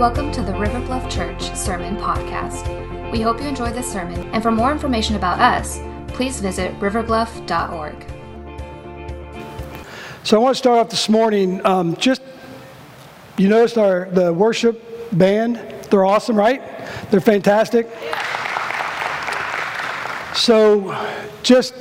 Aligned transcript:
Welcome 0.00 0.32
to 0.32 0.40
the 0.40 0.54
River 0.54 0.80
Bluff 0.80 1.10
Church 1.10 1.54
Sermon 1.54 1.94
Podcast. 1.98 3.12
We 3.12 3.20
hope 3.20 3.38
you 3.38 3.46
enjoy 3.46 3.70
this 3.70 3.92
sermon, 3.92 4.18
and 4.32 4.42
for 4.42 4.50
more 4.50 4.72
information 4.72 5.14
about 5.14 5.38
us, 5.40 5.78
please 6.08 6.40
visit 6.40 6.72
riverbluff.org. 6.80 8.06
So 10.22 10.38
I 10.38 10.40
want 10.40 10.54
to 10.54 10.58
start 10.58 10.78
off 10.78 10.88
this 10.88 11.10
morning. 11.10 11.60
Um, 11.66 11.96
just 11.96 12.22
you 13.36 13.48
noticed 13.48 13.76
our 13.76 14.08
the 14.10 14.32
worship 14.32 14.82
band. 15.18 15.56
They're 15.90 16.06
awesome, 16.06 16.34
right? 16.34 16.62
They're 17.10 17.20
fantastic. 17.20 17.86
So 20.34 20.98
just 21.42 21.74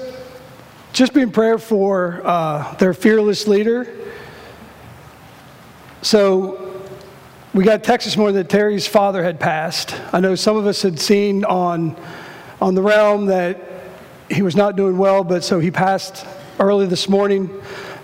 just 0.92 1.14
be 1.14 1.22
in 1.22 1.32
prayer 1.32 1.58
for 1.58 2.22
uh, 2.26 2.76
their 2.76 2.94
fearless 2.94 3.48
leader. 3.48 3.96
So 6.02 6.69
we 7.60 7.66
got 7.66 7.84
text 7.84 8.06
this 8.06 8.16
morning 8.16 8.38
that 8.38 8.48
Terry's 8.48 8.88
father 8.88 9.22
had 9.22 9.38
passed. 9.38 9.94
I 10.14 10.22
know 10.22 10.34
some 10.36 10.56
of 10.56 10.66
us 10.66 10.82
had 10.82 10.98
seen 10.98 11.44
on, 11.44 11.94
on 12.62 12.74
the 12.74 12.82
realm 12.82 13.26
that 13.26 13.60
he 14.30 14.42
was 14.42 14.56
not 14.56 14.78
doing 14.78 14.98
well, 14.98 15.26
but 15.26 15.44
so 15.44 15.60
he 15.60 15.70
passed 15.70 16.26
early 16.58 16.86
this 16.86 17.10
morning. 17.10 17.50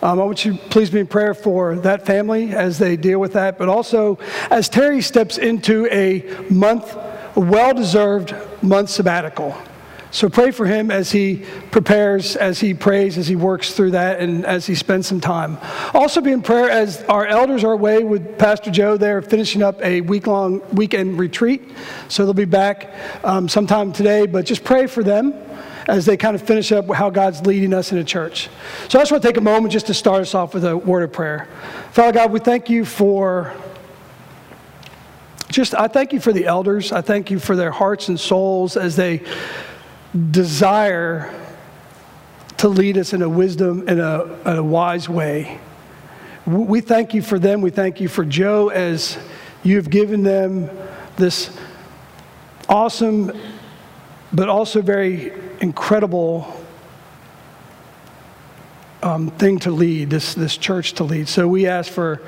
Um, 0.02 0.20
I 0.20 0.26
want 0.26 0.44
you 0.44 0.58
to 0.58 0.60
please 0.68 0.90
be 0.90 1.00
in 1.00 1.08
prayer 1.08 1.34
for 1.34 1.78
that 1.78 2.06
family 2.06 2.54
as 2.54 2.80
they 2.80 2.98
deal 2.98 3.18
with 3.18 3.32
that, 3.32 3.58
but 3.58 3.70
also 3.70 4.20
as 4.52 4.68
Terry 4.68 5.02
steps 5.02 5.38
into 5.38 5.88
a 5.90 6.36
month, 6.50 6.94
well 7.38 7.74
deserved 7.74 8.36
month 8.62 8.90
sabbatical. 8.90 9.56
So 10.16 10.30
pray 10.30 10.52
for 10.52 10.66
him 10.66 10.92
as 10.92 11.12
he 11.12 11.44
prepares, 11.72 12.38
as 12.38 12.58
he 12.62 12.74
prays, 12.74 13.18
as 13.18 13.28
he 13.28 13.36
works 13.36 13.74
through 13.74 13.92
that, 13.92 14.22
and 14.22 14.46
as 14.46 14.66
he 14.66 14.74
spends 14.74 15.08
some 15.08 15.20
time. 15.20 15.58
Also 15.94 16.22
be 16.22 16.32
in 16.32 16.42
prayer 16.42 16.70
as 16.70 17.04
our 17.10 17.26
elders 17.26 17.66
are 17.66 17.74
away 17.74 18.02
with 18.06 18.38
Pastor 18.38 18.72
Joe. 18.72 18.96
They're 18.96 19.22
finishing 19.22 19.62
up 19.62 19.82
a 19.82 20.00
week 20.00 20.26
long 20.26 20.62
weekend 20.74 21.20
retreat. 21.20 21.70
So 22.08 22.24
they'll 22.24 22.34
be 22.34 22.46
back 22.46 22.96
um, 23.26 23.50
sometime 23.50 23.92
today, 23.92 24.26
but 24.26 24.46
just 24.46 24.64
pray 24.64 24.88
for 24.88 25.04
them 25.04 25.34
as 25.90 26.06
they 26.06 26.16
kind 26.16 26.34
of 26.34 26.42
finish 26.42 26.72
up 26.72 26.90
how 26.94 27.10
God's 27.10 27.46
leading 27.46 27.74
us 27.74 27.92
in 27.92 27.98
a 27.98 28.04
church. 28.06 28.50
So 28.88 28.98
I 28.98 29.02
just 29.02 29.12
want 29.12 29.22
to 29.22 29.28
take 29.28 29.36
a 29.36 29.42
moment 29.42 29.74
just 29.74 29.88
to 29.88 29.94
start 29.94 30.22
us 30.22 30.34
off 30.34 30.54
with 30.54 30.64
a 30.64 30.78
word 30.78 31.04
of 31.04 31.12
prayer. 31.12 31.50
Father 31.92 32.14
God, 32.14 32.32
we 32.32 32.40
thank 32.40 32.70
you 32.70 32.86
for 32.86 33.54
just, 35.50 35.76
I 35.76 35.90
thank 35.90 36.14
you 36.14 36.22
for 36.22 36.32
the 36.32 36.46
elders. 36.46 36.94
I 36.94 37.02
thank 37.02 37.30
you 37.30 37.38
for 37.38 37.58
their 37.58 37.72
hearts 37.72 38.08
and 38.08 38.18
souls 38.18 38.78
as 38.78 38.96
they 38.96 39.22
desire 40.16 41.34
to 42.58 42.70
lead 42.70 42.98
us 42.98 43.14
in 43.14 43.22
a 43.22 43.30
wisdom 43.30 43.84
and 43.88 44.00
a, 44.00 44.58
a 44.58 44.64
wise 44.64 45.10
way. 45.10 45.60
We 46.46 46.80
thank 46.82 47.14
you 47.14 47.22
for 47.22 47.40
them. 47.40 47.62
We 47.62 47.72
thank 47.72 48.00
you 48.00 48.08
for 48.08 48.24
Joe 48.24 48.70
as 48.70 49.18
you 49.64 49.78
have 49.78 49.90
given 49.90 50.24
them 50.24 50.70
this 51.18 51.50
awesome, 52.70 53.32
but 54.32 54.48
also 54.48 54.82
very 54.82 55.34
incredible 55.60 56.62
um, 59.02 59.32
thing 59.32 59.60
to 59.60 59.72
lead, 59.72 60.10
this, 60.10 60.34
this 60.34 60.58
church 60.58 60.94
to 60.94 61.04
lead. 61.04 61.28
So 61.28 61.48
we 61.48 61.68
ask 61.68 61.92
for 61.92 62.22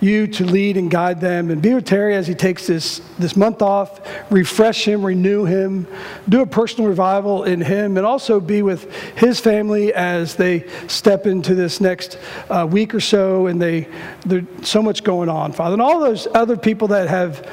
you 0.00 0.26
to 0.26 0.44
lead 0.44 0.76
and 0.76 0.90
guide 0.90 1.20
them. 1.20 1.50
And 1.50 1.60
be 1.60 1.74
with 1.74 1.84
Terry 1.84 2.16
as 2.16 2.26
he 2.26 2.34
takes 2.34 2.66
this, 2.66 3.00
this 3.18 3.36
month 3.36 3.62
off, 3.62 4.00
refresh 4.30 4.86
him, 4.86 5.04
renew 5.04 5.44
him, 5.44 5.86
do 6.28 6.40
a 6.40 6.46
personal 6.46 6.88
revival 6.88 7.44
in 7.44 7.60
him, 7.60 7.96
and 7.96 8.06
also 8.06 8.40
be 8.40 8.62
with 8.62 8.92
his 9.16 9.38
family 9.40 9.92
as 9.92 10.36
they 10.36 10.66
step 10.88 11.26
into 11.26 11.54
this 11.54 11.80
next 11.80 12.18
uh, 12.48 12.66
week 12.70 12.94
or 12.94 13.00
so. 13.00 13.46
And 13.46 13.60
they, 13.60 13.88
there's 14.24 14.44
so 14.62 14.82
much 14.82 15.04
going 15.04 15.28
on, 15.28 15.52
Father. 15.52 15.74
And 15.74 15.82
all 15.82 16.00
those 16.00 16.26
other 16.34 16.56
people 16.56 16.88
that 16.88 17.08
have, 17.08 17.48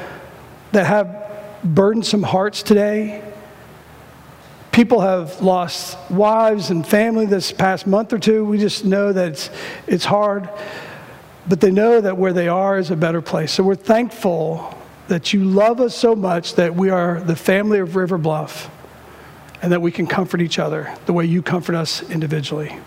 that 0.72 0.86
have 0.86 1.62
burdensome 1.64 2.24
hearts 2.24 2.64
today, 2.64 3.24
people 4.72 5.02
have 5.02 5.42
lost 5.42 5.98
wives 6.10 6.70
and 6.70 6.86
family 6.86 7.26
this 7.26 7.52
past 7.52 7.88
month 7.88 8.14
or 8.14 8.20
two. 8.20 8.46
We 8.46 8.60
just 8.60 8.86
know 8.86 9.12
that 9.12 9.30
it's, 9.30 9.50
it's 9.88 10.06
hard 10.06 10.50
but 11.48 11.62
they 11.62 11.72
know 11.72 12.02
that 12.02 12.18
where 12.18 12.34
they 12.34 12.48
are 12.48 12.78
is 12.78 12.92
a 12.92 12.96
better 12.96 13.22
place. 13.22 13.52
So 13.52 13.64
we're 13.64 13.76
thankful 13.76 14.78
that 15.08 15.34
you 15.34 15.44
love 15.44 15.80
us 15.80 15.96
so 15.96 16.16
much 16.16 16.56
that 16.56 16.76
we 16.76 16.90
are 16.90 17.22
the 17.22 17.36
family 17.36 17.80
of 17.80 17.96
River 17.96 18.18
Bluff 18.18 18.70
and 19.62 19.72
that 19.72 19.82
we 19.82 19.92
can 19.92 20.06
comfort 20.06 20.42
each 20.42 20.60
other 20.60 20.94
the 21.06 21.14
way 21.14 21.26
you 21.26 21.42
comfort 21.42 21.76
us 21.76 22.08
individually. 22.10 22.78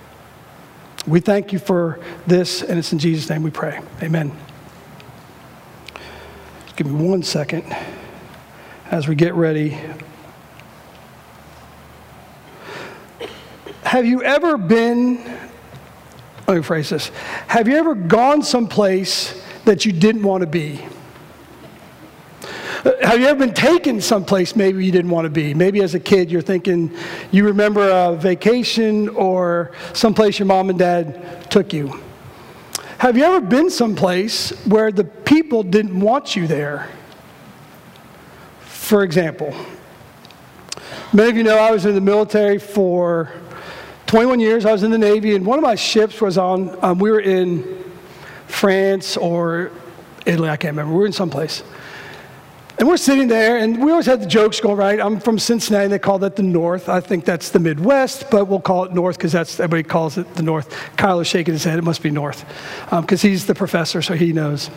We 1.07 1.21
thank 1.21 1.53
you 1.53 1.59
for 1.59 1.99
this, 2.27 2.63
and 2.63 2.79
it's 2.79 2.93
in 2.93 2.99
Jesus' 2.99 3.31
name 3.31 3.43
we 3.43 3.51
pray. 3.51 3.81
Amen. 4.03 4.37
Give 6.77 6.87
me 6.87 7.09
one 7.09 7.23
second 7.23 7.65
as 8.91 9.09
we 9.09 9.15
get 9.15 9.35
ready. 9.35 9.79
Have 13.83 14.05
you 14.05 14.23
ever 14.23 14.59
been 14.59 15.19
let 16.51 16.57
me 16.57 16.63
phrase 16.65 16.91
this. 16.91 17.13
Have 17.47 17.69
you 17.69 17.77
ever 17.77 17.95
gone 17.95 18.43
someplace 18.43 19.41
that 19.67 19.87
you 19.87 19.93
didn't 19.93 20.25
want 20.25 20.41
to 20.41 20.49
be? 20.49 20.85
Uh, 22.85 22.91
have 23.03 23.21
you 23.21 23.27
ever 23.27 23.39
been 23.39 23.55
taken 23.55 24.01
someplace 24.01 24.57
maybe 24.57 24.85
you 24.85 24.91
didn't 24.91 25.13
want 25.13 25.27
to 25.27 25.31
be? 25.31 25.55
Maybe 25.55 25.81
as 25.81 25.95
a 25.95 26.01
kid 26.01 26.29
you're 26.29 26.43
thinking 26.43 26.93
you 27.31 27.45
remember 27.45 27.89
a 27.89 28.17
vacation 28.17 29.11
or 29.11 29.71
someplace 29.93 30.41
your 30.41 30.47
mom 30.47 30.71
and 30.71 30.79
dad 30.79 31.49
took 31.53 31.73
you. 31.73 32.01
Have 32.99 33.17
you 33.17 33.23
ever 33.23 33.41
been 33.41 33.71
someplace 33.71 34.51
where 34.67 34.91
the 34.91 35.05
people 35.05 35.63
didn't 35.63 36.01
want 36.01 36.35
you 36.35 36.49
there? 36.49 36.89
For 38.59 39.05
example, 39.05 39.55
many 41.13 41.31
of 41.31 41.37
you 41.37 41.45
know 41.45 41.59
I 41.59 41.71
was 41.71 41.87
in 41.87 41.95
the 41.95 42.01
military 42.01 42.59
for 42.59 43.31
21 44.11 44.41
years, 44.41 44.67
I 44.67 44.73
was 44.73 44.83
in 44.83 44.91
the 44.91 44.99
Navy, 44.99 45.37
and 45.37 45.47
one 45.47 45.57
of 45.57 45.63
my 45.63 45.77
ships 45.77 46.21
was 46.21 46.37
on, 46.37 46.77
um, 46.83 46.99
we 46.99 47.13
were 47.13 47.21
in 47.21 47.85
France 48.49 49.17
or 49.17 49.71
Italy, 50.27 50.49
I 50.49 50.57
can't 50.57 50.73
remember. 50.73 50.95
We 50.95 50.99
were 50.99 51.07
in 51.07 51.13
some 51.13 51.31
place. 51.31 51.63
And 52.81 52.89
we're 52.89 52.97
sitting 52.97 53.29
there, 53.29 53.59
and 53.59 53.81
we 53.81 53.93
always 53.93 54.07
had 54.07 54.21
the 54.21 54.27
jokes 54.27 54.59
going, 54.59 54.77
right? 54.77 54.99
I'm 54.99 55.21
from 55.21 55.39
Cincinnati, 55.39 55.87
they 55.87 56.01
call 56.01 56.19
that 56.19 56.35
the 56.35 56.43
North. 56.43 56.89
I 56.89 56.99
think 56.99 57.25
that's 57.25 57.51
the 57.51 57.61
Midwest, 57.61 58.33
but 58.33 58.47
we'll 58.47 58.59
call 58.59 58.83
it 58.83 58.93
North 58.93 59.17
because 59.17 59.31
that's 59.31 59.61
everybody 59.61 59.85
calls 59.85 60.19
it 60.19 60.35
the 60.35 60.43
North. 60.43 60.77
Kyle 60.97 61.21
is 61.21 61.29
shaking 61.29 61.55
his 61.55 61.63
head, 61.63 61.79
it 61.79 61.85
must 61.85 62.03
be 62.03 62.11
North 62.11 62.45
because 62.91 63.25
um, 63.25 63.31
he's 63.31 63.47
the 63.47 63.55
professor, 63.55 64.03
so 64.03 64.15
he 64.15 64.33
knows. 64.33 64.71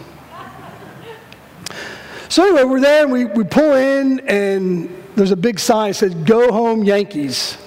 So, 2.29 2.43
anyway, 2.43 2.65
we're 2.65 2.81
there, 2.81 3.01
and 3.01 3.11
we, 3.11 3.25
we 3.25 3.45
pull 3.45 3.73
in, 3.73 4.19
and 4.29 4.95
there's 5.15 5.31
a 5.31 5.35
big 5.35 5.59
sign 5.59 5.89
that 5.89 5.95
says, 5.95 6.13
Go 6.13 6.51
home, 6.51 6.83
Yankees. 6.83 7.57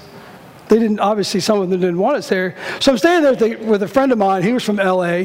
They 0.69 0.79
didn't, 0.79 1.01
obviously, 1.01 1.41
some 1.41 1.61
of 1.61 1.71
them 1.71 1.81
didn't 1.81 1.99
want 1.99 2.17
us 2.17 2.29
there. 2.29 2.57
So 2.81 2.93
I'm 2.93 2.99
staying 2.99 3.23
there 3.23 3.59
with 3.59 3.83
a 3.83 3.89
friend 3.89 4.11
of 4.11 4.19
mine. 4.19 4.43
He 4.43 4.53
was 4.53 4.65
from 4.65 4.77
LA, 4.77 5.25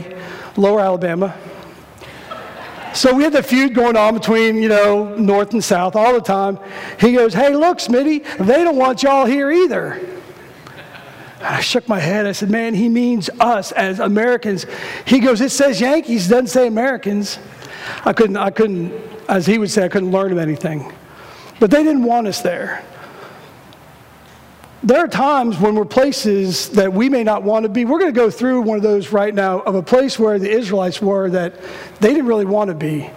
Lower 0.56 0.80
Alabama. 0.80 1.36
So 2.94 3.16
we 3.16 3.24
had 3.24 3.34
the 3.34 3.42
feud 3.42 3.74
going 3.74 3.96
on 3.96 4.14
between, 4.14 4.62
you 4.62 4.68
know, 4.68 5.16
North 5.16 5.54
and 5.54 5.64
South 5.64 5.96
all 5.96 6.14
the 6.14 6.22
time. 6.22 6.60
He 7.00 7.14
goes, 7.14 7.34
Hey, 7.34 7.56
look, 7.56 7.78
Smitty, 7.78 8.24
they 8.38 8.64
don't 8.64 8.76
want 8.76 9.02
y'all 9.02 9.26
here 9.26 9.50
either. 9.50 10.00
I 11.42 11.62
shook 11.62 11.88
my 11.88 12.00
head. 12.00 12.28
I 12.28 12.34
said, 12.34 12.50
Man, 12.52 12.74
he 12.74 12.90
means 12.90 13.30
us 13.40 13.72
as 13.72 14.00
Americans. 14.00 14.66
He 15.06 15.20
goes, 15.20 15.40
It 15.40 15.52
says 15.52 15.80
Yankees, 15.80 16.28
doesn't 16.28 16.48
say 16.48 16.68
Americans. 16.68 17.40
I 18.06 18.14
couldn't, 18.14 18.38
I 18.38 18.52
couldn't, 18.52 18.92
as 19.28 19.46
he 19.46 19.58
would 19.58 19.72
say, 19.72 19.86
I 19.86 19.88
couldn't 19.88 20.12
learn 20.12 20.32
him 20.32 20.38
anything. 20.38 20.92
But 21.60 21.72
they 21.72 21.84
didn't 21.84 22.04
want 22.04 22.28
us 22.28 22.42
there 22.42 22.84
there 24.84 25.00
are 25.00 25.08
times 25.08 25.60
when 25.60 25.76
we're 25.76 25.86
places 25.86 26.70
that 26.70 26.92
we 26.92 27.08
may 27.08 27.24
not 27.24 27.44
want 27.44 27.64
to 27.64 27.70
be. 27.70 27.86
We're 27.86 28.00
going 28.00 28.14
to 28.14 28.20
go 28.20 28.32
through 28.32 28.62
one 28.62 28.78
of 28.78 28.84
those 28.84 29.12
right 29.12 29.34
now 29.34 29.60
of 29.60 29.76
a 29.76 29.84
place 29.84 30.18
where 30.18 30.40
the 30.40 30.50
Israelites 30.50 31.02
were 31.02 31.30
that 31.30 31.56
they 32.00 32.10
didn't 32.10 32.26
really 32.26 32.46
want 32.46 32.70
to 32.70 32.76
be. 32.76 33.10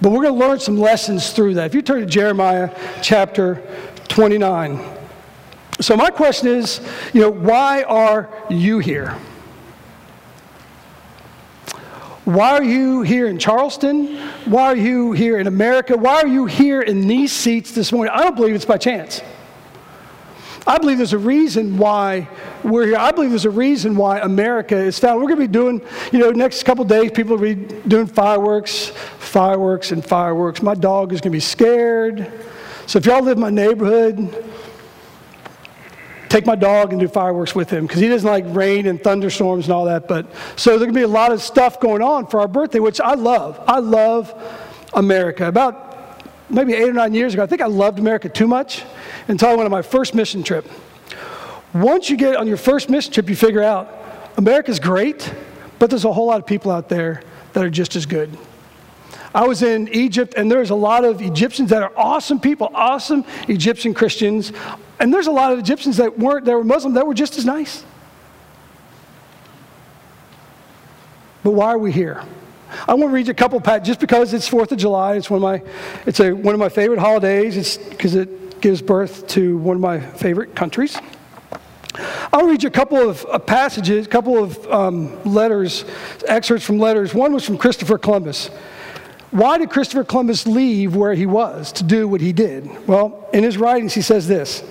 But 0.00 0.10
we're 0.10 0.22
going 0.22 0.38
to 0.38 0.46
learn 0.46 0.60
some 0.60 0.78
lessons 0.78 1.32
through 1.32 1.54
that. 1.54 1.66
If 1.66 1.74
you 1.74 1.82
turn 1.82 2.00
to 2.00 2.06
Jeremiah 2.06 2.74
chapter 3.02 3.62
29. 4.08 4.80
So, 5.80 5.96
my 5.96 6.10
question 6.10 6.48
is, 6.48 6.80
you 7.12 7.20
know, 7.20 7.30
why 7.30 7.82
are 7.82 8.30
you 8.48 8.78
here? 8.78 9.18
Why 12.24 12.52
are 12.52 12.64
you 12.64 13.02
here 13.02 13.26
in 13.26 13.38
Charleston? 13.38 14.16
Why 14.46 14.66
are 14.66 14.76
you 14.76 15.12
here 15.12 15.38
in 15.38 15.46
America? 15.46 15.96
Why 15.96 16.22
are 16.22 16.26
you 16.26 16.46
here 16.46 16.80
in 16.80 17.06
these 17.06 17.32
seats 17.32 17.72
this 17.72 17.92
morning? 17.92 18.14
I 18.14 18.22
don't 18.22 18.36
believe 18.36 18.54
it's 18.54 18.64
by 18.64 18.78
chance. 18.78 19.20
I 20.66 20.78
believe 20.78 20.96
there's 20.96 21.12
a 21.12 21.18
reason 21.18 21.76
why 21.76 22.26
we're 22.62 22.86
here. 22.86 22.96
I 22.96 23.12
believe 23.12 23.30
there's 23.30 23.44
a 23.44 23.50
reason 23.50 23.96
why 23.96 24.20
America 24.20 24.76
is 24.76 24.98
found. 24.98 25.20
We're 25.20 25.28
going 25.28 25.40
to 25.40 25.46
be 25.46 25.52
doing, 25.52 25.82
you 26.10 26.18
know, 26.18 26.30
next 26.30 26.62
couple 26.62 26.84
days, 26.86 27.10
people 27.10 27.36
will 27.36 27.54
be 27.54 27.54
doing 27.54 28.06
fireworks, 28.06 28.88
fireworks, 28.88 29.92
and 29.92 30.02
fireworks. 30.02 30.62
My 30.62 30.74
dog 30.74 31.12
is 31.12 31.20
going 31.20 31.32
to 31.32 31.36
be 31.36 31.40
scared. 31.40 32.32
So 32.86 32.98
if 32.98 33.04
y'all 33.04 33.22
live 33.22 33.36
in 33.36 33.42
my 33.42 33.50
neighborhood, 33.50 34.42
take 36.30 36.46
my 36.46 36.56
dog 36.56 36.92
and 36.92 37.00
do 37.00 37.08
fireworks 37.08 37.54
with 37.54 37.68
him 37.68 37.86
because 37.86 38.00
he 38.00 38.08
doesn't 38.08 38.28
like 38.28 38.44
rain 38.48 38.86
and 38.86 39.02
thunderstorms 39.02 39.66
and 39.66 39.74
all 39.74 39.84
that. 39.84 40.08
But 40.08 40.26
so 40.56 40.70
there's 40.70 40.80
going 40.80 40.94
to 40.94 40.98
be 40.98 41.02
a 41.02 41.08
lot 41.08 41.30
of 41.30 41.42
stuff 41.42 41.78
going 41.78 42.00
on 42.00 42.26
for 42.26 42.40
our 42.40 42.48
birthday, 42.48 42.78
which 42.78 43.02
I 43.02 43.14
love. 43.14 43.62
I 43.66 43.80
love 43.80 44.32
America. 44.94 45.46
About 45.46 45.83
maybe 46.48 46.74
eight 46.74 46.88
or 46.88 46.92
nine 46.92 47.14
years 47.14 47.34
ago, 47.34 47.42
I 47.42 47.46
think 47.46 47.62
I 47.62 47.66
loved 47.66 47.98
America 47.98 48.28
too 48.28 48.46
much 48.46 48.82
until 49.28 49.48
I 49.48 49.54
went 49.54 49.64
on 49.64 49.70
my 49.70 49.82
first 49.82 50.14
mission 50.14 50.42
trip. 50.42 50.68
Once 51.72 52.08
you 52.08 52.16
get 52.16 52.36
on 52.36 52.46
your 52.46 52.56
first 52.56 52.88
mission 52.88 53.12
trip, 53.12 53.28
you 53.28 53.36
figure 53.36 53.62
out 53.62 53.92
America's 54.36 54.78
great, 54.78 55.32
but 55.78 55.90
there's 55.90 56.04
a 56.04 56.12
whole 56.12 56.26
lot 56.26 56.38
of 56.38 56.46
people 56.46 56.70
out 56.70 56.88
there 56.88 57.22
that 57.52 57.64
are 57.64 57.70
just 57.70 57.96
as 57.96 58.06
good. 58.06 58.36
I 59.34 59.46
was 59.46 59.62
in 59.62 59.88
Egypt, 59.88 60.34
and 60.36 60.48
there's 60.50 60.70
a 60.70 60.76
lot 60.76 61.04
of 61.04 61.20
Egyptians 61.20 61.70
that 61.70 61.82
are 61.82 61.92
awesome 61.96 62.38
people, 62.38 62.70
awesome 62.72 63.24
Egyptian 63.48 63.92
Christians, 63.92 64.52
and 65.00 65.12
there's 65.12 65.26
a 65.26 65.32
lot 65.32 65.52
of 65.52 65.58
Egyptians 65.58 65.96
that 65.96 66.16
weren't, 66.16 66.44
that 66.44 66.52
were 66.52 66.62
Muslim, 66.62 66.94
that 66.94 67.06
were 67.06 67.14
just 67.14 67.36
as 67.36 67.44
nice. 67.44 67.84
But 71.42 71.50
why 71.50 71.66
are 71.66 71.78
we 71.78 71.90
here? 71.90 72.22
I 72.86 72.94
want 72.94 73.10
to 73.10 73.14
read 73.14 73.26
you 73.26 73.32
a 73.32 73.34
couple 73.34 73.58
of 73.58 73.82
just 73.82 74.00
because 74.00 74.34
it's 74.34 74.48
Fourth 74.48 74.72
of 74.72 74.78
July. 74.78 75.16
It's 75.16 75.30
one 75.30 75.38
of 75.38 75.42
my, 75.42 75.70
it's 76.06 76.20
a, 76.20 76.32
one 76.32 76.54
of 76.54 76.60
my 76.60 76.68
favorite 76.68 76.98
holidays. 76.98 77.56
It's 77.56 77.76
because 77.76 78.14
it 78.14 78.60
gives 78.60 78.82
birth 78.82 79.26
to 79.28 79.58
one 79.58 79.76
of 79.76 79.82
my 79.82 80.00
favorite 80.00 80.54
countries. 80.54 80.96
I'll 82.32 82.46
read 82.46 82.62
you 82.62 82.68
a 82.68 82.72
couple 82.72 82.98
of 82.98 83.24
uh, 83.26 83.38
passages, 83.38 84.06
a 84.06 84.08
couple 84.08 84.42
of 84.42 84.66
um, 84.70 85.22
letters, 85.24 85.84
excerpts 86.26 86.64
from 86.64 86.78
letters. 86.78 87.14
One 87.14 87.32
was 87.32 87.44
from 87.44 87.58
Christopher 87.58 87.98
Columbus. 87.98 88.48
Why 89.30 89.58
did 89.58 89.70
Christopher 89.70 90.04
Columbus 90.04 90.46
leave 90.46 90.96
where 90.96 91.14
he 91.14 91.26
was 91.26 91.72
to 91.72 91.84
do 91.84 92.08
what 92.08 92.20
he 92.20 92.32
did? 92.32 92.88
Well, 92.88 93.28
in 93.32 93.44
his 93.44 93.56
writings, 93.56 93.94
he 93.94 94.02
says 94.02 94.28
this. 94.28 94.62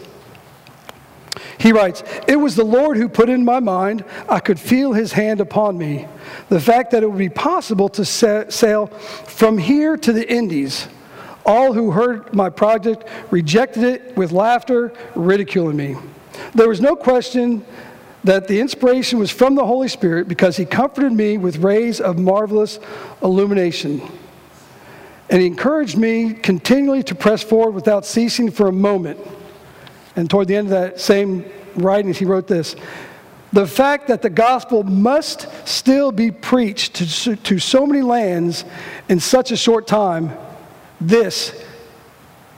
He 1.57 1.71
writes, 1.71 2.03
It 2.27 2.37
was 2.37 2.55
the 2.55 2.63
Lord 2.63 2.97
who 2.97 3.07
put 3.07 3.29
in 3.29 3.45
my 3.45 3.59
mind, 3.59 4.03
I 4.29 4.39
could 4.39 4.59
feel 4.59 4.93
his 4.93 5.13
hand 5.13 5.39
upon 5.39 5.77
me. 5.77 6.07
The 6.49 6.59
fact 6.59 6.91
that 6.91 7.03
it 7.03 7.09
would 7.09 7.17
be 7.17 7.29
possible 7.29 7.89
to 7.89 8.05
sail 8.05 8.87
from 8.87 9.57
here 9.57 9.97
to 9.97 10.13
the 10.13 10.29
Indies. 10.31 10.87
All 11.45 11.73
who 11.73 11.91
heard 11.91 12.33
my 12.33 12.49
project 12.49 13.07
rejected 13.29 13.83
it 13.83 14.15
with 14.15 14.31
laughter, 14.31 14.93
ridiculing 15.15 15.75
me. 15.75 15.95
There 16.55 16.69
was 16.69 16.79
no 16.79 16.95
question 16.95 17.65
that 18.23 18.47
the 18.47 18.59
inspiration 18.59 19.19
was 19.19 19.29
from 19.29 19.55
the 19.55 19.65
Holy 19.65 19.89
Spirit 19.89 20.27
because 20.27 20.55
he 20.55 20.65
comforted 20.65 21.11
me 21.11 21.37
with 21.37 21.57
rays 21.57 21.99
of 21.99 22.17
marvelous 22.17 22.79
illumination. 23.21 24.01
And 25.29 25.41
he 25.41 25.47
encouraged 25.47 25.97
me 25.97 26.33
continually 26.33 27.03
to 27.03 27.15
press 27.15 27.43
forward 27.43 27.71
without 27.71 28.05
ceasing 28.05 28.51
for 28.51 28.67
a 28.67 28.71
moment. 28.71 29.19
And 30.15 30.29
toward 30.29 30.47
the 30.47 30.55
end 30.55 30.67
of 30.67 30.71
that 30.71 30.99
same 30.99 31.45
writings, 31.75 32.17
he 32.17 32.25
wrote 32.25 32.47
this 32.47 32.75
The 33.51 33.67
fact 33.67 34.07
that 34.07 34.21
the 34.21 34.29
gospel 34.29 34.83
must 34.83 35.47
still 35.67 36.11
be 36.11 36.31
preached 36.31 36.95
to, 36.95 37.35
to 37.35 37.59
so 37.59 37.85
many 37.85 38.01
lands 38.01 38.65
in 39.09 39.19
such 39.19 39.51
a 39.51 39.57
short 39.57 39.87
time, 39.87 40.31
this 41.01 41.63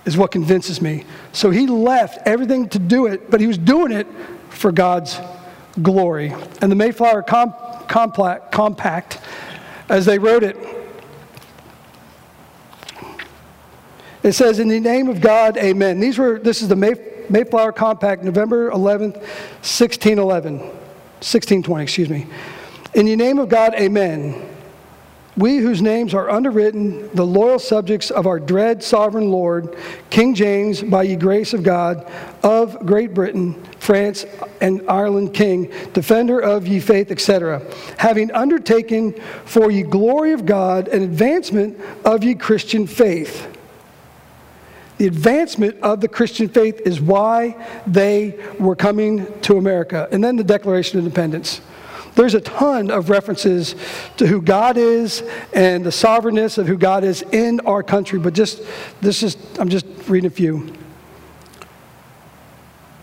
is 0.06 0.18
what 0.18 0.31
convinces 0.31 0.81
me. 0.81 1.06
So 1.31 1.50
he 1.50 1.68
left 1.68 2.19
everything 2.28 2.69
to 2.69 2.80
do 2.80 3.07
it, 3.07 3.31
but 3.31 3.42
he 3.42 3.48
was 3.48 3.57
doing 3.57 3.92
it 3.92 4.07
for 4.50 4.72
God's 4.72 5.19
glory. 5.81 6.34
And 6.62 6.72
the 6.72 6.75
Mayflower 6.75 7.24
Compact, 7.24 9.19
as 9.90 10.06
they 10.06 10.19
wrote 10.19 10.44
it, 10.44 10.57
It 14.25 14.34
says, 14.34 14.57
In 14.57 14.69
the 14.69 14.80
name 14.80 15.07
of 15.07 15.22
God, 15.22 15.56
amen. 15.56 16.00
These 16.00 16.18
were, 16.18 16.40
this 16.40 16.63
is 16.63 16.68
the 16.68 16.75
Mayflower 16.75 17.15
Compact, 17.75 18.24
November 18.24 18.72
11th, 18.72 19.16
1611. 19.62 20.60
1620, 20.60 21.83
excuse 21.83 22.10
me. 22.10 22.27
In 22.94 23.06
the 23.06 23.16
name 23.16 23.39
of 23.39 23.50
God, 23.50 23.74
amen. 23.74 24.50
We 25.38 25.57
whose 25.57 25.81
names 25.81 26.13
are 26.13 26.30
underwritten, 26.30 27.10
the 27.13 27.25
loyal 27.25 27.60
subjects 27.60 28.10
of 28.10 28.25
our 28.25 28.39
dread 28.39 28.81
sovereign 28.81 29.31
Lord, 29.31 29.75
King 30.10 30.33
James, 30.33 30.81
by 30.81 31.04
ye 31.04 31.18
grace 31.18 31.54
of 31.54 31.62
God, 31.62 32.10
of 32.42 32.86
Great 32.86 33.13
Britain, 33.13 33.62
France, 33.80 34.25
and 34.62 34.81
Ireland 34.88 35.33
King, 35.33 35.74
defender 35.94 36.39
of 36.39 36.68
ye 36.68 36.80
faith, 36.80 37.12
etc., 37.12 37.62
having 37.98 38.31
undertaken 38.31 39.13
for 39.44 39.69
ye 39.71 39.83
glory 39.83 40.31
of 40.31 40.45
God 40.45 40.88
and 40.88 41.04
advancement 41.04 41.80
of 42.06 42.24
ye 42.24 42.36
Christian 42.36 42.88
faith 42.88 43.55
the 44.97 45.07
advancement 45.07 45.80
of 45.81 46.01
the 46.01 46.07
Christian 46.07 46.47
faith 46.47 46.81
is 46.86 47.01
why 47.01 47.56
they 47.86 48.39
were 48.59 48.75
coming 48.75 49.27
to 49.42 49.57
America. 49.57 50.07
And 50.12 50.24
then 50.24 50.36
the 50.36 50.44
Declaration 50.44 51.00
of 51.00 51.06
Independence. 51.06 51.62
There's 52.15 52.33
a 52.33 52.42
ton 52.42 52.92
of 52.92 53.09
references 53.09 53.75
to 54.18 54.25
who 54.25 54.42
God 54.42 54.77
is 54.77 55.21
and 55.53 55.86
the 55.86 55.92
sovereignness 55.92 56.57
of 56.57 56.65
who 56.65 56.77
God 56.77 57.03
is 57.03 57.24
in 57.24 57.59
our 57.62 57.83
country, 57.83 58.19
but 58.19 58.33
just 58.33 58.62
this 59.01 59.21
is 59.21 59.36
I'm 59.59 59.69
just 59.69 59.86
reading 60.07 60.27
a 60.27 60.33
few. 60.33 60.74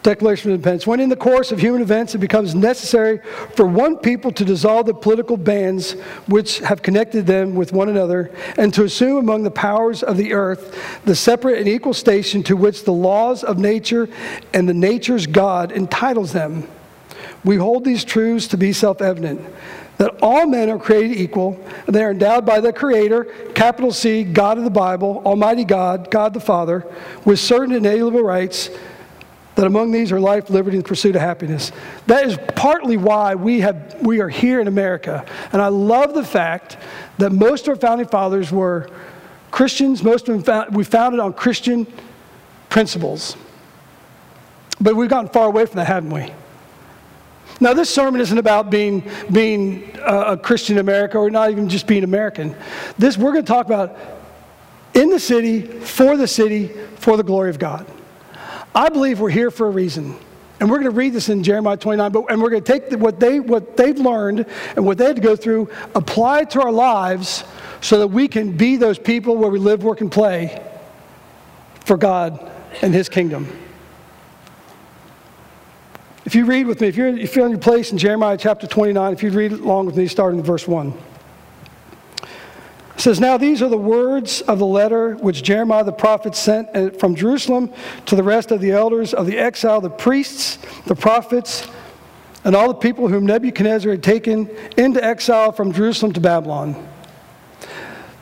Declaration 0.02 0.50
of 0.50 0.54
Independence. 0.56 0.86
When 0.86 0.98
in 0.98 1.08
the 1.08 1.16
course 1.16 1.52
of 1.52 1.60
human 1.60 1.80
events 1.80 2.14
it 2.14 2.18
becomes 2.18 2.54
necessary 2.54 3.20
for 3.54 3.66
one 3.66 3.96
people 3.96 4.32
to 4.32 4.44
dissolve 4.44 4.86
the 4.86 4.94
political 4.94 5.36
bands 5.36 5.92
which 6.26 6.58
have 6.58 6.82
connected 6.82 7.26
them 7.26 7.54
with 7.54 7.72
one 7.72 7.88
another 7.88 8.32
and 8.56 8.74
to 8.74 8.84
assume 8.84 9.18
among 9.18 9.44
the 9.44 9.50
powers 9.50 10.02
of 10.02 10.16
the 10.16 10.32
earth 10.32 11.00
the 11.04 11.14
separate 11.14 11.58
and 11.58 11.68
equal 11.68 11.94
station 11.94 12.42
to 12.42 12.56
which 12.56 12.84
the 12.84 12.92
laws 12.92 13.44
of 13.44 13.58
nature 13.58 14.08
and 14.52 14.68
the 14.68 14.74
nature's 14.74 15.26
God 15.26 15.70
entitles 15.70 16.32
them, 16.32 16.68
we 17.44 17.56
hold 17.56 17.84
these 17.84 18.04
truths 18.04 18.48
to 18.48 18.56
be 18.56 18.72
self 18.72 19.00
evident 19.00 19.40
that 19.98 20.18
all 20.20 20.46
men 20.46 20.68
are 20.68 20.78
created 20.78 21.16
equal. 21.16 21.60
And 21.86 21.94
they 21.94 22.02
are 22.02 22.10
endowed 22.10 22.44
by 22.44 22.58
the 22.58 22.72
Creator, 22.72 23.24
capital 23.54 23.92
C, 23.92 24.24
God 24.24 24.58
of 24.58 24.64
the 24.64 24.70
Bible, 24.70 25.22
Almighty 25.24 25.64
God, 25.64 26.10
God 26.10 26.34
the 26.34 26.40
Father, 26.40 26.84
with 27.24 27.38
certain 27.38 27.72
inalienable 27.72 28.22
rights 28.22 28.70
that 29.54 29.66
among 29.66 29.92
these 29.92 30.12
are 30.12 30.20
life, 30.20 30.48
liberty, 30.48 30.76
and 30.76 30.84
the 30.84 30.88
pursuit 30.88 31.14
of 31.14 31.20
happiness. 31.20 31.72
That 32.06 32.26
is 32.26 32.38
partly 32.54 32.96
why 32.96 33.34
we, 33.34 33.60
have, 33.60 33.96
we 34.00 34.20
are 34.20 34.28
here 34.28 34.60
in 34.60 34.68
America. 34.68 35.26
And 35.52 35.60
I 35.60 35.68
love 35.68 36.14
the 36.14 36.24
fact 36.24 36.78
that 37.18 37.32
most 37.32 37.68
of 37.68 37.70
our 37.70 37.76
founding 37.76 38.08
fathers 38.08 38.50
were 38.50 38.88
Christians, 39.50 40.02
most 40.02 40.28
of 40.28 40.34
them 40.34 40.42
found, 40.42 40.74
we 40.74 40.84
founded 40.84 41.20
on 41.20 41.34
Christian 41.34 41.86
principles. 42.70 43.36
But 44.80 44.96
we've 44.96 45.10
gotten 45.10 45.30
far 45.30 45.46
away 45.46 45.66
from 45.66 45.76
that, 45.76 45.86
haven't 45.86 46.10
we? 46.10 46.32
Now, 47.60 47.74
this 47.74 47.90
sermon 47.90 48.20
isn't 48.20 48.38
about 48.38 48.70
being, 48.70 49.08
being 49.30 49.96
uh, 50.00 50.24
a 50.28 50.36
Christian 50.36 50.76
in 50.76 50.80
America 50.80 51.18
or 51.18 51.30
not 51.30 51.50
even 51.50 51.68
just 51.68 51.86
being 51.86 52.02
American. 52.02 52.56
This, 52.98 53.18
we're 53.18 53.32
going 53.32 53.44
to 53.44 53.52
talk 53.52 53.66
about 53.66 53.96
in 54.94 55.10
the 55.10 55.20
city, 55.20 55.62
for 55.62 56.16
the 56.16 56.26
city, 56.26 56.68
for 56.96 57.16
the 57.16 57.22
glory 57.22 57.50
of 57.50 57.58
God. 57.58 57.86
I 58.74 58.88
believe 58.88 59.20
we're 59.20 59.30
here 59.30 59.50
for 59.50 59.66
a 59.66 59.70
reason. 59.70 60.16
And 60.60 60.70
we're 60.70 60.78
going 60.78 60.90
to 60.90 60.96
read 60.96 61.12
this 61.12 61.28
in 61.28 61.42
Jeremiah 61.42 61.76
29, 61.76 62.12
but, 62.12 62.30
and 62.30 62.40
we're 62.40 62.50
going 62.50 62.62
to 62.62 62.72
take 62.72 62.92
what, 62.98 63.18
they, 63.18 63.40
what 63.40 63.76
they've 63.76 63.98
learned 63.98 64.46
and 64.76 64.86
what 64.86 64.96
they 64.96 65.06
had 65.06 65.16
to 65.16 65.22
go 65.22 65.34
through, 65.34 65.68
apply 65.94 66.42
it 66.42 66.50
to 66.50 66.62
our 66.62 66.70
lives 66.70 67.44
so 67.80 67.98
that 67.98 68.06
we 68.06 68.28
can 68.28 68.56
be 68.56 68.76
those 68.76 68.98
people 68.98 69.36
where 69.36 69.50
we 69.50 69.58
live, 69.58 69.82
work, 69.82 70.00
and 70.00 70.12
play 70.12 70.64
for 71.84 71.96
God 71.96 72.50
and 72.80 72.94
His 72.94 73.08
kingdom. 73.08 73.48
If 76.24 76.36
you 76.36 76.44
read 76.44 76.68
with 76.68 76.80
me, 76.80 76.86
if 76.86 76.96
you're, 76.96 77.08
if 77.08 77.34
you're 77.34 77.44
on 77.44 77.50
your 77.50 77.58
place 77.58 77.90
in 77.90 77.98
Jeremiah 77.98 78.36
chapter 78.36 78.68
29, 78.68 79.12
if 79.12 79.22
you 79.24 79.30
read 79.30 79.52
along 79.52 79.86
with 79.86 79.96
me, 79.96 80.06
starting 80.06 80.38
in 80.38 80.44
verse 80.44 80.68
1 80.68 80.96
says, 83.02 83.20
Now 83.20 83.36
these 83.36 83.60
are 83.62 83.68
the 83.68 83.76
words 83.76 84.42
of 84.42 84.58
the 84.58 84.66
letter 84.66 85.14
which 85.16 85.42
Jeremiah 85.42 85.84
the 85.84 85.92
prophet 85.92 86.34
sent 86.34 86.68
uh, 86.74 86.90
from 86.90 87.14
Jerusalem 87.14 87.72
to 88.06 88.14
the 88.14 88.22
rest 88.22 88.50
of 88.52 88.60
the 88.60 88.70
elders 88.70 89.12
of 89.12 89.26
the 89.26 89.38
exile, 89.38 89.80
the 89.80 89.90
priests, 89.90 90.58
the 90.86 90.94
prophets, 90.94 91.68
and 92.44 92.54
all 92.54 92.68
the 92.68 92.74
people 92.74 93.08
whom 93.08 93.26
Nebuchadnezzar 93.26 93.90
had 93.90 94.02
taken 94.02 94.48
into 94.76 95.02
exile 95.02 95.52
from 95.52 95.72
Jerusalem 95.72 96.12
to 96.12 96.20
Babylon. 96.20 96.88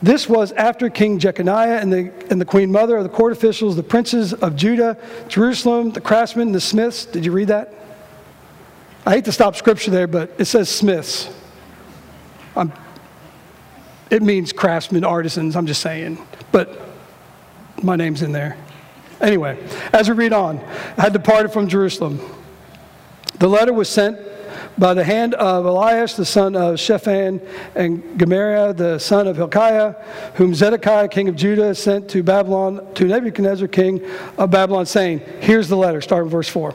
This 0.01 0.27
was 0.27 0.51
after 0.53 0.89
King 0.89 1.19
Jeconiah 1.19 1.79
and 1.79 1.93
the, 1.93 2.11
and 2.31 2.41
the 2.41 2.45
queen 2.45 2.71
mother 2.71 2.97
of 2.97 3.03
the 3.03 3.09
court 3.09 3.31
officials, 3.33 3.75
the 3.75 3.83
princes 3.83 4.33
of 4.33 4.55
Judah, 4.55 4.97
Jerusalem, 5.27 5.91
the 5.91 6.01
craftsmen, 6.01 6.51
the 6.51 6.61
smiths. 6.61 7.05
Did 7.05 7.23
you 7.23 7.31
read 7.31 7.49
that? 7.49 7.71
I 9.05 9.11
hate 9.11 9.25
to 9.25 9.31
stop 9.31 9.55
scripture 9.55 9.91
there, 9.91 10.07
but 10.07 10.31
it 10.39 10.45
says 10.45 10.69
smiths. 10.69 11.29
I'm 12.55 12.73
it 14.11 14.21
means 14.21 14.51
craftsmen, 14.51 15.05
artisans, 15.05 15.55
I'm 15.55 15.65
just 15.65 15.81
saying. 15.81 16.19
But 16.51 16.79
my 17.81 17.95
name's 17.95 18.21
in 18.21 18.33
there. 18.33 18.57
Anyway, 19.21 19.57
as 19.93 20.09
we 20.09 20.15
read 20.15 20.33
on, 20.33 20.59
I 20.97 21.03
had 21.03 21.13
departed 21.13 21.53
from 21.53 21.67
Jerusalem. 21.67 22.19
The 23.39 23.47
letter 23.47 23.71
was 23.71 23.87
sent 23.87 24.19
by 24.77 24.93
the 24.93 25.03
hand 25.03 25.33
of 25.35 25.63
Elasah, 25.63 26.17
the 26.17 26.25
son 26.25 26.55
of 26.55 26.79
Shaphan, 26.79 27.39
and 27.73 28.19
Gemariah, 28.19 28.73
the 28.73 28.99
son 28.99 29.27
of 29.27 29.37
Hilkiah, 29.37 29.95
whom 30.35 30.53
Zedekiah, 30.53 31.07
king 31.07 31.29
of 31.29 31.35
Judah, 31.35 31.73
sent 31.73 32.09
to 32.09 32.21
Babylon, 32.21 32.93
to 32.95 33.05
Nebuchadnezzar, 33.05 33.67
king 33.67 34.03
of 34.37 34.51
Babylon, 34.51 34.85
saying, 34.85 35.21
Here's 35.39 35.69
the 35.69 35.77
letter, 35.77 36.01
starting 36.01 36.29
verse 36.29 36.49
4. 36.49 36.73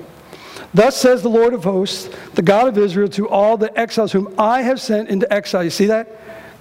Thus 0.73 0.97
says 0.97 1.23
the 1.23 1.31
Lord 1.31 1.53
of 1.53 1.65
hosts, 1.65 2.09
the 2.35 2.43
God 2.43 2.69
of 2.69 2.79
Israel, 2.79 3.09
to 3.09 3.29
all 3.29 3.57
the 3.57 3.77
exiles 3.79 4.13
whom 4.13 4.35
I 4.39 4.63
have 4.63 4.81
sent 4.81 5.09
into 5.09 5.31
exile. 5.33 5.65
You 5.65 5.71
see 5.71 5.87
that? 5.87 6.09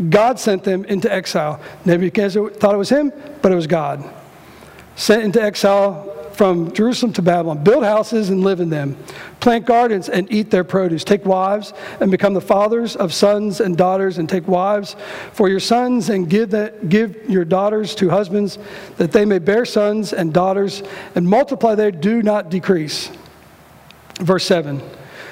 God 0.10 0.40
sent 0.40 0.64
them 0.64 0.86
into 0.86 1.12
exile. 1.12 1.62
Nebuchadnezzar 1.86 2.50
thought 2.50 2.76
it 2.76 2.78
was 2.78 2.90
him, 2.90 3.14
but 3.42 3.52
it 3.52 3.56
was 3.56 3.68
God. 3.68 4.04
Sent 4.96 5.24
into 5.24 5.42
exile 5.42 6.12
from 6.34 6.74
Jerusalem 6.74 7.14
to 7.14 7.22
Babylon. 7.22 7.64
Build 7.64 7.84
houses 7.84 8.30
and 8.30 8.44
live 8.44 8.60
in 8.60 8.70
them. 8.70 8.98
Plant 9.40 9.66
gardens 9.66 10.10
and 10.10 10.32
eat 10.32 10.52
their 10.52 10.64
produce. 10.64 11.04
Take 11.04 11.26
wives 11.26 11.74
and 12.00 12.12
become 12.12 12.34
the 12.34 12.42
fathers 12.42 12.96
of 12.96 13.14
sons 13.14 13.62
and 13.62 13.78
daughters, 13.78 14.18
and 14.18 14.28
take 14.28 14.48
wives 14.48 14.96
for 15.32 15.48
your 15.48 15.60
sons 15.60 16.10
and 16.10 16.30
give, 16.30 16.54
give 16.90 17.30
your 17.30 17.46
daughters 17.46 17.96
to 17.96 18.10
husbands, 18.10 18.58
that 18.98 19.12
they 19.12 19.24
may 19.24 19.40
bear 19.40 19.66
sons 19.66 20.14
and 20.14 20.34
daughters, 20.34 20.84
and 21.16 21.28
multiply 21.28 21.76
there, 21.76 21.92
do 21.92 22.22
not 22.22 22.50
decrease. 22.50 23.12
Verse 24.20 24.46
7. 24.46 24.82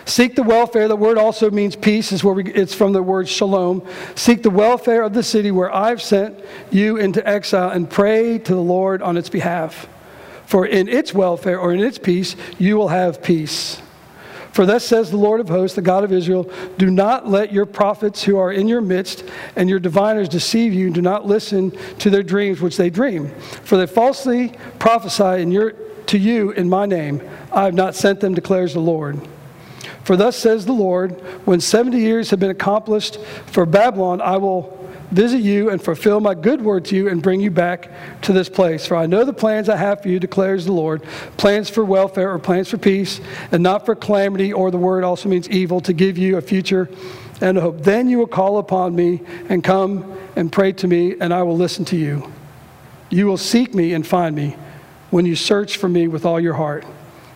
Seek 0.05 0.35
the 0.35 0.43
welfare. 0.43 0.87
The 0.87 0.95
word 0.95 1.17
also 1.17 1.49
means 1.49 1.75
peace. 1.75 2.11
Is 2.11 2.23
where 2.23 2.33
we, 2.33 2.51
it's 2.51 2.73
from 2.73 2.93
the 2.93 3.01
word 3.01 3.27
shalom. 3.29 3.87
Seek 4.15 4.43
the 4.43 4.49
welfare 4.49 5.03
of 5.03 5.13
the 5.13 5.23
city 5.23 5.51
where 5.51 5.73
I've 5.73 6.01
sent 6.01 6.39
you 6.71 6.97
into 6.97 7.27
exile, 7.27 7.69
and 7.69 7.89
pray 7.89 8.37
to 8.39 8.53
the 8.53 8.61
Lord 8.61 9.01
on 9.01 9.17
its 9.17 9.29
behalf. 9.29 9.87
For 10.45 10.65
in 10.65 10.87
its 10.87 11.13
welfare 11.13 11.59
or 11.59 11.73
in 11.73 11.79
its 11.79 11.97
peace, 11.97 12.35
you 12.59 12.75
will 12.75 12.89
have 12.89 13.23
peace. 13.23 13.81
For 14.51 14.67
thus 14.67 14.85
says 14.85 15.09
the 15.09 15.17
Lord 15.17 15.39
of 15.39 15.49
hosts, 15.49 15.75
the 15.75 15.81
God 15.81 16.03
of 16.03 16.13
Israel 16.13 16.49
Do 16.77 16.91
not 16.91 17.27
let 17.27 17.51
your 17.51 17.65
prophets 17.65 18.23
who 18.23 18.37
are 18.37 18.51
in 18.51 18.67
your 18.67 18.81
midst 18.81 19.23
and 19.55 19.67
your 19.67 19.79
diviners 19.79 20.29
deceive 20.29 20.73
you. 20.73 20.91
Do 20.91 21.01
not 21.01 21.25
listen 21.25 21.71
to 21.99 22.11
their 22.11 22.21
dreams 22.21 22.61
which 22.61 22.77
they 22.77 22.91
dream. 22.91 23.29
For 23.63 23.77
they 23.77 23.87
falsely 23.87 24.49
prophesy 24.77 25.43
your, 25.49 25.71
to 26.05 26.19
you 26.19 26.51
in 26.51 26.69
my 26.69 26.85
name. 26.85 27.27
I 27.51 27.63
have 27.63 27.73
not 27.73 27.95
sent 27.95 28.19
them, 28.19 28.35
declares 28.35 28.73
the 28.73 28.79
Lord. 28.79 29.27
For 30.03 30.17
thus 30.17 30.35
says 30.35 30.65
the 30.65 30.73
Lord 30.73 31.11
When 31.45 31.59
70 31.59 31.97
years 31.97 32.29
have 32.29 32.39
been 32.39 32.49
accomplished 32.49 33.19
for 33.47 33.65
Babylon, 33.65 34.21
I 34.21 34.37
will 34.37 34.79
visit 35.11 35.41
you 35.41 35.69
and 35.69 35.81
fulfill 35.81 36.19
my 36.19 36.33
good 36.33 36.61
word 36.61 36.85
to 36.85 36.95
you 36.95 37.07
and 37.07 37.21
bring 37.21 37.39
you 37.39 37.51
back 37.51 37.89
to 38.23 38.33
this 38.33 38.49
place. 38.49 38.85
For 38.85 38.97
I 38.97 39.05
know 39.05 39.23
the 39.23 39.33
plans 39.33 39.69
I 39.69 39.75
have 39.75 40.01
for 40.01 40.09
you, 40.09 40.19
declares 40.19 40.65
the 40.65 40.71
Lord 40.71 41.03
plans 41.37 41.69
for 41.69 41.85
welfare 41.85 42.33
or 42.33 42.39
plans 42.39 42.69
for 42.69 42.77
peace, 42.77 43.21
and 43.51 43.61
not 43.61 43.85
for 43.85 43.95
calamity, 43.95 44.51
or 44.51 44.71
the 44.71 44.77
word 44.77 45.03
also 45.03 45.29
means 45.29 45.47
evil, 45.49 45.81
to 45.81 45.93
give 45.93 46.17
you 46.17 46.37
a 46.37 46.41
future 46.41 46.89
and 47.41 47.57
a 47.57 47.61
hope. 47.61 47.83
Then 47.83 48.09
you 48.09 48.17
will 48.17 48.27
call 48.27 48.57
upon 48.57 48.95
me 48.95 49.21
and 49.49 49.63
come 49.63 50.17
and 50.35 50.51
pray 50.51 50.71
to 50.73 50.87
me, 50.87 51.15
and 51.19 51.33
I 51.33 51.43
will 51.43 51.57
listen 51.57 51.85
to 51.85 51.95
you. 51.95 52.31
You 53.09 53.27
will 53.27 53.37
seek 53.37 53.75
me 53.75 53.93
and 53.93 54.05
find 54.05 54.35
me 54.35 54.55
when 55.11 55.27
you 55.27 55.35
search 55.35 55.77
for 55.77 55.87
me 55.87 56.07
with 56.07 56.25
all 56.25 56.39
your 56.39 56.55
heart. 56.55 56.85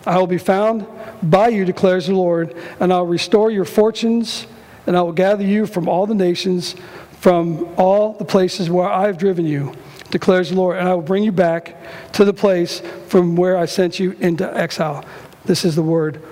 I 0.08 0.18
will 0.18 0.26
be 0.26 0.38
found 0.38 0.86
by 1.22 1.48
you, 1.48 1.64
declares 1.64 2.06
the 2.06 2.14
Lord, 2.14 2.56
and 2.80 2.92
I'll 2.92 3.06
restore 3.06 3.50
your 3.50 3.64
fortunes, 3.64 4.46
and 4.86 4.96
I 4.96 5.02
will 5.02 5.12
gather 5.12 5.44
you 5.44 5.66
from 5.66 5.88
all 5.88 6.06
the 6.06 6.14
nations 6.14 6.74
from 7.18 7.68
all 7.76 8.12
the 8.12 8.24
places 8.24 8.70
where 8.70 8.88
I 8.88 9.06
have 9.06 9.18
driven 9.18 9.44
you, 9.44 9.74
declares 10.10 10.50
the 10.50 10.56
Lord, 10.56 10.76
and 10.78 10.88
I 10.88 10.94
will 10.94 11.02
bring 11.02 11.24
you 11.24 11.32
back 11.32 11.76
to 12.12 12.24
the 12.24 12.32
place 12.32 12.80
from 13.08 13.34
where 13.34 13.56
I 13.56 13.66
sent 13.66 13.98
you 13.98 14.12
into 14.20 14.56
exile. 14.56 15.04
This 15.44 15.64
is 15.64 15.74
the 15.74 15.82
word 15.82 16.22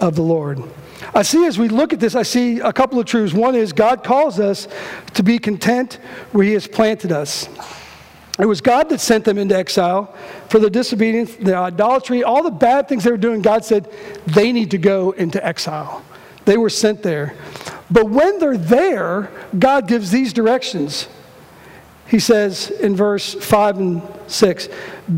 of 0.00 0.16
the 0.16 0.22
Lord. 0.22 0.62
I 1.14 1.22
see 1.22 1.44
as 1.44 1.58
we 1.58 1.68
look 1.68 1.92
at 1.92 2.00
this, 2.00 2.14
I 2.14 2.22
see 2.22 2.60
a 2.60 2.72
couple 2.72 2.98
of 2.98 3.06
truths. 3.06 3.34
One 3.34 3.54
is 3.54 3.72
God 3.72 4.02
calls 4.02 4.40
us 4.40 4.68
to 5.14 5.22
be 5.22 5.38
content 5.38 5.98
where 6.32 6.44
He 6.44 6.52
has 6.54 6.66
planted 6.66 7.12
us. 7.12 7.48
It 8.42 8.46
was 8.46 8.60
God 8.60 8.88
that 8.88 9.00
sent 9.00 9.24
them 9.24 9.38
into 9.38 9.56
exile 9.56 10.12
for 10.48 10.58
the 10.58 10.68
disobedience, 10.68 11.36
the 11.36 11.54
idolatry, 11.54 12.24
all 12.24 12.42
the 12.42 12.50
bad 12.50 12.88
things 12.88 13.04
they 13.04 13.12
were 13.12 13.16
doing. 13.16 13.40
God 13.40 13.64
said 13.64 13.88
they 14.26 14.50
need 14.50 14.72
to 14.72 14.78
go 14.78 15.12
into 15.12 15.44
exile. 15.46 16.04
They 16.44 16.56
were 16.56 16.68
sent 16.68 17.04
there. 17.04 17.36
But 17.88 18.10
when 18.10 18.40
they're 18.40 18.56
there, 18.56 19.30
God 19.56 19.86
gives 19.86 20.10
these 20.10 20.32
directions. 20.32 21.06
He 22.08 22.18
says 22.18 22.68
in 22.70 22.96
verse 22.96 23.32
5 23.32 23.78
and 23.78 24.02
6 24.26 24.68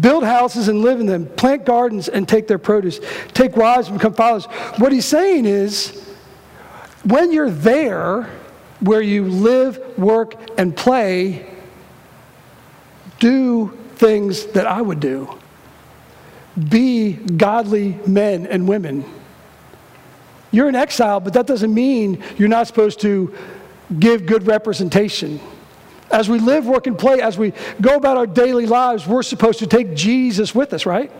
build 0.00 0.24
houses 0.24 0.68
and 0.68 0.82
live 0.82 1.00
in 1.00 1.06
them, 1.06 1.24
plant 1.24 1.64
gardens 1.64 2.08
and 2.08 2.28
take 2.28 2.46
their 2.46 2.58
produce, 2.58 3.00
take 3.32 3.56
wives 3.56 3.88
and 3.88 3.96
become 3.96 4.12
fathers. 4.12 4.44
What 4.76 4.92
he's 4.92 5.06
saying 5.06 5.46
is, 5.46 6.14
when 7.04 7.32
you're 7.32 7.48
there, 7.48 8.28
where 8.80 9.00
you 9.00 9.24
live, 9.24 9.80
work, 9.96 10.34
and 10.58 10.76
play, 10.76 11.53
do 13.18 13.76
things 13.96 14.46
that 14.46 14.66
I 14.66 14.80
would 14.80 15.00
do. 15.00 15.38
Be 16.68 17.12
godly 17.12 17.98
men 18.06 18.46
and 18.46 18.68
women. 18.68 19.04
You're 20.50 20.68
in 20.68 20.76
exile, 20.76 21.20
but 21.20 21.32
that 21.32 21.46
doesn't 21.46 21.74
mean 21.74 22.22
you're 22.36 22.48
not 22.48 22.66
supposed 22.66 23.00
to 23.00 23.34
give 23.98 24.26
good 24.26 24.46
representation. 24.46 25.40
As 26.10 26.28
we 26.28 26.38
live, 26.38 26.66
work, 26.66 26.86
and 26.86 26.96
play, 26.96 27.20
as 27.20 27.36
we 27.36 27.52
go 27.80 27.96
about 27.96 28.16
our 28.16 28.26
daily 28.26 28.66
lives, 28.66 29.06
we're 29.06 29.22
supposed 29.22 29.58
to 29.60 29.66
take 29.66 29.94
Jesus 29.94 30.54
with 30.54 30.72
us, 30.72 30.86
right? 30.86 31.10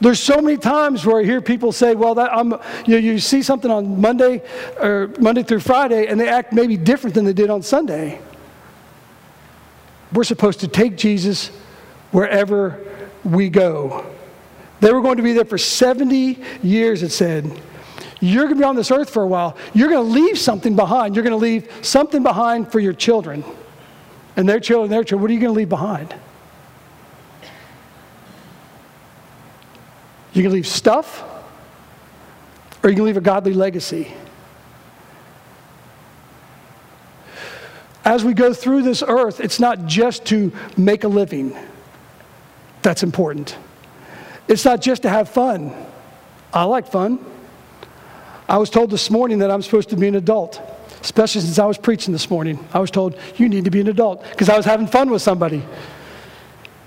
There's 0.00 0.18
so 0.18 0.40
many 0.40 0.56
times 0.56 1.04
where 1.04 1.20
I 1.20 1.24
hear 1.24 1.40
people 1.40 1.70
say, 1.70 1.94
"Well, 1.94 2.14
that 2.16 2.32
I'm," 2.32 2.52
you, 2.86 2.94
know, 2.94 2.96
you 2.96 3.18
see 3.18 3.42
something 3.42 3.70
on 3.70 4.00
Monday 4.00 4.42
or 4.80 5.10
Monday 5.20 5.42
through 5.42 5.60
Friday, 5.60 6.06
and 6.06 6.18
they 6.18 6.28
act 6.28 6.52
maybe 6.52 6.76
different 6.76 7.14
than 7.14 7.24
they 7.24 7.32
did 7.32 7.50
on 7.50 7.62
Sunday. 7.62 8.18
We're 10.12 10.24
supposed 10.24 10.60
to 10.60 10.68
take 10.68 10.96
Jesus 10.96 11.48
wherever 12.10 12.80
we 13.24 13.48
go. 13.48 14.06
They 14.80 14.92
were 14.92 15.00
going 15.00 15.16
to 15.16 15.22
be 15.22 15.32
there 15.32 15.44
for 15.44 15.58
70 15.58 16.38
years, 16.62 17.02
it 17.02 17.10
said. 17.10 17.60
You're 18.20 18.44
going 18.44 18.56
to 18.56 18.60
be 18.60 18.64
on 18.64 18.76
this 18.76 18.90
earth 18.90 19.10
for 19.10 19.22
a 19.22 19.26
while. 19.26 19.56
You're 19.74 19.88
going 19.88 20.04
to 20.04 20.12
leave 20.12 20.38
something 20.38 20.76
behind. 20.76 21.14
You're 21.14 21.24
going 21.24 21.32
to 21.32 21.36
leave 21.36 21.70
something 21.82 22.22
behind 22.22 22.70
for 22.70 22.80
your 22.80 22.92
children 22.92 23.44
and 24.36 24.48
their 24.48 24.60
children, 24.60 24.90
their 24.90 25.04
children. 25.04 25.22
What 25.22 25.30
are 25.30 25.34
you 25.34 25.40
going 25.40 25.52
to 25.52 25.58
leave 25.58 25.68
behind? 25.68 26.14
Going 30.34 30.44
to 30.44 30.50
leave 30.50 30.66
stuff 30.66 31.24
or 32.82 32.90
you 32.90 32.96
to 32.96 33.02
leave 33.02 33.16
a 33.16 33.20
godly 33.20 33.52
legacy? 33.52 34.12
As 38.04 38.24
we 38.24 38.34
go 38.34 38.52
through 38.52 38.82
this 38.82 39.02
earth, 39.06 39.40
it's 39.40 39.60
not 39.60 39.86
just 39.86 40.24
to 40.26 40.52
make 40.76 41.04
a 41.04 41.08
living. 41.08 41.56
That's 42.82 43.02
important. 43.02 43.56
It's 44.48 44.64
not 44.64 44.80
just 44.80 45.02
to 45.02 45.08
have 45.08 45.28
fun. 45.28 45.72
I 46.52 46.64
like 46.64 46.88
fun. 46.88 47.24
I 48.48 48.58
was 48.58 48.70
told 48.70 48.90
this 48.90 49.08
morning 49.10 49.38
that 49.38 49.50
I'm 49.50 49.62
supposed 49.62 49.88
to 49.90 49.96
be 49.96 50.08
an 50.08 50.16
adult, 50.16 50.60
especially 51.00 51.42
since 51.42 51.58
I 51.58 51.64
was 51.64 51.78
preaching 51.78 52.12
this 52.12 52.28
morning. 52.28 52.58
I 52.74 52.80
was 52.80 52.90
told, 52.90 53.16
you 53.36 53.48
need 53.48 53.64
to 53.64 53.70
be 53.70 53.80
an 53.80 53.88
adult 53.88 54.28
because 54.30 54.48
I 54.48 54.56
was 54.56 54.66
having 54.66 54.88
fun 54.88 55.08
with 55.10 55.22
somebody. 55.22 55.62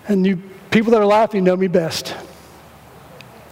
And 0.08 0.26
you 0.26 0.42
people 0.70 0.92
that 0.92 1.02
are 1.02 1.06
laughing 1.06 1.46
know 1.46 1.56
me 1.56 1.68
best. 1.68 2.14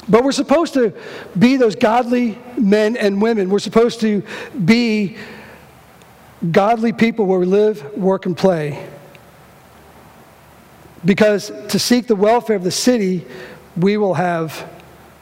But 0.09 0.25
we're 0.25 0.33
supposed 0.33 0.73
to 0.73 0.93
be 1.39 1.55
those 1.55 1.75
godly 1.75 2.37
men 2.57 2.97
and 2.97 3.21
women. 3.21 3.49
We're 3.49 3.59
supposed 3.59 4.01
to 4.01 4.21
be 4.65 5.17
godly 6.51 6.93
people 6.93 7.25
where 7.25 7.39
we 7.39 7.45
live, 7.45 7.97
work, 7.97 8.25
and 8.25 8.37
play. 8.37 8.87
Because 11.05 11.51
to 11.69 11.79
seek 11.79 12.07
the 12.07 12.15
welfare 12.15 12.55
of 12.55 12.63
the 12.63 12.71
city, 12.71 13.25
we 13.75 13.97
will 13.97 14.13
have 14.13 14.69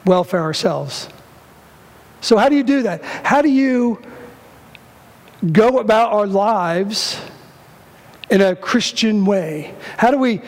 welfare 0.04 0.42
ourselves. 0.42 1.08
So, 2.20 2.36
how 2.36 2.48
do 2.48 2.56
you 2.56 2.62
do 2.62 2.82
that? 2.82 3.02
How 3.02 3.42
do 3.42 3.50
you 3.50 4.00
go 5.52 5.78
about 5.78 6.12
our 6.12 6.26
lives 6.26 7.20
in 8.30 8.40
a 8.40 8.54
Christian 8.54 9.24
way? 9.24 9.74
How 9.96 10.10
do 10.10 10.18
we 10.18 10.40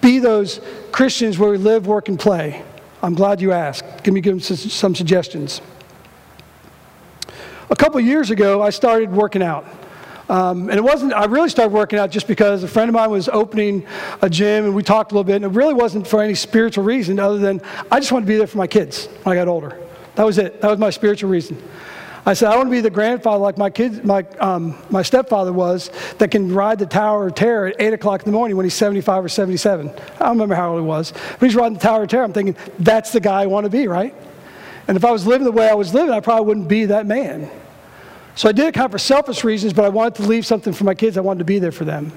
be 0.00 0.18
those 0.18 0.60
Christians 0.92 1.38
where 1.38 1.50
we 1.50 1.58
live, 1.58 1.86
work, 1.86 2.08
and 2.08 2.18
play? 2.18 2.62
I'm 3.02 3.14
glad 3.14 3.40
you 3.40 3.52
asked. 3.52 4.04
Give 4.04 4.14
me 4.14 4.40
some 4.40 4.94
suggestions. 4.94 5.60
A 7.70 7.76
couple 7.76 7.98
years 8.00 8.30
ago, 8.30 8.62
I 8.62 8.70
started 8.70 9.10
working 9.10 9.42
out. 9.42 9.64
Um, 10.30 10.70
and 10.70 10.78
it 10.78 10.84
wasn't, 10.84 11.12
I 11.12 11.24
really 11.24 11.48
started 11.48 11.72
working 11.72 11.98
out 11.98 12.12
just 12.12 12.28
because 12.28 12.62
a 12.62 12.68
friend 12.68 12.88
of 12.88 12.94
mine 12.94 13.10
was 13.10 13.28
opening 13.28 13.84
a 14.22 14.30
gym 14.30 14.64
and 14.64 14.76
we 14.76 14.84
talked 14.84 15.10
a 15.10 15.14
little 15.16 15.24
bit, 15.24 15.36
and 15.36 15.44
it 15.44 15.48
really 15.48 15.74
wasn't 15.74 16.06
for 16.06 16.22
any 16.22 16.36
spiritual 16.36 16.84
reason 16.84 17.18
other 17.18 17.38
than 17.38 17.60
I 17.90 17.98
just 17.98 18.12
wanted 18.12 18.26
to 18.26 18.32
be 18.32 18.36
there 18.36 18.46
for 18.46 18.58
my 18.58 18.68
kids 18.68 19.06
when 19.24 19.36
I 19.36 19.40
got 19.40 19.48
older. 19.48 19.76
That 20.14 20.24
was 20.24 20.38
it. 20.38 20.60
That 20.60 20.70
was 20.70 20.78
my 20.78 20.90
spiritual 20.90 21.30
reason. 21.30 21.60
I 22.24 22.34
said, 22.34 22.48
I 22.48 22.56
want 22.56 22.68
to 22.68 22.70
be 22.70 22.80
the 22.80 22.90
grandfather 22.90 23.42
like 23.42 23.58
my 23.58 23.70
kids, 23.70 24.04
my, 24.04 24.22
um, 24.38 24.80
my 24.88 25.02
stepfather 25.02 25.52
was, 25.52 25.90
that 26.18 26.30
can 26.30 26.54
ride 26.54 26.78
the 26.78 26.86
Tower 26.86 27.26
of 27.26 27.34
Terror 27.34 27.66
at 27.66 27.80
8 27.80 27.94
o'clock 27.94 28.20
in 28.20 28.26
the 28.26 28.32
morning 28.32 28.56
when 28.56 28.64
he's 28.64 28.74
75 28.74 29.24
or 29.24 29.28
77. 29.28 29.88
I 29.88 29.92
don't 30.20 30.28
remember 30.28 30.54
how 30.54 30.72
old 30.72 30.80
he 30.80 30.86
was. 30.86 31.12
But 31.12 31.46
he's 31.46 31.56
riding 31.56 31.74
the 31.74 31.80
Tower 31.80 32.04
of 32.04 32.08
Terror. 32.08 32.22
I'm 32.22 32.32
thinking, 32.32 32.56
that's 32.78 33.10
the 33.10 33.20
guy 33.20 33.42
I 33.42 33.46
want 33.46 33.64
to 33.64 33.70
be, 33.70 33.88
right? 33.88 34.14
And 34.86 34.96
if 34.96 35.04
I 35.04 35.10
was 35.10 35.26
living 35.26 35.44
the 35.44 35.50
way 35.50 35.68
I 35.68 35.74
was 35.74 35.92
living, 35.92 36.12
I 36.12 36.20
probably 36.20 36.46
wouldn't 36.46 36.68
be 36.68 36.84
that 36.84 37.06
man. 37.06 37.50
So 38.34 38.48
I 38.48 38.52
did 38.52 38.66
it 38.66 38.74
kind 38.74 38.86
of 38.86 38.92
for 38.92 38.98
selfish 38.98 39.44
reasons, 39.44 39.72
but 39.72 39.84
I 39.84 39.88
wanted 39.88 40.14
to 40.16 40.22
leave 40.22 40.46
something 40.46 40.72
for 40.72 40.84
my 40.84 40.94
kids. 40.94 41.16
I 41.16 41.20
wanted 41.20 41.40
to 41.40 41.44
be 41.44 41.58
there 41.58 41.72
for 41.72 41.84
them. 41.84 42.12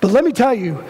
But 0.00 0.12
let 0.12 0.24
me 0.24 0.32
tell 0.32 0.54
you, 0.54 0.84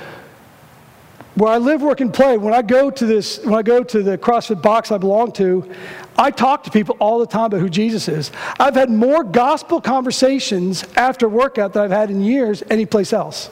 where 1.39 1.53
I 1.53 1.59
live, 1.59 1.83
work, 1.83 2.01
and 2.01 2.13
play, 2.13 2.37
when 2.37 2.53
I 2.53 2.63
go 2.63 2.91
to 2.91 3.07
this, 3.07 3.39
when 3.45 3.55
I 3.55 3.63
go 3.63 3.85
to 3.85 4.03
the 4.03 4.19
CrossFit 4.19 4.61
box 4.61 4.91
I 4.91 4.99
belong 4.99 5.31
to, 5.33 5.71
I 6.17 6.33
talk 6.33 6.65
to 6.65 6.71
people 6.71 6.97
all 6.99 7.21
the 7.21 7.27
time 7.27 7.47
about 7.47 7.61
who 7.61 7.69
Jesus 7.69 8.09
is. 8.09 8.33
I've 8.59 8.75
had 8.75 8.91
more 8.91 9.23
gospel 9.23 9.81
conversations 9.81 10.85
after 10.97 11.29
workout 11.29 11.75
than 11.75 11.85
I've 11.85 11.93
had 11.93 12.11
in 12.11 12.23
years 12.23 12.65
anyplace 12.69 13.13
else. 13.13 13.51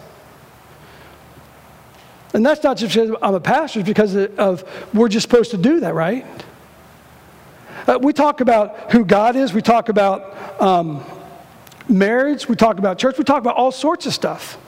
And 2.34 2.44
that's 2.44 2.64
not 2.64 2.76
just 2.76 2.94
because 2.94 3.16
I'm 3.22 3.34
a 3.34 3.40
pastor, 3.40 3.80
it's 3.80 3.86
because 3.86 4.16
of 4.16 4.64
we're 4.92 5.08
just 5.08 5.22
supposed 5.22 5.52
to 5.52 5.56
do 5.56 5.80
that, 5.80 5.94
right? 5.94 6.26
Uh, 7.86 7.98
we 8.00 8.12
talk 8.12 8.40
about 8.40 8.92
who 8.92 9.04
God 9.04 9.36
is, 9.36 9.52
we 9.52 9.62
talk 9.62 9.88
about 9.88 10.60
um, 10.60 11.04
marriage, 11.88 12.48
we 12.48 12.56
talk 12.56 12.78
about 12.78 12.98
church, 12.98 13.16
we 13.16 13.24
talk 13.24 13.40
about 13.40 13.56
all 13.56 13.70
sorts 13.70 14.06
of 14.06 14.14
stuff 14.14 14.58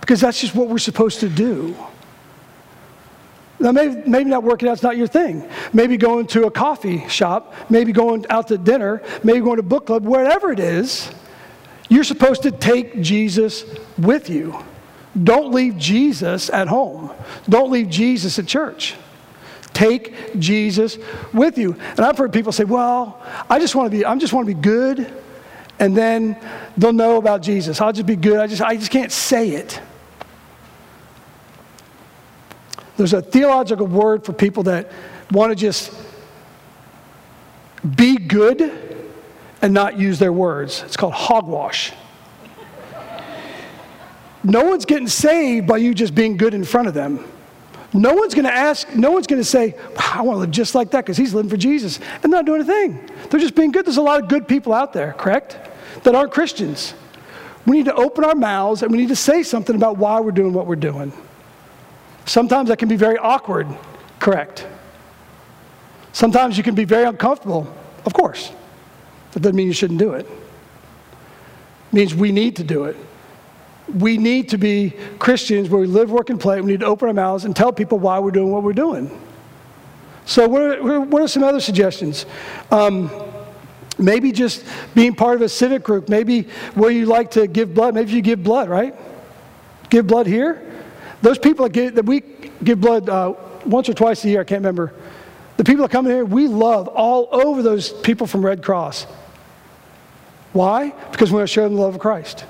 because 0.00 0.20
that's 0.20 0.40
just 0.40 0.54
what 0.54 0.68
we're 0.68 0.78
supposed 0.78 1.20
to 1.20 1.28
do. 1.28 1.76
Now, 3.60 3.72
maybe, 3.72 4.08
maybe 4.08 4.30
not 4.30 4.44
working 4.44 4.68
out 4.68 4.72
out's 4.72 4.82
not 4.82 4.96
your 4.96 5.08
thing. 5.08 5.48
Maybe 5.72 5.96
going 5.96 6.28
to 6.28 6.46
a 6.46 6.50
coffee 6.50 7.06
shop, 7.08 7.54
maybe 7.68 7.92
going 7.92 8.24
out 8.30 8.48
to 8.48 8.58
dinner, 8.58 9.02
maybe 9.24 9.40
going 9.40 9.56
to 9.56 9.60
a 9.60 9.68
book 9.68 9.86
club, 9.86 10.04
whatever 10.04 10.52
it 10.52 10.60
is, 10.60 11.10
you're 11.88 12.04
supposed 12.04 12.42
to 12.42 12.52
take 12.52 13.02
Jesus 13.02 13.64
with 13.98 14.30
you. 14.30 14.56
Don't 15.20 15.52
leave 15.52 15.76
Jesus 15.76 16.50
at 16.50 16.68
home. 16.68 17.10
Don't 17.48 17.70
leave 17.70 17.88
Jesus 17.88 18.38
at 18.38 18.46
church. 18.46 18.94
Take 19.78 20.40
Jesus 20.40 20.98
with 21.32 21.56
you. 21.56 21.76
And 21.90 22.00
I've 22.00 22.18
heard 22.18 22.32
people 22.32 22.50
say, 22.50 22.64
well, 22.64 23.22
I 23.48 23.60
just 23.60 23.76
want 23.76 23.88
to 23.88 23.96
be, 23.96 24.04
I 24.04 24.16
just 24.16 24.32
want 24.32 24.48
to 24.48 24.52
be 24.52 24.60
good, 24.60 25.08
and 25.78 25.96
then 25.96 26.36
they'll 26.76 26.92
know 26.92 27.16
about 27.16 27.42
Jesus. 27.42 27.80
I'll 27.80 27.92
just 27.92 28.04
be 28.04 28.16
good. 28.16 28.40
I 28.40 28.48
just, 28.48 28.60
I 28.60 28.74
just 28.74 28.90
can't 28.90 29.12
say 29.12 29.50
it. 29.50 29.80
There's 32.96 33.12
a 33.12 33.22
theological 33.22 33.86
word 33.86 34.24
for 34.24 34.32
people 34.32 34.64
that 34.64 34.90
want 35.30 35.52
to 35.52 35.54
just 35.54 35.94
be 37.94 38.16
good 38.16 39.06
and 39.62 39.72
not 39.72 39.96
use 39.96 40.18
their 40.18 40.32
words. 40.32 40.82
It's 40.86 40.96
called 40.96 41.14
hogwash. 41.14 41.92
No 44.42 44.64
one's 44.64 44.86
getting 44.86 45.06
saved 45.06 45.68
by 45.68 45.76
you 45.76 45.94
just 45.94 46.16
being 46.16 46.36
good 46.36 46.52
in 46.52 46.64
front 46.64 46.88
of 46.88 46.94
them. 46.94 47.24
No 47.92 48.12
one's 48.14 48.34
going 48.34 48.44
to 48.44 48.52
ask, 48.52 48.94
no 48.94 49.10
one's 49.10 49.26
going 49.26 49.40
to 49.40 49.48
say, 49.48 49.74
I 50.12 50.20
want 50.20 50.36
to 50.36 50.40
live 50.40 50.50
just 50.50 50.74
like 50.74 50.90
that 50.90 51.04
because 51.04 51.16
he's 51.16 51.32
living 51.32 51.48
for 51.48 51.56
Jesus 51.56 52.00
and 52.22 52.30
not 52.30 52.44
doing 52.44 52.60
a 52.60 52.64
thing. 52.64 53.08
They're 53.30 53.40
just 53.40 53.54
being 53.54 53.72
good. 53.72 53.86
There's 53.86 53.96
a 53.96 54.02
lot 54.02 54.22
of 54.22 54.28
good 54.28 54.46
people 54.46 54.74
out 54.74 54.92
there, 54.92 55.14
correct? 55.14 55.56
That 56.02 56.14
aren't 56.14 56.30
Christians. 56.30 56.92
We 57.66 57.78
need 57.78 57.86
to 57.86 57.94
open 57.94 58.24
our 58.24 58.34
mouths 58.34 58.82
and 58.82 58.92
we 58.92 58.98
need 58.98 59.08
to 59.08 59.16
say 59.16 59.42
something 59.42 59.74
about 59.74 59.96
why 59.96 60.20
we're 60.20 60.32
doing 60.32 60.52
what 60.52 60.66
we're 60.66 60.76
doing. 60.76 61.12
Sometimes 62.26 62.68
that 62.68 62.78
can 62.78 62.88
be 62.88 62.96
very 62.96 63.16
awkward, 63.16 63.66
correct? 64.18 64.66
Sometimes 66.12 66.58
you 66.58 66.62
can 66.62 66.74
be 66.74 66.84
very 66.84 67.04
uncomfortable, 67.04 67.72
of 68.04 68.12
course. 68.12 68.52
That 69.32 69.40
doesn't 69.40 69.56
mean 69.56 69.66
you 69.66 69.72
shouldn't 69.72 69.98
do 69.98 70.12
it. 70.12 70.26
It 70.26 71.92
means 71.92 72.14
we 72.14 72.32
need 72.32 72.56
to 72.56 72.64
do 72.64 72.84
it. 72.84 72.96
We 73.94 74.18
need 74.18 74.50
to 74.50 74.58
be 74.58 74.94
Christians 75.18 75.70
where 75.70 75.80
we 75.80 75.86
live, 75.86 76.10
work, 76.10 76.30
and 76.30 76.38
play. 76.38 76.60
We 76.60 76.72
need 76.72 76.80
to 76.80 76.86
open 76.86 77.08
our 77.08 77.14
mouths 77.14 77.44
and 77.44 77.56
tell 77.56 77.72
people 77.72 77.98
why 77.98 78.18
we're 78.18 78.30
doing 78.30 78.50
what 78.50 78.62
we're 78.62 78.72
doing. 78.72 79.10
So, 80.26 80.46
what 80.46 80.62
are, 80.62 81.00
what 81.00 81.22
are 81.22 81.28
some 81.28 81.42
other 81.42 81.60
suggestions? 81.60 82.26
Um, 82.70 83.10
maybe 83.98 84.30
just 84.30 84.64
being 84.94 85.14
part 85.14 85.36
of 85.36 85.42
a 85.42 85.48
civic 85.48 85.82
group. 85.82 86.08
Maybe 86.08 86.42
where 86.74 86.90
you 86.90 87.06
like 87.06 87.30
to 87.32 87.46
give 87.46 87.74
blood. 87.74 87.94
Maybe 87.94 88.12
you 88.12 88.20
give 88.20 88.42
blood, 88.42 88.68
right? 88.68 88.94
Give 89.88 90.06
blood 90.06 90.26
here. 90.26 90.64
Those 91.22 91.38
people 91.38 91.64
that, 91.64 91.72
give, 91.72 91.94
that 91.94 92.04
we 92.04 92.20
give 92.62 92.80
blood 92.80 93.08
uh, 93.08 93.34
once 93.64 93.88
or 93.88 93.94
twice 93.94 94.24
a 94.24 94.28
year, 94.28 94.42
I 94.42 94.44
can't 94.44 94.60
remember. 94.60 94.92
The 95.56 95.64
people 95.64 95.82
that 95.82 95.90
come 95.90 96.06
in 96.06 96.12
here, 96.12 96.24
we 96.24 96.46
love 96.46 96.88
all 96.88 97.28
over 97.32 97.62
those 97.62 97.90
people 97.90 98.26
from 98.26 98.44
Red 98.44 98.62
Cross. 98.62 99.06
Why? 100.52 100.90
Because 101.10 101.30
we 101.30 101.36
want 101.36 101.48
to 101.48 101.52
show 101.52 101.64
them 101.64 101.74
the 101.74 101.80
love 101.80 101.94
of 101.94 102.00
Christ. 102.00 102.44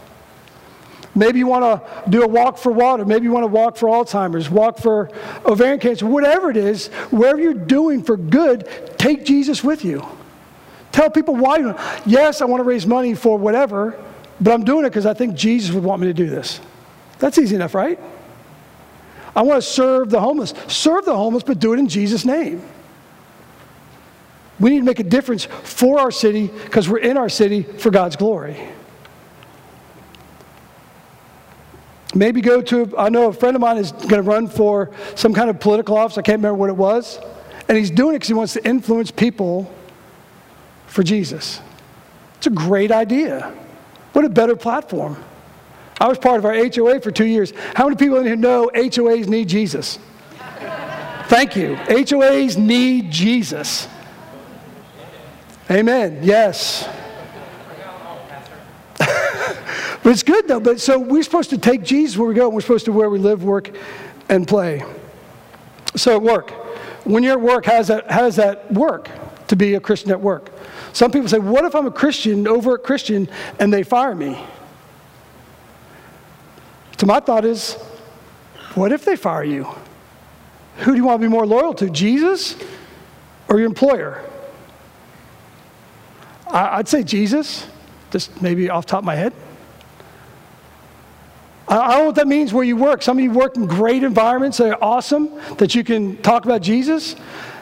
Maybe 1.18 1.40
you 1.40 1.48
want 1.48 1.64
to 1.64 2.10
do 2.10 2.22
a 2.22 2.28
walk 2.28 2.58
for 2.58 2.71
water. 2.71 3.04
Maybe 3.04 3.25
you 3.25 3.32
want 3.32 3.43
to 3.43 3.49
walk 3.49 3.76
for 3.76 3.88
Alzheimer's, 3.88 4.49
walk 4.49 4.78
for 4.78 5.10
ovarian 5.45 5.80
cancer, 5.80 6.06
whatever 6.06 6.49
it 6.49 6.56
is, 6.56 6.86
wherever 7.10 7.40
you're 7.40 7.54
doing 7.54 8.04
for 8.04 8.16
good, 8.16 8.69
take 8.99 9.25
Jesus 9.25 9.64
with 9.64 9.84
you. 9.84 10.06
Tell 10.93 11.10
people 11.10 11.34
why. 11.34 11.58
Yes, 12.06 12.40
I 12.40 12.45
want 12.45 12.60
to 12.60 12.64
raise 12.64 12.86
money 12.86 13.14
for 13.14 13.36
whatever, 13.36 13.99
but 14.40 14.52
I'm 14.54 14.64
doing 14.64 14.84
it 14.84 14.90
because 14.90 15.06
I 15.06 15.14
think 15.14 15.34
Jesus 15.34 15.75
would 15.75 15.82
want 15.82 16.00
me 16.00 16.06
to 16.06 16.14
do 16.14 16.28
this. 16.28 16.60
That's 17.19 17.36
easy 17.36 17.56
enough, 17.56 17.75
right? 17.75 17.99
I 19.34 19.43
want 19.43 19.60
to 19.60 19.69
serve 19.69 20.10
the 20.10 20.21
homeless. 20.21 20.54
Serve 20.69 21.04
the 21.04 21.16
homeless, 21.16 21.43
but 21.43 21.58
do 21.58 21.73
it 21.73 21.80
in 21.80 21.88
Jesus' 21.88 22.25
name. 22.25 22.62
We 24.60 24.71
need 24.71 24.78
to 24.78 24.84
make 24.84 25.00
a 25.00 25.04
difference 25.04 25.47
for 25.47 25.99
our 25.99 26.12
city 26.12 26.47
because 26.47 26.88
we're 26.88 26.99
in 26.99 27.16
our 27.16 27.28
city 27.28 27.64
for 27.64 27.90
God's 27.90 28.14
glory. 28.14 28.56
Maybe 32.19 32.41
go 32.41 32.61
to, 32.61 32.99
I 32.99 33.11
know 33.11 33.28
a 33.28 33.33
friend 33.33 33.54
of 33.54 33.61
mine 33.61 33.76
is 33.76 33.93
going 33.93 34.09
to 34.09 34.23
run 34.23 34.49
for 34.49 34.91
some 35.15 35.33
kind 35.33 35.49
of 35.49 35.61
political 35.61 35.97
office. 35.97 36.19
I 36.19 36.23
can't 36.23 36.39
remember 36.39 36.59
what 36.59 36.69
it 36.69 36.76
was. 36.76 37.21
And 37.69 37.78
he's 37.78 37.93
doing 37.93 38.17
it 38.17 38.19
because 38.19 38.28
he 38.28 38.35
wants 38.35 38.54
to 38.54 38.67
influence 38.67 39.13
people 39.13 39.73
for 40.89 41.04
Jesus. 41.04 41.61
It's 42.39 42.49
a 42.49 42.50
great 42.50 42.91
idea. 42.91 43.54
What 44.15 44.25
a 44.25 44.28
better 44.28 44.57
platform. 44.57 45.23
I 46.00 46.09
was 46.09 46.19
part 46.19 46.39
of 46.39 46.45
our 46.45 46.54
HOA 46.54 47.00
for 47.00 47.13
two 47.13 47.25
years. 47.25 47.52
How 47.76 47.85
many 47.85 47.95
people 47.95 48.17
in 48.19 48.26
here 48.26 48.35
know 48.35 48.69
HOAs 48.75 49.28
need 49.28 49.49
Jesus? 49.49 50.00
Thank 51.26 51.54
you. 51.54 51.76
HOAs 51.76 52.57
need 52.57 53.13
Jesus. 53.13 53.87
Amen. 55.71 56.19
Yes. 56.23 56.89
But 60.02 60.11
it's 60.11 60.23
good 60.23 60.49
though. 60.49 60.61
But 60.61 60.80
so 60.80 60.99
we're 60.99 61.23
supposed 61.23 61.50
to 61.50 61.58
take 61.58 61.82
Jesus 61.82 62.17
where 62.17 62.28
we 62.28 62.34
go. 62.34 62.49
We're 62.49 62.61
supposed 62.61 62.87
to 62.87 62.93
where 62.93 63.11
we 63.11 63.19
live, 63.19 63.45
work, 63.45 63.76
and 64.28 64.47
play. 64.47 64.84
So 65.97 66.17
at 66.17 66.23
work, 66.23 66.50
when 67.04 67.23
you're 67.23 67.32
at 67.32 67.41
work, 67.41 67.65
how 67.65 67.78
does 67.78 67.89
that, 67.89 68.11
how 68.11 68.21
does 68.21 68.37
that 68.37 68.73
work 68.73 69.08
to 69.49 69.56
be 69.56 69.75
a 69.75 69.80
Christian 69.80 70.11
at 70.11 70.21
work? 70.21 70.50
Some 70.93 71.11
people 71.11 71.28
say, 71.28 71.39
what 71.39 71.65
if 71.65 71.75
I'm 71.75 71.87
a 71.87 71.91
Christian, 71.91 72.47
over 72.47 72.71
overt 72.71 72.84
Christian, 72.84 73.28
and 73.58 73.73
they 73.73 73.82
fire 73.82 74.15
me? 74.15 74.39
So 76.99 77.06
my 77.06 77.21
thought 77.21 77.45
is, 77.45 77.75
what 78.75 78.93
if 78.93 79.04
they 79.04 79.17
fire 79.17 79.45
you? 79.45 79.67
Who 80.78 80.93
do 80.93 80.97
you 80.97 81.04
want 81.04 81.21
to 81.21 81.26
be 81.26 81.30
more 81.30 81.47
loyal 81.47 81.75
to, 81.75 81.91
Jesus 81.91 82.56
or 83.49 83.58
your 83.58 83.67
employer? 83.67 84.23
I'd 86.50 86.89
say 86.89 87.02
Jesus, 87.02 87.67
just 88.11 88.41
maybe 88.41 88.71
off 88.71 88.87
top 88.87 89.00
of 89.00 89.04
my 89.04 89.17
head. 89.17 89.32
I 91.69 91.91
don't 91.91 91.99
know 91.99 92.04
what 92.07 92.15
that 92.15 92.28
means 92.28 92.52
where 92.52 92.65
you 92.65 92.76
work. 92.76 93.02
Some 93.02 93.19
of 93.19 93.25
you 93.25 93.31
work 93.31 93.57
in 93.57 93.67
great 93.67 94.02
environments 94.02 94.57
that 94.59 94.71
are 94.71 94.78
awesome, 94.83 95.31
that 95.59 95.75
you 95.75 95.85
can 95.85 96.17
talk 96.23 96.47
about 96.47 96.63
Jesus. 96.63 97.15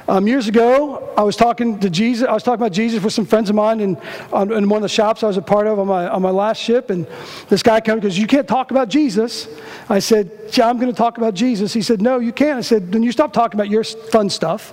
Um, 0.08 0.28
years 0.28 0.46
ago, 0.46 1.12
I 1.16 1.24
was 1.24 1.34
talking 1.34 1.80
to 1.80 1.90
Jesus. 1.90 2.28
I 2.28 2.32
was 2.32 2.44
talking 2.44 2.60
about 2.60 2.70
Jesus 2.70 3.02
with 3.02 3.12
some 3.12 3.26
friends 3.26 3.50
of 3.50 3.56
mine 3.56 3.80
in, 3.80 3.96
on, 4.32 4.52
in 4.52 4.68
one 4.68 4.78
of 4.78 4.82
the 4.82 4.88
shops 4.88 5.24
I 5.24 5.26
was 5.26 5.36
a 5.36 5.42
part 5.42 5.66
of 5.66 5.80
on 5.80 5.88
my, 5.88 6.06
on 6.08 6.22
my 6.22 6.30
last 6.30 6.62
ship. 6.62 6.90
And 6.90 7.08
this 7.48 7.64
guy 7.64 7.80
came 7.80 7.96
because 7.96 8.16
you 8.16 8.28
can't 8.28 8.46
talk 8.46 8.70
about 8.70 8.88
Jesus. 8.88 9.48
I 9.88 9.98
said, 9.98 10.30
yeah, 10.52 10.68
I'm 10.68 10.78
going 10.78 10.92
to 10.92 10.96
talk 10.96 11.18
about 11.18 11.34
Jesus. 11.34 11.72
He 11.72 11.82
said, 11.82 12.00
no, 12.00 12.20
you 12.20 12.32
can't. 12.32 12.58
I 12.58 12.60
said, 12.60 12.92
then 12.92 13.02
you 13.02 13.10
stop 13.10 13.32
talking 13.32 13.58
about 13.58 13.68
your 13.68 13.82
fun 13.82 14.30
stuff, 14.30 14.70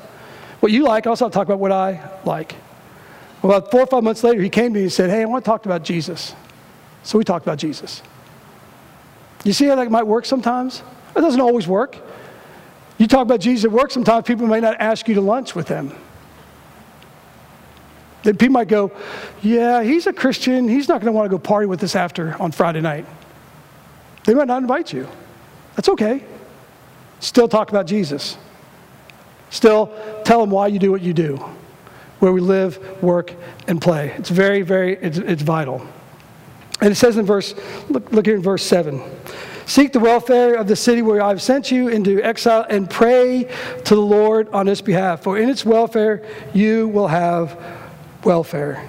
what 0.59 0.71
you 0.71 0.83
like. 0.83 1.07
I'll 1.07 1.15
stop 1.15 1.31
talking 1.31 1.49
about 1.51 1.59
what 1.59 1.71
I 1.71 2.07
like. 2.25 2.53
About 3.41 3.71
four 3.71 3.81
or 3.81 3.87
five 3.87 4.03
months 4.03 4.23
later, 4.23 4.43
he 4.43 4.49
came 4.49 4.71
to 4.73 4.77
me 4.77 4.83
and 4.83 4.93
said, 4.93 5.09
hey, 5.09 5.23
I 5.23 5.25
want 5.25 5.43
to 5.43 5.49
talk 5.49 5.65
about 5.65 5.83
Jesus. 5.83 6.35
So 7.01 7.17
we 7.17 7.23
talked 7.23 7.43
about 7.43 7.57
Jesus. 7.57 8.03
You 9.43 9.53
see 9.53 9.65
how 9.65 9.75
that 9.75 9.91
might 9.91 10.07
work 10.07 10.25
sometimes? 10.25 10.83
It 11.15 11.21
doesn't 11.21 11.41
always 11.41 11.67
work. 11.67 11.97
You 12.97 13.07
talk 13.07 13.23
about 13.23 13.39
Jesus 13.39 13.65
at 13.65 13.71
work, 13.71 13.91
sometimes 13.91 14.25
people 14.25 14.47
may 14.47 14.59
not 14.59 14.77
ask 14.79 15.07
you 15.07 15.15
to 15.15 15.21
lunch 15.21 15.55
with 15.55 15.67
them. 15.67 15.93
Then 18.23 18.37
people 18.37 18.53
might 18.53 18.69
go, 18.69 18.91
Yeah, 19.41 19.83
he's 19.83 20.07
a 20.07 20.13
Christian. 20.13 20.67
He's 20.67 20.87
not 20.87 21.01
going 21.01 21.07
to 21.07 21.11
want 21.11 21.25
to 21.25 21.29
go 21.29 21.37
party 21.37 21.65
with 21.65 21.83
us 21.83 21.95
after 21.95 22.41
on 22.41 22.51
Friday 22.51 22.81
night. 22.81 23.05
They 24.23 24.33
might 24.33 24.47
not 24.47 24.61
invite 24.61 24.93
you. 24.93 25.07
That's 25.75 25.89
okay. 25.89 26.23
Still 27.19 27.47
talk 27.47 27.69
about 27.69 27.85
Jesus. 27.85 28.37
Still 29.49 29.93
tell 30.23 30.39
them 30.39 30.49
why 30.49 30.67
you 30.67 30.79
do 30.79 30.91
what 30.91 31.01
you 31.01 31.13
do, 31.13 31.37
where 32.19 32.31
we 32.31 32.41
live, 32.41 33.03
work, 33.03 33.33
and 33.67 33.81
play. 33.81 34.11
It's 34.17 34.29
very, 34.29 34.61
very, 34.61 34.95
it's, 34.95 35.17
it's 35.17 35.41
vital. 35.41 35.85
And 36.81 36.91
it 36.91 36.95
says 36.95 37.17
in 37.17 37.25
verse, 37.25 37.55
look, 37.89 38.11
look 38.11 38.25
here 38.25 38.35
in 38.35 38.41
verse 38.41 38.63
7. 38.63 39.01
Seek 39.65 39.93
the 39.93 39.99
welfare 39.99 40.55
of 40.55 40.67
the 40.67 40.75
city 40.75 41.01
where 41.01 41.21
I 41.21 41.29
have 41.29 41.41
sent 41.41 41.71
you 41.71 41.87
into 41.87 42.21
exile 42.21 42.65
and 42.69 42.89
pray 42.89 43.49
to 43.85 43.95
the 43.95 44.01
Lord 44.01 44.49
on 44.49 44.67
its 44.67 44.81
behalf. 44.81 45.23
For 45.23 45.37
in 45.37 45.49
its 45.49 45.63
welfare, 45.63 46.23
you 46.53 46.89
will 46.89 47.07
have 47.07 47.57
welfare. 48.25 48.85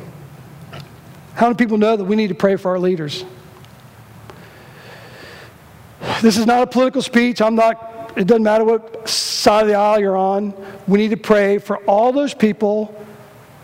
How 1.35 1.47
many 1.47 1.57
people 1.57 1.79
know 1.79 1.97
that 1.97 2.05
we 2.05 2.17
need 2.17 2.29
to 2.29 2.35
pray 2.35 2.57
for 2.57 2.73
our 2.73 2.79
leaders? 2.79 3.25
This 6.21 6.37
is 6.37 6.47
not 6.47 6.63
a 6.63 6.67
political 6.67 7.03
speech. 7.03 7.41
I'm 7.41 7.55
not 7.55 7.95
it 8.17 8.27
doesn't 8.27 8.45
matter 8.45 8.65
what 8.65 9.09
side 9.09 9.63
of 9.63 9.69
the 9.69 9.75
aisle 9.75 9.99
you're 9.99 10.17
on, 10.17 10.55
we 10.87 10.99
need 10.99 11.11
to 11.11 11.17
pray 11.17 11.59
for 11.59 11.79
all 11.79 12.13
those 12.13 12.33
people 12.33 12.95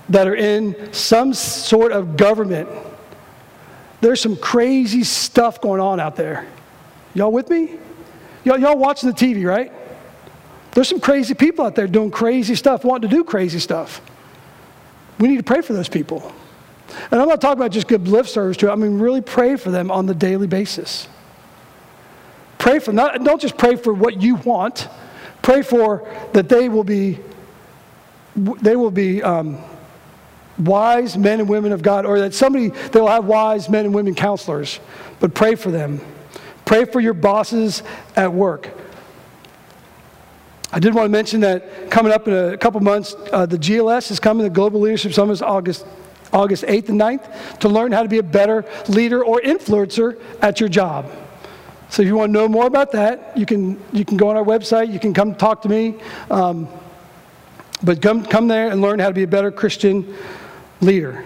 that 0.08 0.26
are 0.26 0.34
in 0.34 0.92
some 0.92 1.32
sort 1.32 1.92
of 1.92 2.16
government. 2.16 2.68
There's 4.00 4.20
some 4.20 4.36
crazy 4.36 5.04
stuff 5.04 5.60
going 5.60 5.80
on 5.80 6.00
out 6.00 6.16
there. 6.16 6.46
Y'all 7.14 7.32
with 7.32 7.50
me? 7.50 7.78
Y'all, 8.44 8.58
y'all 8.58 8.78
watching 8.78 9.10
the 9.10 9.14
TV, 9.14 9.46
right? 9.46 9.72
There's 10.72 10.88
some 10.88 11.00
crazy 11.00 11.34
people 11.34 11.64
out 11.64 11.74
there 11.74 11.86
doing 11.86 12.10
crazy 12.10 12.54
stuff, 12.54 12.84
wanting 12.84 13.10
to 13.10 13.14
do 13.14 13.24
crazy 13.24 13.58
stuff. 13.58 14.00
We 15.18 15.28
need 15.28 15.36
to 15.36 15.42
pray 15.42 15.60
for 15.60 15.72
those 15.72 15.88
people. 15.88 16.32
And 17.10 17.20
I'm 17.20 17.28
not 17.28 17.40
talking 17.40 17.58
about 17.58 17.72
just 17.72 17.88
good 17.88 18.08
lip 18.08 18.26
service 18.26 18.56
to 18.58 18.68
it. 18.68 18.72
I 18.72 18.74
mean, 18.74 18.98
really 18.98 19.20
pray 19.20 19.56
for 19.56 19.70
them 19.70 19.90
on 19.90 20.06
the 20.06 20.14
daily 20.14 20.46
basis. 20.46 21.08
Pray 22.58 22.78
for 22.78 22.92
not 22.92 23.22
don't 23.24 23.40
just 23.40 23.56
pray 23.56 23.76
for 23.76 23.92
what 23.92 24.20
you 24.20 24.36
want. 24.36 24.88
Pray 25.42 25.62
for 25.62 26.08
that 26.32 26.48
they 26.48 26.68
will 26.68 26.84
be 26.84 27.18
they 28.36 28.76
will 28.76 28.90
be 28.90 29.22
um, 29.22 29.58
wise 30.60 31.16
men 31.16 31.40
and 31.40 31.48
women 31.48 31.72
of 31.72 31.82
God, 31.82 32.06
or 32.06 32.20
that 32.20 32.34
somebody 32.34 32.68
they 32.68 33.00
will 33.00 33.08
have 33.08 33.24
wise 33.24 33.68
men 33.68 33.84
and 33.84 33.94
women 33.94 34.14
counselors. 34.14 34.80
But 35.18 35.34
pray 35.34 35.54
for 35.54 35.70
them. 35.70 36.00
Pray 36.64 36.84
for 36.84 37.00
your 37.00 37.14
bosses 37.14 37.82
at 38.16 38.32
work. 38.32 38.70
I 40.72 40.78
did 40.78 40.94
want 40.94 41.06
to 41.06 41.10
mention 41.10 41.40
that 41.40 41.90
coming 41.90 42.12
up 42.12 42.28
in 42.28 42.34
a 42.34 42.56
couple 42.56 42.80
months, 42.80 43.16
uh, 43.32 43.44
the 43.44 43.58
GLS 43.58 44.12
is 44.12 44.20
coming, 44.20 44.44
the 44.44 44.50
Global 44.50 44.80
Leadership 44.80 45.12
Summit 45.12 45.32
is 45.32 45.42
August, 45.42 45.84
August 46.32 46.62
8th 46.62 46.90
and 46.90 47.00
9th, 47.00 47.58
to 47.58 47.68
learn 47.68 47.90
how 47.90 48.04
to 48.04 48.08
be 48.08 48.18
a 48.18 48.22
better 48.22 48.64
leader 48.88 49.24
or 49.24 49.40
influencer 49.40 50.20
at 50.40 50.60
your 50.60 50.68
job. 50.68 51.10
So 51.88 52.02
if 52.02 52.06
you 52.06 52.14
want 52.14 52.28
to 52.28 52.32
know 52.32 52.46
more 52.46 52.66
about 52.66 52.92
that, 52.92 53.36
you 53.36 53.46
can, 53.46 53.82
you 53.92 54.04
can 54.04 54.16
go 54.16 54.28
on 54.28 54.36
our 54.36 54.44
website, 54.44 54.92
you 54.92 55.00
can 55.00 55.12
come 55.12 55.34
talk 55.34 55.62
to 55.62 55.68
me. 55.68 55.96
Um, 56.30 56.68
but 57.82 58.00
come, 58.00 58.24
come 58.24 58.46
there 58.46 58.70
and 58.70 58.80
learn 58.80 59.00
how 59.00 59.08
to 59.08 59.14
be 59.14 59.24
a 59.24 59.28
better 59.28 59.50
Christian 59.50 60.14
leader. 60.80 61.24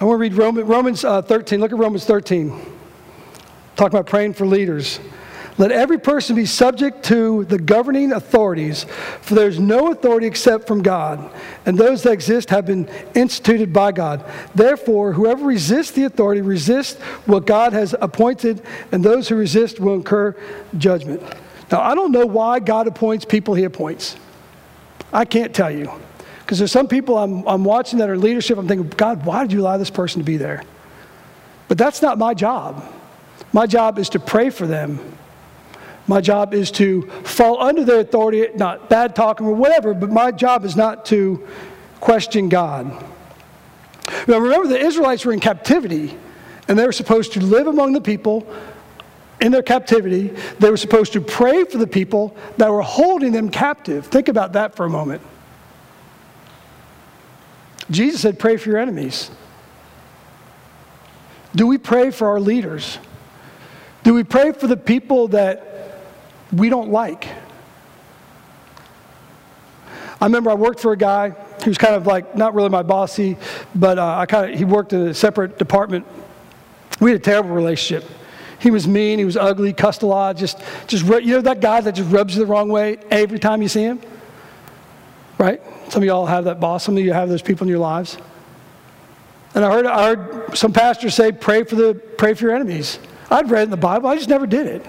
I 0.00 0.04
want 0.04 0.16
to 0.16 0.20
read 0.20 0.34
Roman, 0.34 0.66
Romans 0.66 1.04
uh, 1.04 1.22
13. 1.22 1.60
Look 1.60 1.72
at 1.72 1.78
Romans 1.78 2.04
13. 2.04 2.50
Talk 3.76 3.88
about 3.88 4.06
praying 4.06 4.34
for 4.34 4.46
leaders. 4.46 5.00
Let 5.58 5.72
every 5.72 5.98
person 5.98 6.36
be 6.36 6.46
subject 6.46 7.04
to 7.06 7.44
the 7.46 7.58
governing 7.58 8.12
authorities, 8.12 8.86
for 9.20 9.34
there 9.34 9.48
is 9.48 9.58
no 9.58 9.90
authority 9.90 10.28
except 10.28 10.68
from 10.68 10.82
God, 10.82 11.32
and 11.66 11.76
those 11.76 12.04
that 12.04 12.12
exist 12.12 12.50
have 12.50 12.64
been 12.64 12.88
instituted 13.16 13.72
by 13.72 13.90
God. 13.90 14.24
Therefore, 14.54 15.12
whoever 15.12 15.44
resists 15.44 15.90
the 15.90 16.04
authority 16.04 16.42
resists 16.42 17.02
what 17.26 17.44
God 17.44 17.72
has 17.72 17.92
appointed, 18.00 18.62
and 18.92 19.02
those 19.02 19.28
who 19.28 19.34
resist 19.34 19.80
will 19.80 19.94
incur 19.94 20.36
judgment. 20.78 21.22
Now, 21.72 21.80
I 21.80 21.96
don't 21.96 22.12
know 22.12 22.26
why 22.26 22.60
God 22.60 22.86
appoints 22.86 23.24
people 23.24 23.54
he 23.54 23.64
appoints. 23.64 24.14
I 25.12 25.24
can't 25.24 25.52
tell 25.52 25.72
you. 25.72 25.90
Because 26.48 26.56
there's 26.56 26.72
some 26.72 26.88
people 26.88 27.18
I'm, 27.18 27.46
I'm 27.46 27.62
watching 27.62 27.98
that 27.98 28.08
are 28.08 28.16
leadership, 28.16 28.56
I'm 28.56 28.66
thinking, 28.66 28.88
God, 28.96 29.26
why 29.26 29.42
did 29.42 29.52
you 29.52 29.60
allow 29.60 29.76
this 29.76 29.90
person 29.90 30.22
to 30.22 30.24
be 30.24 30.38
there? 30.38 30.62
But 31.68 31.76
that's 31.76 32.00
not 32.00 32.16
my 32.16 32.32
job. 32.32 32.90
My 33.52 33.66
job 33.66 33.98
is 33.98 34.08
to 34.10 34.18
pray 34.18 34.48
for 34.48 34.66
them 34.66 34.98
my 36.08 36.22
job 36.22 36.54
is 36.54 36.70
to 36.72 37.02
fall 37.22 37.62
under 37.62 37.84
their 37.84 38.00
authority, 38.00 38.48
not 38.54 38.88
bad 38.88 39.14
talking 39.14 39.46
or 39.46 39.54
whatever, 39.54 39.92
but 39.92 40.10
my 40.10 40.32
job 40.32 40.64
is 40.64 40.74
not 40.74 41.04
to 41.06 41.46
question 42.00 42.48
God. 42.48 42.86
Now, 44.26 44.38
remember, 44.38 44.68
the 44.68 44.78
Israelites 44.78 45.26
were 45.26 45.34
in 45.34 45.40
captivity, 45.40 46.16
and 46.66 46.78
they 46.78 46.86
were 46.86 46.92
supposed 46.92 47.34
to 47.34 47.40
live 47.40 47.66
among 47.66 47.92
the 47.92 48.00
people 48.00 48.46
in 49.42 49.52
their 49.52 49.62
captivity. 49.62 50.28
They 50.58 50.70
were 50.70 50.78
supposed 50.78 51.12
to 51.12 51.20
pray 51.20 51.64
for 51.64 51.76
the 51.76 51.86
people 51.86 52.34
that 52.56 52.72
were 52.72 52.82
holding 52.82 53.32
them 53.32 53.50
captive. 53.50 54.06
Think 54.06 54.28
about 54.28 54.54
that 54.54 54.74
for 54.74 54.86
a 54.86 54.90
moment. 54.90 55.20
Jesus 57.90 58.20
said, 58.20 58.38
Pray 58.38 58.56
for 58.56 58.68
your 58.68 58.78
enemies. 58.78 59.30
Do 61.54 61.66
we 61.66 61.78
pray 61.78 62.10
for 62.10 62.28
our 62.28 62.40
leaders? 62.40 62.98
Do 64.04 64.14
we 64.14 64.24
pray 64.24 64.52
for 64.52 64.66
the 64.66 64.76
people 64.76 65.28
that 65.28 65.68
we 66.52 66.68
don't 66.68 66.90
like. 66.90 67.26
I 70.20 70.26
remember 70.26 70.50
I 70.50 70.54
worked 70.54 70.80
for 70.80 70.92
a 70.92 70.96
guy 70.96 71.30
who 71.30 71.70
was 71.70 71.78
kind 71.78 71.94
of 71.94 72.06
like 72.06 72.36
not 72.36 72.54
really 72.54 72.68
my 72.68 72.82
bossy, 72.82 73.36
but 73.74 73.98
uh, 73.98 74.18
I 74.18 74.26
kind 74.26 74.52
of 74.52 74.58
he 74.58 74.64
worked 74.64 74.92
in 74.92 75.08
a 75.08 75.14
separate 75.14 75.58
department. 75.58 76.06
We 77.00 77.12
had 77.12 77.20
a 77.20 77.22
terrible 77.22 77.50
relationship. 77.50 78.08
He 78.58 78.72
was 78.72 78.88
mean, 78.88 79.20
he 79.20 79.24
was 79.24 79.36
ugly, 79.36 79.72
cussed 79.72 80.02
a 80.02 80.06
lot, 80.06 80.36
just 80.36 80.60
just 80.88 81.04
you 81.04 81.34
know 81.34 81.40
that 81.42 81.60
guy 81.60 81.80
that 81.80 81.94
just 81.94 82.10
rubs 82.10 82.34
you 82.34 82.40
the 82.40 82.46
wrong 82.46 82.68
way 82.68 82.98
every 83.10 83.38
time 83.38 83.62
you 83.62 83.68
see 83.68 83.82
him. 83.82 84.00
Right? 85.36 85.62
Some 85.88 86.02
of 86.02 86.06
y'all 86.06 86.26
have 86.26 86.44
that 86.44 86.60
boss. 86.60 86.84
Some 86.84 86.96
of 86.96 87.04
you 87.04 87.12
have 87.12 87.28
those 87.28 87.42
people 87.42 87.64
in 87.64 87.70
your 87.70 87.78
lives. 87.78 88.18
And 89.54 89.64
I 89.64 89.72
heard 89.72 89.86
I 89.86 90.14
heard 90.14 90.56
some 90.56 90.72
pastors 90.72 91.14
say, 91.14 91.32
"Pray 91.32 91.64
for 91.64 91.76
the 91.76 91.94
pray 91.94 92.34
for 92.34 92.44
your 92.44 92.54
enemies." 92.54 92.98
I'd 93.30 93.50
read 93.50 93.64
in 93.64 93.70
the 93.70 93.76
Bible. 93.76 94.08
I 94.08 94.16
just 94.16 94.28
never 94.28 94.46
did 94.46 94.66
it. 94.66 94.86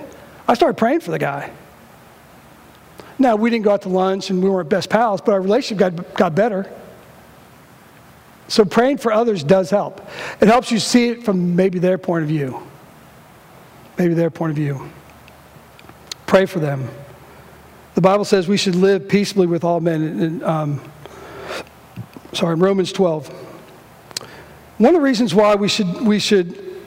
I 0.47 0.53
started 0.53 0.77
praying 0.77 1.01
for 1.01 1.11
the 1.11 1.19
guy. 1.19 1.51
Now, 3.17 3.35
we 3.35 3.49
didn't 3.49 3.65
go 3.65 3.71
out 3.71 3.81
to 3.81 3.89
lunch 3.89 4.29
and 4.29 4.41
we 4.41 4.49
weren't 4.49 4.69
best 4.69 4.89
pals, 4.89 5.19
but 5.19 5.33
our 5.33 5.41
relationship 5.41 5.95
got, 5.95 6.13
got 6.13 6.35
better. 6.35 6.71
So, 8.47 8.63
praying 8.63 8.97
for 8.97 9.11
others 9.11 9.43
does 9.43 9.69
help. 9.69 10.01
It 10.39 10.47
helps 10.47 10.71
you 10.71 10.79
see 10.79 11.09
it 11.09 11.23
from 11.25 11.55
maybe 11.55 11.79
their 11.79 11.97
point 11.97 12.23
of 12.23 12.29
view. 12.29 12.63
Maybe 13.97 14.13
their 14.13 14.29
point 14.29 14.51
of 14.51 14.55
view. 14.55 14.89
Pray 16.25 16.45
for 16.45 16.59
them. 16.59 16.89
The 17.99 18.03
Bible 18.03 18.23
says 18.23 18.47
we 18.47 18.55
should 18.55 18.75
live 18.75 19.09
peaceably 19.09 19.45
with 19.45 19.65
all 19.65 19.81
men. 19.81 20.01
In, 20.01 20.43
um, 20.45 20.81
sorry, 22.31 22.55
Romans 22.55 22.93
12. 22.93 23.27
One 24.77 24.95
of 24.95 25.01
the 25.01 25.03
reasons 25.03 25.35
why 25.35 25.55
we 25.55 25.67
should, 25.67 26.03
we 26.03 26.17
should 26.17 26.79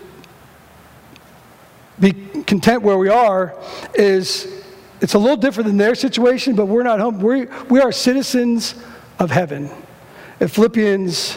be 2.01 2.13
content 2.47 2.81
where 2.81 2.97
we 2.97 3.11
are 3.11 3.55
is 3.93 4.65
it's 5.03 5.13
a 5.13 5.19
little 5.19 5.37
different 5.37 5.67
than 5.67 5.77
their 5.77 5.95
situation, 5.95 6.57
but 6.57 6.65
we're 6.65 6.83
not 6.83 6.99
home. 6.99 7.21
We, 7.21 7.45
we 7.69 7.79
are 7.79 7.93
citizens 7.93 8.75
of 9.19 9.31
heaven. 9.31 9.71
And 10.41 10.51
Philippians 10.51 11.37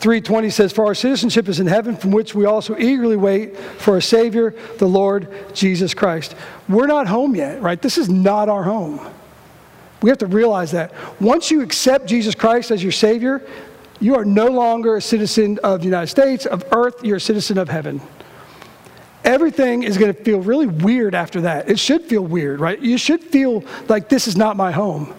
3:20 0.00 0.50
says, 0.50 0.72
"For 0.72 0.84
our 0.86 0.94
citizenship 0.94 1.48
is 1.48 1.60
in 1.60 1.66
heaven, 1.66 1.96
from 1.96 2.10
which 2.10 2.34
we 2.34 2.44
also 2.44 2.76
eagerly 2.78 3.16
wait 3.16 3.56
for 3.56 3.96
a 3.96 4.02
Savior, 4.02 4.54
the 4.78 4.86
Lord 4.86 5.28
Jesus 5.54 5.94
Christ." 5.94 6.34
We're 6.68 6.86
not 6.86 7.06
home 7.06 7.34
yet, 7.34 7.62
right? 7.62 7.80
This 7.80 7.96
is 7.98 8.08
not 8.08 8.48
our 8.48 8.64
home. 8.64 9.00
We 10.02 10.10
have 10.10 10.18
to 10.18 10.26
realize 10.26 10.72
that. 10.72 10.92
Once 11.20 11.50
you 11.50 11.62
accept 11.62 12.06
Jesus 12.06 12.34
Christ 12.34 12.70
as 12.70 12.82
your 12.82 12.92
Savior, 12.92 13.42
you 13.98 14.14
are 14.14 14.24
no 14.24 14.46
longer 14.46 14.96
a 14.96 15.02
citizen 15.02 15.58
of 15.64 15.80
the 15.80 15.86
United 15.86 16.08
States, 16.08 16.44
of 16.44 16.64
earth, 16.72 17.02
you're 17.02 17.16
a 17.16 17.20
citizen 17.20 17.56
of 17.56 17.68
heaven 17.68 18.00
everything 19.26 19.82
is 19.82 19.98
going 19.98 20.14
to 20.14 20.24
feel 20.24 20.40
really 20.40 20.68
weird 20.68 21.14
after 21.14 21.42
that. 21.42 21.68
It 21.68 21.78
should 21.78 22.04
feel 22.04 22.22
weird, 22.22 22.60
right? 22.60 22.78
You 22.78 22.96
should 22.96 23.22
feel 23.22 23.64
like 23.88 24.08
this 24.08 24.28
is 24.28 24.36
not 24.36 24.56
my 24.56 24.70
home 24.70 25.12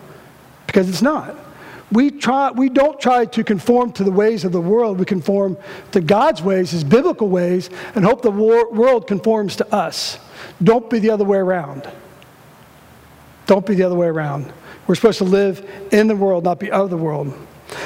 because 0.66 0.90
it's 0.90 1.02
not. 1.02 1.36
We, 1.92 2.12
try, 2.12 2.52
we 2.52 2.70
don't 2.70 3.00
try 3.00 3.26
to 3.26 3.44
conform 3.44 3.94
to 3.94 4.04
the 4.04 4.12
ways 4.12 4.44
of 4.44 4.52
the 4.52 4.60
world. 4.60 5.00
We 5.00 5.06
conform 5.06 5.58
to 5.92 6.02
God's 6.02 6.42
ways, 6.42 6.72
His 6.72 6.84
biblical 6.84 7.30
ways, 7.30 7.70
and 7.96 8.04
hope 8.04 8.22
the 8.22 8.32
world 8.32 9.08
conforms 9.08 9.56
to 9.58 9.74
us. 9.74 10.20
Don't 10.62 10.90
be 10.90 11.00
the 11.00 11.12
other 11.12 11.24
way 11.24 11.38
around. 11.38 11.90
Don't 13.46 13.66
be 13.66 13.76
the 13.76 13.84
other 13.84 13.96
way 13.96 14.08
around. 14.08 14.52
We're 14.86 14.96
supposed 14.96 15.20
to 15.20 15.24
live 15.24 15.70
in 15.92 16.08
the 16.08 16.16
world, 16.16 16.44
not 16.44 16.60
be 16.60 16.72
of 16.72 16.90
the 16.90 16.98
world. 16.98 17.34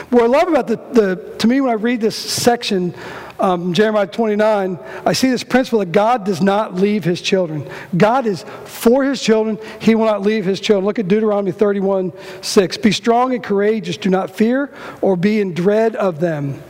What 0.10 0.24
I 0.24 0.28
love 0.28 0.48
about 0.48 0.68
the, 0.68 0.76
the 0.76 1.36
to 1.40 1.48
me 1.48 1.62
when 1.62 1.72
I 1.72 1.76
read 1.76 2.02
this 2.02 2.16
section 2.16 2.94
um, 3.42 3.74
Jeremiah 3.74 4.06
29, 4.06 4.78
I 5.04 5.14
see 5.14 5.30
this 5.32 5.44
principle 5.44 5.80
that 5.80 5.92
God 5.92 6.26
does 6.26 6.42
not 6.42 6.76
leave 6.76 7.04
his 7.04 7.22
children. 7.22 7.68
God 7.98 8.28
is 8.28 8.46
for 8.66 9.04
his 9.04 9.22
children, 9.22 9.58
he 9.80 9.96
will 9.96 10.06
not 10.06 10.22
leave 10.22 10.46
his 10.46 10.60
children. 10.60 10.86
Look 10.86 11.00
at 11.00 11.08
Deuteronomy 11.08 11.52
31 11.52 12.14
6. 12.42 12.78
Be 12.78 12.92
strong 12.92 13.34
and 13.34 13.44
courageous, 13.44 13.98
do 13.98 14.10
not 14.10 14.30
fear 14.30 14.72
or 15.02 15.16
be 15.16 15.42
in 15.42 15.54
dread 15.56 15.96
of 15.96 16.20
them. 16.20 16.62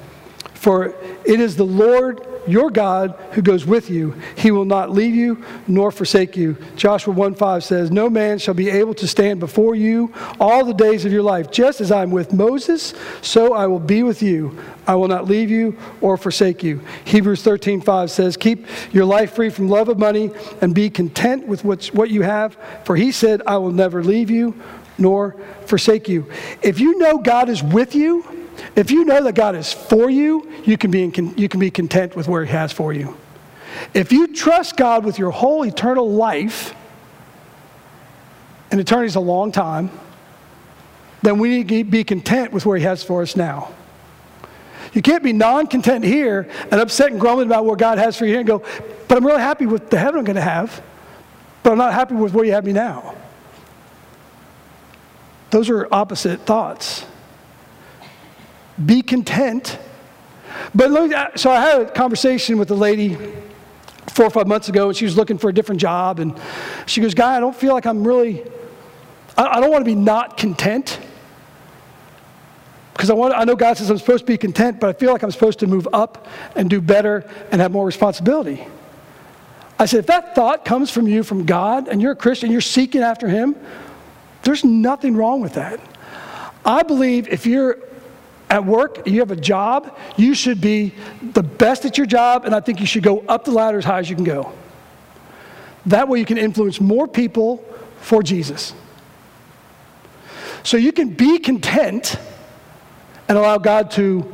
For 0.53 0.95
it 1.25 1.39
is 1.39 1.57
the 1.57 1.65
Lord 1.65 2.25
your 2.47 2.69
God 2.69 3.17
who 3.31 3.41
goes 3.41 3.65
with 3.65 3.89
you. 3.89 4.15
He 4.35 4.51
will 4.51 4.65
not 4.65 4.91
leave 4.91 5.15
you 5.15 5.43
nor 5.67 5.91
forsake 5.91 6.35
you. 6.35 6.57
Joshua 6.75 7.13
1 7.13 7.35
5 7.35 7.63
says, 7.63 7.91
No 7.91 8.09
man 8.09 8.39
shall 8.39 8.53
be 8.53 8.69
able 8.69 8.93
to 8.95 9.07
stand 9.07 9.39
before 9.39 9.75
you 9.75 10.13
all 10.39 10.65
the 10.65 10.73
days 10.73 11.05
of 11.05 11.11
your 11.11 11.23
life. 11.23 11.51
Just 11.51 11.81
as 11.81 11.91
I'm 11.91 12.11
with 12.11 12.33
Moses, 12.33 12.93
so 13.21 13.53
I 13.53 13.67
will 13.67 13.79
be 13.79 14.03
with 14.03 14.21
you. 14.21 14.57
I 14.87 14.95
will 14.95 15.07
not 15.07 15.25
leave 15.25 15.49
you 15.49 15.77
or 16.01 16.17
forsake 16.17 16.63
you. 16.63 16.81
Hebrews 17.05 17.43
13 17.43 17.81
5 17.81 18.11
says, 18.11 18.37
Keep 18.37 18.67
your 18.93 19.05
life 19.05 19.33
free 19.33 19.49
from 19.49 19.69
love 19.69 19.89
of 19.89 19.99
money 19.99 20.31
and 20.61 20.73
be 20.73 20.89
content 20.89 21.47
with 21.47 21.63
what 21.63 22.09
you 22.09 22.21
have. 22.21 22.57
For 22.85 22.95
he 22.95 23.11
said, 23.11 23.41
I 23.45 23.57
will 23.57 23.71
never 23.71 24.03
leave 24.03 24.29
you 24.29 24.59
nor 24.97 25.35
forsake 25.65 26.07
you. 26.07 26.29
If 26.61 26.79
you 26.79 26.97
know 26.97 27.17
God 27.17 27.49
is 27.49 27.63
with 27.63 27.95
you, 27.95 28.40
if 28.75 28.91
you 28.91 29.05
know 29.05 29.23
that 29.23 29.35
God 29.35 29.55
is 29.55 29.71
for 29.71 30.09
you, 30.09 30.51
you 30.65 30.77
can 30.77 30.91
be, 30.91 31.03
in, 31.03 31.37
you 31.37 31.49
can 31.49 31.59
be 31.59 31.71
content 31.71 32.15
with 32.15 32.27
where 32.27 32.45
He 32.45 32.51
has 32.51 32.71
for 32.71 32.93
you. 32.93 33.17
If 33.93 34.11
you 34.11 34.27
trust 34.27 34.77
God 34.77 35.05
with 35.05 35.17
your 35.17 35.31
whole 35.31 35.63
eternal 35.63 36.09
life, 36.11 36.73
and 38.69 38.79
eternity 38.79 39.07
is 39.07 39.15
a 39.15 39.21
long 39.21 39.51
time, 39.51 39.89
then 41.21 41.37
we 41.37 41.49
need 41.49 41.69
to 41.69 41.83
be 41.83 42.03
content 42.03 42.51
with 42.51 42.65
where 42.65 42.77
He 42.77 42.83
has 42.83 43.03
for 43.03 43.21
us 43.21 43.35
now. 43.35 43.71
You 44.93 45.01
can't 45.01 45.23
be 45.23 45.33
non 45.33 45.67
content 45.67 46.03
here 46.03 46.49
and 46.69 46.81
upset 46.81 47.11
and 47.11 47.19
grumbling 47.19 47.47
about 47.47 47.65
what 47.65 47.79
God 47.79 47.97
has 47.97 48.17
for 48.17 48.25
you 48.25 48.31
here 48.31 48.39
and 48.39 48.47
go, 48.47 48.63
but 49.07 49.17
I'm 49.17 49.25
really 49.25 49.41
happy 49.41 49.65
with 49.65 49.89
the 49.89 49.97
heaven 49.97 50.19
I'm 50.19 50.25
going 50.25 50.35
to 50.35 50.41
have, 50.41 50.81
but 51.63 51.71
I'm 51.71 51.77
not 51.77 51.93
happy 51.93 52.15
with 52.15 52.33
where 52.33 52.45
you 52.45 52.51
have 52.53 52.65
me 52.65 52.73
now. 52.73 53.15
Those 55.51 55.69
are 55.69 55.87
opposite 55.91 56.41
thoughts. 56.41 57.05
Be 58.85 59.01
content. 59.01 59.77
But 60.73 61.39
so 61.39 61.51
I 61.51 61.61
had 61.61 61.81
a 61.81 61.91
conversation 61.91 62.57
with 62.57 62.71
a 62.71 62.75
lady 62.75 63.17
four 64.07 64.25
or 64.25 64.29
five 64.29 64.47
months 64.47 64.69
ago, 64.69 64.87
and 64.87 64.97
she 64.97 65.05
was 65.05 65.15
looking 65.15 65.37
for 65.37 65.49
a 65.49 65.53
different 65.53 65.81
job. 65.81 66.19
And 66.19 66.39
she 66.85 67.01
goes, 67.01 67.13
Guy, 67.13 67.35
I 67.35 67.39
don't 67.39 67.55
feel 67.55 67.73
like 67.73 67.85
I'm 67.85 68.05
really, 68.05 68.43
I, 69.37 69.57
I 69.57 69.59
don't 69.59 69.71
want 69.71 69.81
to 69.81 69.89
be 69.89 69.95
not 69.95 70.37
content. 70.37 70.99
Because 72.93 73.09
I, 73.09 73.13
want, 73.13 73.33
I 73.33 73.45
know 73.45 73.55
God 73.55 73.77
says 73.77 73.89
I'm 73.89 73.97
supposed 73.97 74.25
to 74.25 74.31
be 74.31 74.37
content, 74.37 74.79
but 74.79 74.89
I 74.89 74.93
feel 74.93 75.11
like 75.11 75.23
I'm 75.23 75.31
supposed 75.31 75.59
to 75.59 75.67
move 75.67 75.87
up 75.91 76.27
and 76.55 76.69
do 76.69 76.79
better 76.81 77.29
and 77.51 77.59
have 77.59 77.71
more 77.71 77.85
responsibility. 77.85 78.65
I 79.79 79.85
said, 79.85 80.01
if 80.01 80.07
that 80.07 80.35
thought 80.35 80.65
comes 80.65 80.91
from 80.91 81.07
you, 81.07 81.23
from 81.23 81.45
God, 81.45 81.87
and 81.87 81.99
you're 81.99 82.11
a 82.11 82.15
Christian, 82.15 82.51
you're 82.51 82.61
seeking 82.61 83.01
after 83.01 83.27
Him, 83.27 83.55
there's 84.43 84.63
nothing 84.63 85.15
wrong 85.15 85.41
with 85.41 85.53
that. 85.53 85.79
I 86.63 86.83
believe 86.83 87.27
if 87.27 87.47
you're 87.47 87.79
at 88.51 88.65
work, 88.65 89.07
you 89.07 89.21
have 89.21 89.31
a 89.31 89.35
job, 89.35 89.97
you 90.17 90.35
should 90.35 90.59
be 90.59 90.93
the 91.21 91.41
best 91.41 91.85
at 91.85 91.97
your 91.97 92.05
job, 92.05 92.43
and 92.43 92.53
I 92.53 92.59
think 92.59 92.81
you 92.81 92.85
should 92.85 93.01
go 93.01 93.19
up 93.21 93.45
the 93.45 93.51
ladder 93.51 93.77
as 93.77 93.85
high 93.85 93.99
as 93.99 94.09
you 94.09 94.15
can 94.17 94.25
go. 94.25 94.51
That 95.85 96.09
way, 96.09 96.19
you 96.19 96.25
can 96.25 96.37
influence 96.37 96.81
more 96.81 97.07
people 97.07 97.65
for 98.01 98.21
Jesus. 98.21 98.73
So 100.63 100.75
you 100.75 100.91
can 100.91 101.09
be 101.11 101.39
content 101.39 102.17
and 103.29 103.37
allow 103.37 103.57
God 103.57 103.89
to 103.91 104.29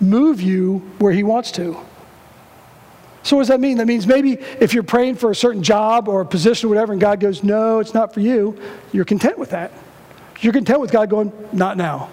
move 0.00 0.40
you 0.40 0.78
where 0.98 1.12
He 1.12 1.24
wants 1.24 1.50
to. 1.52 1.76
So, 3.24 3.36
what 3.36 3.42
does 3.42 3.48
that 3.48 3.60
mean? 3.60 3.78
That 3.78 3.86
means 3.88 4.06
maybe 4.06 4.34
if 4.60 4.72
you're 4.72 4.84
praying 4.84 5.16
for 5.16 5.32
a 5.32 5.34
certain 5.34 5.64
job 5.64 6.08
or 6.08 6.20
a 6.20 6.26
position 6.26 6.68
or 6.68 6.70
whatever, 6.70 6.92
and 6.92 7.00
God 7.00 7.18
goes, 7.18 7.42
No, 7.42 7.80
it's 7.80 7.92
not 7.92 8.14
for 8.14 8.20
you, 8.20 8.56
you're 8.92 9.04
content 9.04 9.36
with 9.36 9.50
that. 9.50 9.72
You're 10.40 10.52
content 10.52 10.80
with 10.80 10.92
God 10.92 11.10
going, 11.10 11.32
Not 11.52 11.76
now. 11.76 12.10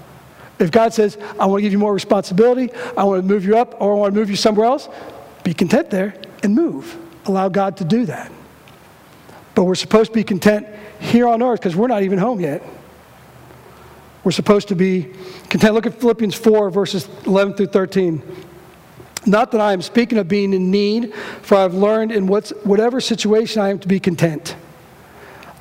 If 0.60 0.72
God 0.72 0.94
says, 0.94 1.18
I 1.40 1.46
want 1.46 1.60
to 1.60 1.62
give 1.64 1.74
you 1.74 1.80
more 1.80 1.94
responsibility, 1.94 2.72
I 2.98 3.04
want 3.04 3.22
to 3.22 3.28
move 3.28 3.46
you 3.46 3.58
up, 3.58 3.80
or 3.82 3.94
I 3.94 3.96
want 3.96 4.14
to 4.14 4.20
move 4.20 4.30
you 4.30 4.36
somewhere 4.36 4.66
else, 4.68 4.88
be 5.44 5.54
content 5.54 5.90
there 5.90 6.16
and 6.44 6.56
move. 6.56 6.98
Allow 7.26 7.50
God 7.50 7.78
to 7.78 7.86
do 7.86 8.06
that. 8.06 8.32
But 9.54 9.64
we're 9.64 9.76
supposed 9.76 10.12
to 10.12 10.16
be 10.16 10.24
content 10.24 10.68
here 11.00 11.28
on 11.28 11.42
earth 11.42 11.60
because 11.60 11.76
we're 11.76 11.88
not 11.88 12.04
even 12.04 12.20
home 12.20 12.40
yet. 12.40 12.64
We're 14.24 14.32
supposed 14.32 14.70
to 14.70 14.76
be 14.76 15.14
content. 15.50 15.74
Look 15.74 15.86
at 15.86 16.00
Philippians 16.00 16.36
4, 16.36 16.70
verses 16.72 17.08
11 17.26 17.56
through 17.56 17.68
13. 17.68 18.24
Not 19.28 19.52
that 19.52 19.62
I 19.62 19.74
am 19.74 19.82
speaking 19.82 20.18
of 20.18 20.28
being 20.28 20.54
in 20.54 20.72
need, 20.72 21.14
for 21.42 21.58
I've 21.58 21.74
learned 21.74 22.12
in 22.12 22.28
whatever 22.28 23.02
situation 23.02 23.62
I 23.62 23.70
am 23.70 23.80
to 23.80 23.88
be 23.88 24.00
content. 24.00 24.56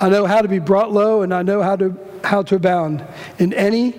I 0.00 0.08
know 0.08 0.26
how 0.26 0.42
to 0.42 0.48
be 0.48 0.58
brought 0.58 0.92
low, 0.92 1.22
and 1.22 1.32
I 1.32 1.42
know 1.42 1.62
how 1.62 1.76
to, 1.76 1.96
how 2.24 2.42
to 2.42 2.56
abound 2.56 3.04
in 3.38 3.52
any 3.54 3.94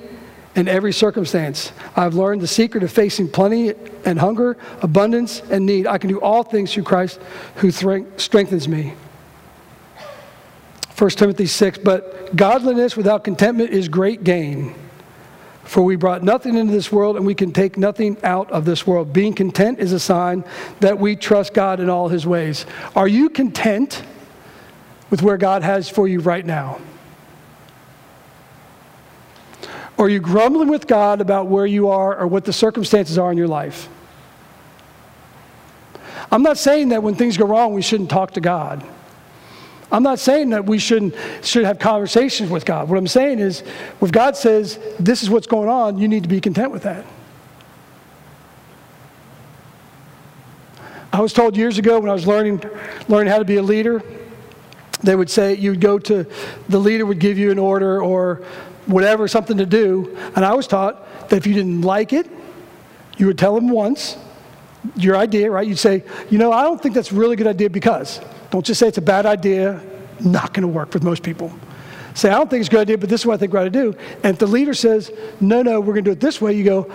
in 0.56 0.68
every 0.68 0.94
circumstance. 0.94 1.72
I've 1.96 2.16
learned 2.16 2.42
the 2.42 2.48
secret 2.48 2.84
of 2.84 2.92
facing 2.92 3.30
plenty 3.30 3.74
and 4.06 4.18
hunger, 4.20 4.58
abundance 4.82 5.42
and 5.52 5.66
need. 5.66 5.86
I 5.86 5.98
can 5.98 6.10
do 6.10 6.22
all 6.22 6.44
things 6.44 6.74
through 6.74 6.84
Christ 6.84 7.20
who 7.56 7.72
strengthens 7.72 8.68
me. 8.68 8.94
1 10.98 11.10
Timothy 11.12 11.46
6, 11.46 11.80
but 11.80 12.36
godliness 12.36 12.96
without 12.96 13.26
contentment 13.26 13.72
is 13.72 13.90
great 13.90 14.24
gain. 14.24 14.74
For 15.66 15.82
we 15.82 15.96
brought 15.96 16.24
nothing 16.24 16.56
into 16.56 16.72
this 16.72 16.92
world 16.92 17.18
and 17.18 17.26
we 17.26 17.36
can 17.36 17.52
take 17.52 17.76
nothing 17.76 18.18
out 18.24 18.50
of 18.52 18.66
this 18.66 18.88
world. 18.88 19.12
Being 19.12 19.34
content 19.34 19.80
is 19.80 19.92
a 19.92 20.00
sign 20.00 20.46
that 20.80 21.00
we 21.00 21.16
trust 21.16 21.54
God 21.54 21.80
in 21.80 21.90
all 21.90 22.08
his 22.08 22.26
ways. 22.26 22.66
Are 22.96 23.08
you 23.08 23.30
content 23.30 24.04
with 25.10 25.22
where 25.22 25.38
God 25.38 25.64
has 25.64 25.90
for 25.90 26.08
you 26.08 26.20
right 26.20 26.46
now? 26.46 26.80
Or 29.98 30.08
are 30.08 30.10
you 30.10 30.20
grumbling 30.20 30.68
with 30.68 30.88
God 30.88 31.22
about 31.22 31.48
where 31.48 31.66
you 31.66 31.90
are 31.90 32.18
or 32.18 32.28
what 32.28 32.46
the 32.46 32.54
circumstances 32.54 33.18
are 33.18 33.32
in 33.32 33.38
your 33.38 33.48
life? 33.48 33.88
I'm 36.32 36.44
not 36.44 36.58
saying 36.58 36.90
that 36.90 37.02
when 37.02 37.16
things 37.16 37.38
go 37.38 37.46
wrong, 37.46 37.74
we 37.74 37.82
shouldn't 37.82 38.10
talk 38.10 38.32
to 38.32 38.42
God. 38.42 38.84
I'm 39.92 40.04
not 40.04 40.20
saying 40.20 40.50
that 40.50 40.66
we 40.66 40.80
shouldn't 40.80 41.16
should 41.44 41.64
have 41.64 41.80
conversations 41.80 42.50
with 42.50 42.66
God. 42.66 42.90
What 42.90 42.98
I'm 42.98 43.08
saying 43.08 43.40
is, 43.40 43.64
if 44.02 44.12
God 44.12 44.36
says 44.36 44.80
this 45.00 45.24
is 45.24 45.30
what's 45.30 45.48
going 45.48 45.70
on, 45.70 45.98
you 45.98 46.08
need 46.08 46.24
to 46.24 46.30
be 46.30 46.42
content 46.42 46.72
with 46.72 46.84
that. 46.84 47.06
I 51.14 51.22
was 51.22 51.32
told 51.32 51.56
years 51.56 51.78
ago 51.78 52.00
when 52.00 52.10
I 52.10 52.14
was 52.14 52.28
learning 52.28 52.62
learning 53.08 53.32
how 53.32 53.40
to 53.40 53.46
be 53.46 53.56
a 53.56 53.64
leader, 53.64 54.04
they 55.02 55.16
would 55.16 55.30
say 55.30 55.54
you 55.54 55.70
would 55.72 55.82
go 55.82 56.00
to 56.00 56.26
the 56.68 56.80
leader 56.80 57.06
would 57.06 57.20
give 57.20 57.38
you 57.38 57.52
an 57.52 57.60
order 57.60 58.02
or 58.02 58.44
whatever, 58.86 59.28
something 59.28 59.58
to 59.58 59.66
do. 59.66 60.18
And 60.36 60.46
I 60.46 60.54
was 60.54 60.68
taught 60.68 61.30
that 61.30 61.38
if 61.38 61.48
you 61.48 61.54
didn't 61.54 61.82
like 61.82 62.14
it, 62.14 62.30
you 63.18 63.28
would 63.28 63.38
tell 63.38 63.56
them 63.56 63.70
once 63.70 64.18
your 64.96 65.18
idea, 65.18 65.50
right? 65.50 65.68
You'd 65.68 65.80
say, 65.80 66.04
you 66.30 66.38
know, 66.38 66.52
I 66.52 66.64
don't 66.64 66.82
think 66.82 66.96
that's 66.96 67.12
a 67.12 67.16
really 67.16 67.36
good 67.36 67.48
idea 67.48 67.70
because. 67.70 68.22
Don't 68.52 68.66
just 68.66 68.80
say 68.80 68.88
it's 68.88 68.98
a 68.98 69.02
bad 69.02 69.26
idea, 69.26 69.82
not 70.20 70.54
going 70.54 70.62
to 70.62 70.68
work 70.68 70.94
with 70.94 71.04
most 71.04 71.24
people. 71.24 71.52
Say, 72.14 72.30
I 72.30 72.34
don't 72.34 72.50
think 72.50 72.62
it's 72.62 72.70
a 72.70 72.72
good 72.72 72.82
idea, 72.82 72.98
but 72.98 73.10
this 73.10 73.22
is 73.22 73.26
what 73.26 73.34
I 73.34 73.38
think 73.38 73.54
we 73.54 73.60
ought 73.60 73.64
to 73.66 73.70
do. 73.70 73.96
And 74.24 74.34
if 74.34 74.40
the 74.40 74.48
leader 74.48 74.74
says, 74.74 75.12
no, 75.42 75.62
no, 75.62 75.80
we're 75.80 75.94
going 75.94 76.06
to 76.06 76.12
do 76.12 76.14
it 76.14 76.22
this 76.22 76.40
way, 76.40 76.54
you 76.54 76.64
go, 76.64 76.92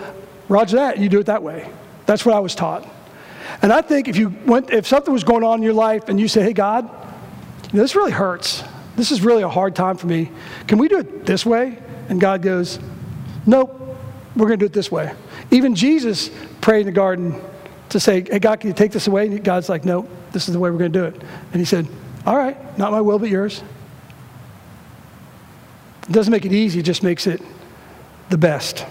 Roger 0.49 0.77
that, 0.77 0.97
you 0.97 1.09
do 1.09 1.19
it 1.19 1.27
that 1.27 1.43
way. 1.43 1.69
That's 2.05 2.25
what 2.25 2.35
I 2.35 2.39
was 2.39 2.55
taught. 2.55 2.87
And 3.61 3.71
I 3.71 3.81
think 3.81 4.07
if 4.07 4.17
you 4.17 4.35
went, 4.45 4.71
if 4.71 4.87
something 4.87 5.13
was 5.13 5.23
going 5.23 5.43
on 5.43 5.59
in 5.59 5.63
your 5.63 5.73
life 5.73 6.09
and 6.09 6.19
you 6.19 6.27
say, 6.27 6.41
hey, 6.41 6.53
God, 6.53 6.89
you 7.71 7.77
know, 7.77 7.83
this 7.83 7.95
really 7.95 8.11
hurts. 8.11 8.63
This 9.01 9.09
is 9.09 9.23
really 9.23 9.41
a 9.41 9.49
hard 9.49 9.75
time 9.75 9.97
for 9.97 10.05
me. 10.05 10.29
Can 10.67 10.77
we 10.77 10.87
do 10.87 10.99
it 10.99 11.25
this 11.25 11.43
way? 11.43 11.75
And 12.09 12.21
God 12.21 12.43
goes, 12.43 12.77
Nope, 13.47 13.97
we're 14.35 14.45
going 14.45 14.59
to 14.59 14.63
do 14.63 14.67
it 14.67 14.73
this 14.73 14.91
way. 14.91 15.11
Even 15.49 15.73
Jesus 15.73 16.29
prayed 16.61 16.81
in 16.81 16.85
the 16.85 16.91
garden 16.91 17.41
to 17.89 17.99
say, 17.99 18.21
Hey, 18.21 18.37
God, 18.37 18.59
can 18.59 18.67
you 18.67 18.75
take 18.75 18.91
this 18.91 19.07
away? 19.07 19.25
And 19.25 19.43
God's 19.43 19.69
like, 19.69 19.85
Nope, 19.85 20.07
this 20.33 20.47
is 20.47 20.53
the 20.53 20.59
way 20.59 20.69
we're 20.69 20.77
going 20.77 20.93
to 20.93 20.99
do 20.99 21.05
it. 21.05 21.15
And 21.51 21.55
he 21.55 21.65
said, 21.65 21.87
All 22.27 22.37
right, 22.37 22.77
not 22.77 22.91
my 22.91 23.01
will, 23.01 23.17
but 23.17 23.27
yours. 23.27 23.63
It 26.07 26.11
doesn't 26.11 26.31
make 26.31 26.45
it 26.45 26.53
easy, 26.53 26.81
it 26.81 26.83
just 26.83 27.01
makes 27.01 27.25
it 27.25 27.41
the 28.29 28.37
best. 28.37 28.85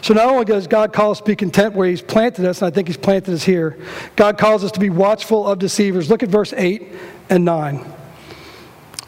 So 0.00 0.14
not 0.14 0.30
only 0.30 0.46
does 0.46 0.66
God 0.66 0.94
call 0.94 1.10
us 1.10 1.18
to 1.18 1.24
be 1.24 1.36
content 1.36 1.74
where 1.74 1.86
He's 1.86 2.00
planted 2.00 2.46
us, 2.46 2.62
and 2.62 2.72
I 2.72 2.74
think 2.74 2.88
He's 2.88 2.96
planted 2.96 3.34
us 3.34 3.42
here, 3.42 3.78
God 4.16 4.38
calls 4.38 4.64
us 4.64 4.72
to 4.72 4.80
be 4.80 4.88
watchful 4.88 5.46
of 5.46 5.58
deceivers. 5.58 6.08
Look 6.08 6.22
at 6.22 6.30
verse 6.30 6.54
8 6.54 6.94
and 7.28 7.44
9. 7.44 7.98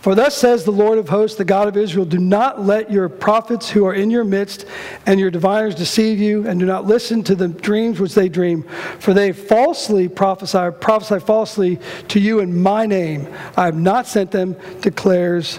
For 0.05 0.15
thus 0.15 0.37
says 0.37 0.65
the 0.65 0.71
Lord 0.71 0.99
of 0.99 1.09
hosts, 1.09 1.39
the 1.39 1.47
God 1.47 1.67
of 1.67 1.79
Israel 1.79 2.05
Do 2.05 2.19
not 2.19 2.61
let 2.61 2.93
your 2.93 3.09
prophets 3.09 3.71
who 3.71 3.87
are 3.87 3.95
in 3.95 4.11
your 4.11 4.23
midst 4.23 4.67
and 5.07 5.19
your 5.19 5.31
diviners 5.31 5.75
deceive 5.75 6.19
you, 6.19 6.47
and 6.47 6.61
do 6.61 6.67
not 6.67 6.85
listen 6.85 7.25
to 7.25 7.35
the 7.35 7.49
dreams 7.49 7.99
which 7.99 8.15
they 8.15 8.29
dream. 8.29 8.65
For 8.99 9.15
they 9.15 9.33
falsely 9.33 10.11
prophesy, 10.11 10.77
prophesy 10.79 11.21
falsely 11.21 11.79
to 12.09 12.21
you 12.21 12.41
in 12.41 12.61
my 12.61 12.85
name. 12.85 13.33
I 13.57 13.65
have 13.65 13.79
not 13.79 14.07
sent 14.07 14.31
them, 14.31 14.57
declares 14.83 15.59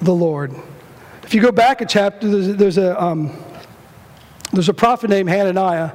the 0.00 0.14
Lord. 0.14 0.54
If 1.24 1.34
you 1.34 1.42
go 1.42 1.50
back 1.50 1.80
a 1.80 1.84
chapter, 1.84 2.28
there's, 2.28 2.56
there's 2.56 2.78
a, 2.78 3.02
um, 3.02 3.36
there's 4.52 4.68
a 4.68 4.74
prophet 4.74 5.10
named 5.10 5.30
Hananiah. 5.30 5.90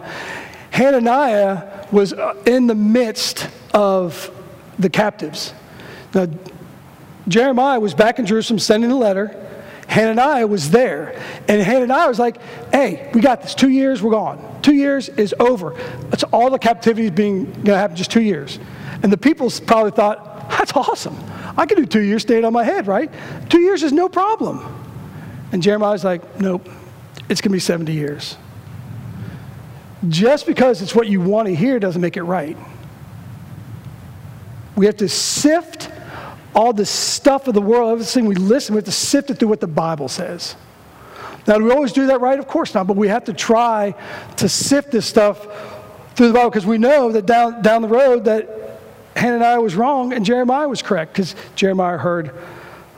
Hananiah 0.71 1.87
was 1.93 2.13
in 2.45 2.67
the 2.67 2.75
midst 2.75 3.47
of 3.73 4.29
the 4.77 4.89
captives. 4.89 5.53
Now, 6.13 6.27
Jeremiah 7.27 7.79
was 7.79 7.93
back 7.93 8.19
in 8.19 8.25
Jerusalem 8.25 8.59
sending 8.59 8.91
a 8.91 8.97
letter. 8.97 9.37
Hananiah 9.87 10.47
was 10.47 10.71
there. 10.71 11.21
And 11.47 11.61
Hananiah 11.61 12.07
was 12.07 12.19
like, 12.19 12.41
hey, 12.71 13.11
we 13.13 13.21
got 13.21 13.41
this. 13.41 13.53
Two 13.53 13.69
years, 13.69 14.01
we're 14.01 14.11
gone. 14.11 14.59
Two 14.61 14.73
years 14.73 15.09
is 15.09 15.35
over. 15.39 15.75
That's 16.09 16.23
all 16.23 16.49
the 16.49 16.59
captivity 16.59 17.05
is 17.05 17.11
being 17.11 17.45
going 17.45 17.65
to 17.65 17.77
happen 17.77 17.95
just 17.95 18.11
two 18.11 18.21
years. 18.21 18.57
And 19.03 19.11
the 19.11 19.17
people 19.17 19.51
probably 19.65 19.91
thought, 19.91 20.49
that's 20.49 20.73
awesome. 20.75 21.17
I 21.57 21.65
can 21.65 21.77
do 21.77 21.85
two 21.85 22.01
years 22.01 22.21
staying 22.21 22.45
on 22.45 22.53
my 22.53 22.63
head, 22.63 22.87
right? 22.87 23.11
Two 23.49 23.59
years 23.59 23.83
is 23.83 23.91
no 23.91 24.07
problem. 24.07 24.65
And 25.51 25.61
Jeremiah's 25.61 26.03
like, 26.03 26.39
nope, 26.39 26.69
it's 27.29 27.41
going 27.41 27.49
to 27.51 27.55
be 27.55 27.59
70 27.59 27.91
years. 27.91 28.37
Just 30.07 30.45
because 30.45 30.81
it's 30.81 30.95
what 30.95 31.07
you 31.07 31.21
want 31.21 31.47
to 31.47 31.55
hear 31.55 31.79
doesn't 31.79 32.01
make 32.01 32.17
it 32.17 32.23
right. 32.23 32.57
We 34.75 34.85
have 34.85 34.97
to 34.97 35.09
sift 35.09 35.90
all 36.53 36.73
the 36.73 36.85
stuff 36.85 37.47
of 37.47 37.53
the 37.53 37.61
world, 37.61 37.91
everything 37.91 38.25
we 38.25 38.35
listen, 38.35 38.75
we 38.75 38.79
have 38.79 38.85
to 38.85 38.91
sift 38.91 39.29
it 39.29 39.39
through 39.39 39.47
what 39.47 39.61
the 39.61 39.67
Bible 39.67 40.07
says. 40.07 40.55
Now, 41.47 41.57
do 41.57 41.63
we 41.63 41.71
always 41.71 41.91
do 41.91 42.07
that 42.07 42.21
right? 42.21 42.37
Of 42.37 42.47
course 42.47 42.73
not, 42.73 42.87
but 42.87 42.97
we 42.97 43.07
have 43.07 43.25
to 43.25 43.33
try 43.33 43.95
to 44.37 44.49
sift 44.49 44.91
this 44.91 45.05
stuff 45.05 45.47
through 46.15 46.27
the 46.27 46.33
Bible 46.33 46.49
because 46.49 46.65
we 46.65 46.77
know 46.77 47.11
that 47.11 47.25
down, 47.25 47.61
down 47.61 47.81
the 47.81 47.87
road 47.87 48.25
that 48.25 48.79
Hananiah 49.15 49.59
was 49.59 49.75
wrong 49.75 50.13
and 50.13 50.25
Jeremiah 50.25 50.67
was 50.67 50.81
correct 50.81 51.13
because 51.13 51.35
Jeremiah 51.55 51.97
heard 51.97 52.35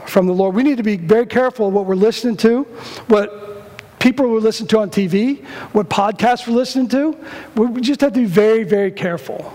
from 0.08 0.28
the 0.28 0.34
Lord. 0.34 0.56
We 0.56 0.64
need 0.64 0.78
to 0.78 0.84
be 0.84 0.98
very 0.98 1.26
careful 1.26 1.72
what 1.72 1.86
we're 1.86 1.96
listening 1.96 2.38
to, 2.38 2.64
what 3.08 4.00
people 4.00 4.28
we're 4.28 4.40
listening 4.40 4.68
to 4.70 4.80
on 4.80 4.90
TV, 4.90 5.46
what 5.72 5.90
podcasts 5.90 6.46
we're 6.48 6.56
listening 6.56 6.90
to. 6.90 7.18
We 7.56 7.80
just 7.82 8.02
have 8.02 8.14
to 8.14 8.20
be 8.20 8.26
very, 8.26 8.64
very 8.64 8.92
careful. 8.92 9.54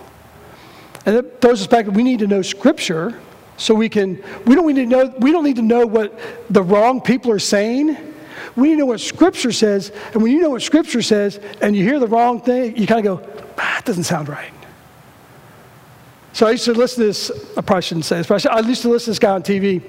And 1.04 1.16
it 1.16 1.40
throws 1.40 1.60
us 1.60 1.66
back, 1.66 1.86
we 1.86 2.02
need 2.02 2.20
to 2.20 2.26
know 2.26 2.42
Scripture 2.42 3.20
so 3.58 3.74
we 3.74 3.88
can, 3.88 4.22
we 4.46 4.54
don't, 4.54 4.66
need 4.66 4.76
to 4.76 4.86
know, 4.86 5.14
we 5.18 5.32
don't 5.32 5.44
need 5.44 5.56
to 5.56 5.62
know 5.62 5.84
what 5.84 6.18
the 6.48 6.62
wrong 6.62 7.00
people 7.00 7.30
are 7.32 7.40
saying. 7.40 7.96
We 8.56 8.68
need 8.68 8.74
to 8.74 8.80
know 8.80 8.86
what 8.86 9.00
Scripture 9.00 9.52
says. 9.52 9.92
And 10.14 10.22
when 10.22 10.32
you 10.32 10.40
know 10.40 10.50
what 10.50 10.62
Scripture 10.62 11.02
says 11.02 11.38
and 11.60 11.76
you 11.76 11.82
hear 11.82 11.98
the 11.98 12.06
wrong 12.06 12.40
thing, 12.40 12.76
you 12.76 12.86
kind 12.86 13.04
of 13.04 13.20
go, 13.20 13.42
ah, 13.58 13.82
doesn't 13.84 14.04
sound 14.04 14.28
right. 14.28 14.52
So 16.32 16.46
I 16.46 16.52
used 16.52 16.64
to 16.66 16.72
listen 16.72 17.02
to 17.02 17.06
this, 17.06 17.30
I 17.56 17.60
probably 17.60 17.82
shouldn't 17.82 18.04
say 18.04 18.18
this, 18.18 18.28
but 18.28 18.46
I 18.46 18.60
used 18.60 18.82
to 18.82 18.88
listen 18.88 19.06
to 19.06 19.10
this 19.10 19.18
guy 19.18 19.32
on 19.32 19.42
TV. 19.42 19.82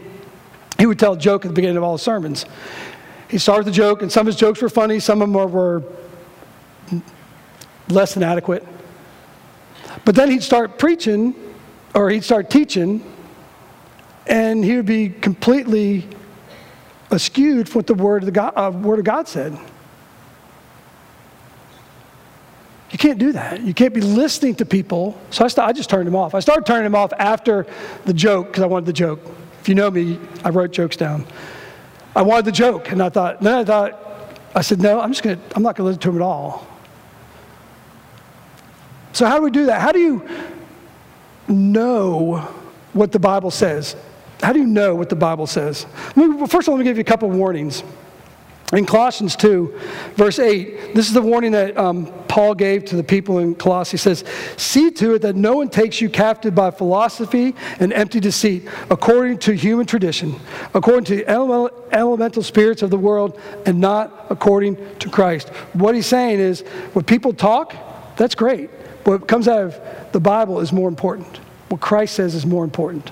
He 0.79 0.85
would 0.87 0.97
tell 0.97 1.13
a 1.13 1.17
joke 1.17 1.45
at 1.45 1.49
the 1.49 1.53
beginning 1.53 1.77
of 1.77 1.83
all 1.83 1.93
his 1.93 2.01
sermons. 2.01 2.45
He 3.29 3.37
started 3.37 3.65
the 3.65 3.71
joke, 3.71 4.01
and 4.01 4.11
some 4.11 4.21
of 4.21 4.27
his 4.27 4.35
jokes 4.35 4.61
were 4.61 4.69
funny, 4.69 4.99
some 4.99 5.21
of 5.21 5.31
them 5.31 5.53
were 5.53 5.83
less 7.89 8.15
than 8.15 8.23
adequate. 8.23 8.65
But 10.05 10.15
then 10.15 10.31
he'd 10.31 10.41
start 10.41 10.79
preaching, 10.79 11.35
or 11.93 12.09
he'd 12.09 12.23
start 12.23 12.49
teaching, 12.49 13.03
and 14.29 14.63
he 14.63 14.75
would 14.75 14.85
be 14.85 15.09
completely 15.09 16.07
askewed 17.09 17.67
from 17.67 17.79
what 17.79 17.87
the 17.87 17.95
Word 17.95 18.23
of, 18.23 18.31
God, 18.31 18.53
uh, 18.55 18.71
Word 18.71 18.99
of 18.99 19.05
God 19.05 19.27
said. 19.27 19.57
You 22.91 22.97
can't 22.97 23.19
do 23.19 23.31
that. 23.33 23.61
You 23.61 23.73
can't 23.73 23.93
be 23.93 24.01
listening 24.01 24.55
to 24.55 24.65
people. 24.65 25.19
So 25.31 25.45
I, 25.45 25.47
st- 25.47 25.67
I 25.67 25.73
just 25.73 25.89
turned 25.89 26.07
him 26.07 26.15
off. 26.15 26.33
I 26.33 26.39
started 26.39 26.65
turning 26.65 26.85
him 26.85 26.95
off 26.95 27.11
after 27.17 27.65
the 28.05 28.13
joke 28.13 28.47
because 28.47 28.63
I 28.63 28.67
wanted 28.67 28.85
the 28.85 28.93
joke. 28.93 29.19
If 29.61 29.67
you 29.67 29.75
know 29.75 29.91
me, 29.91 30.19
I 30.43 30.49
wrote 30.49 30.71
jokes 30.71 30.95
down. 30.95 31.25
I 32.15 32.21
wanted 32.21 32.45
the 32.45 32.51
joke, 32.51 32.91
and 32.91 33.01
I 33.01 33.09
thought, 33.09 33.41
then 33.41 33.53
I 33.53 33.63
thought, 33.63 34.05
I 34.55 34.61
said, 34.61 34.79
no, 34.79 34.99
I'm 34.99 35.11
just 35.11 35.21
gonna, 35.21 35.39
I'm 35.55 35.61
not 35.61 35.75
gonna 35.75 35.87
listen 35.87 36.01
to 36.01 36.09
him 36.09 36.15
at 36.15 36.21
all. 36.21 36.67
So 39.13 39.25
how 39.25 39.37
do 39.37 39.43
we 39.43 39.51
do 39.51 39.67
that? 39.67 39.81
How 39.81 39.91
do 39.91 39.99
you 39.99 40.27
know 41.47 42.37
what 42.93 43.11
the 43.11 43.19
Bible 43.19 43.51
says? 43.51 43.95
How 44.41 44.53
do 44.53 44.59
you 44.59 44.67
know 44.67 44.95
what 44.95 45.09
the 45.09 45.15
Bible 45.15 45.47
says? 45.47 45.85
First 46.15 46.67
of 46.67 46.69
all, 46.69 46.75
let 46.75 46.79
me 46.79 46.83
give 46.83 46.97
you 46.97 47.01
a 47.01 47.03
couple 47.03 47.29
warnings. 47.29 47.83
In 48.71 48.85
Colossians 48.85 49.35
2, 49.35 49.79
verse 50.15 50.37
8, 50.37 50.93
this 50.93 51.07
is 51.07 51.13
the 51.13 51.21
warning 51.23 51.53
that 51.53 51.75
um, 51.75 52.05
Paul 52.27 52.53
gave 52.53 52.85
to 52.85 52.95
the 52.95 53.03
people 53.03 53.39
in 53.39 53.55
Colossae. 53.55 53.91
He 53.91 53.97
says, 53.97 54.23
See 54.57 54.91
to 54.91 55.15
it 55.15 55.23
that 55.23 55.35
no 55.35 55.57
one 55.57 55.69
takes 55.69 55.99
you 55.99 56.07
captive 56.07 56.53
by 56.53 56.69
philosophy 56.69 57.55
and 57.79 57.91
empty 57.91 58.19
deceit, 58.19 58.69
according 58.91 59.39
to 59.39 59.53
human 59.53 59.87
tradition, 59.87 60.35
according 60.75 61.05
to 61.05 61.15
the 61.15 61.27
elemental 61.27 62.43
spirits 62.43 62.83
of 62.83 62.91
the 62.91 62.97
world, 62.97 63.39
and 63.65 63.81
not 63.81 64.27
according 64.29 64.77
to 64.99 65.09
Christ. 65.09 65.49
What 65.73 65.95
he's 65.95 66.05
saying 66.05 66.39
is, 66.39 66.61
when 66.93 67.05
people 67.05 67.33
talk, 67.33 67.75
that's 68.17 68.35
great. 68.35 68.69
What 69.03 69.27
comes 69.27 69.47
out 69.47 69.63
of 69.63 70.11
the 70.11 70.19
Bible 70.19 70.59
is 70.59 70.71
more 70.71 70.89
important. 70.89 71.37
What 71.69 71.81
Christ 71.81 72.13
says 72.13 72.35
is 72.35 72.45
more 72.45 72.63
important, 72.63 73.11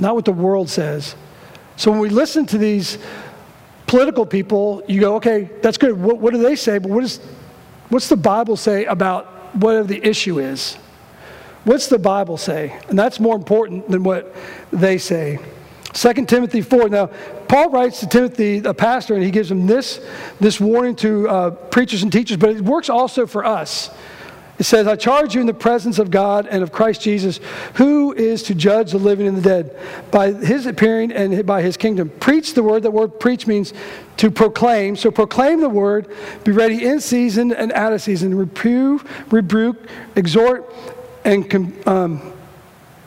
not 0.00 0.14
what 0.14 0.24
the 0.24 0.32
world 0.32 0.68
says. 0.68 1.14
So 1.76 1.90
when 1.90 2.00
we 2.00 2.08
listen 2.08 2.46
to 2.46 2.58
these 2.58 2.98
political 3.86 4.26
people, 4.26 4.82
you 4.86 5.00
go, 5.00 5.16
okay, 5.16 5.50
that's 5.62 5.78
good. 5.78 6.00
What, 6.00 6.18
what 6.18 6.32
do 6.32 6.42
they 6.42 6.56
say? 6.56 6.78
But 6.78 6.90
what 6.90 7.04
is, 7.04 7.18
what's 7.88 8.08
the 8.08 8.16
Bible 8.16 8.56
say 8.56 8.84
about 8.84 9.54
whatever 9.56 9.86
the 9.86 10.04
issue 10.06 10.38
is? 10.38 10.76
What's 11.64 11.88
the 11.88 11.98
Bible 11.98 12.36
say? 12.36 12.78
And 12.88 12.98
that's 12.98 13.20
more 13.20 13.36
important 13.36 13.88
than 13.88 14.02
what 14.02 14.34
they 14.72 14.96
say. 14.98 15.38
2 15.92 16.12
Timothy 16.26 16.62
4. 16.62 16.88
Now, 16.88 17.06
Paul 17.48 17.70
writes 17.70 18.00
to 18.00 18.06
Timothy, 18.06 18.58
a 18.58 18.72
pastor, 18.72 19.14
and 19.14 19.24
he 19.24 19.30
gives 19.30 19.50
him 19.50 19.66
this, 19.66 20.00
this 20.38 20.60
warning 20.60 20.94
to 20.96 21.28
uh, 21.28 21.50
preachers 21.50 22.02
and 22.02 22.12
teachers, 22.12 22.36
but 22.36 22.50
it 22.50 22.60
works 22.60 22.88
also 22.88 23.26
for 23.26 23.44
us. 23.44 23.90
It 24.60 24.64
says, 24.64 24.86
I 24.86 24.94
charge 24.94 25.34
you 25.34 25.40
in 25.40 25.46
the 25.46 25.54
presence 25.54 25.98
of 25.98 26.10
God 26.10 26.46
and 26.46 26.62
of 26.62 26.70
Christ 26.70 27.00
Jesus, 27.00 27.40
who 27.76 28.12
is 28.12 28.42
to 28.42 28.54
judge 28.54 28.92
the 28.92 28.98
living 28.98 29.26
and 29.26 29.38
the 29.38 29.40
dead, 29.40 29.74
by 30.10 30.32
his 30.32 30.66
appearing 30.66 31.12
and 31.12 31.46
by 31.46 31.62
his 31.62 31.78
kingdom. 31.78 32.10
Preach 32.20 32.52
the 32.52 32.62
word. 32.62 32.82
The 32.82 32.90
word 32.90 33.18
preach 33.18 33.46
means 33.46 33.72
to 34.18 34.30
proclaim. 34.30 34.96
So 34.96 35.10
proclaim 35.10 35.62
the 35.62 35.70
word, 35.70 36.14
be 36.44 36.52
ready 36.52 36.86
in 36.86 37.00
season 37.00 37.52
and 37.52 37.72
out 37.72 37.94
of 37.94 38.02
season, 38.02 38.36
reprove, 38.36 39.02
rebuke, 39.32 39.78
exhort, 40.14 40.70
and 41.24 41.88
um, 41.88 42.30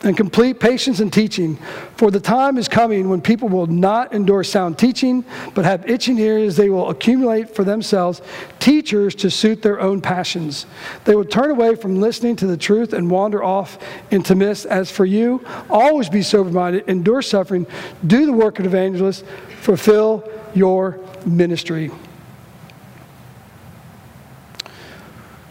and 0.04 0.16
complete 0.16 0.60
patience 0.60 1.00
in 1.00 1.10
teaching. 1.10 1.56
For 1.96 2.10
the 2.10 2.20
time 2.20 2.58
is 2.58 2.68
coming 2.68 3.08
when 3.08 3.20
people 3.20 3.48
will 3.48 3.66
not 3.66 4.12
endure 4.12 4.44
sound 4.44 4.78
teaching, 4.78 5.24
but 5.54 5.64
have 5.64 5.88
itching 5.88 6.18
ears. 6.18 6.56
They 6.56 6.68
will 6.68 6.90
accumulate 6.90 7.54
for 7.54 7.64
themselves 7.64 8.20
teachers 8.60 9.14
to 9.16 9.30
suit 9.30 9.62
their 9.62 9.80
own 9.80 10.00
passions. 10.00 10.66
They 11.04 11.14
will 11.14 11.24
turn 11.24 11.50
away 11.50 11.74
from 11.74 12.00
listening 12.00 12.36
to 12.36 12.46
the 12.46 12.56
truth 12.56 12.92
and 12.92 13.10
wander 13.10 13.42
off 13.42 13.78
into 14.10 14.34
myths. 14.34 14.64
As 14.64 14.90
for 14.90 15.06
you, 15.06 15.44
always 15.70 16.08
be 16.08 16.22
sober 16.22 16.50
minded, 16.50 16.84
endure 16.88 17.22
suffering, 17.22 17.66
do 18.06 18.26
the 18.26 18.32
work 18.32 18.58
of 18.58 18.66
evangelists, 18.66 19.24
fulfill 19.62 20.28
your 20.54 21.00
ministry. 21.26 21.90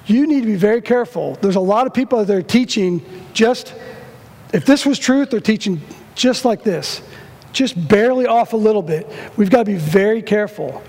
You 0.06 0.28
need 0.28 0.42
to 0.42 0.48
be 0.48 0.56
very 0.56 0.82
careful. 0.82 1.36
There's 1.36 1.56
a 1.56 1.62
lot 1.62 1.88
of 1.88 1.94
people 1.94 2.24
that 2.24 2.36
are 2.36 2.42
teaching 2.42 3.04
just 3.34 3.74
if 4.54 4.66
this 4.66 4.86
was 4.86 5.00
truth, 5.00 5.32
they're 5.32 5.40
teaching 5.40 5.82
just 6.16 6.46
like 6.46 6.64
this, 6.64 7.02
just 7.52 7.88
barely 7.88 8.28
off 8.28 8.54
a 8.54 8.58
little 8.58 8.84
bit. 8.84 9.10
We've 9.36 9.50
got 9.50 9.60
to 9.60 9.66
be 9.66 9.78
very 9.78 10.22
careful. 10.22 10.84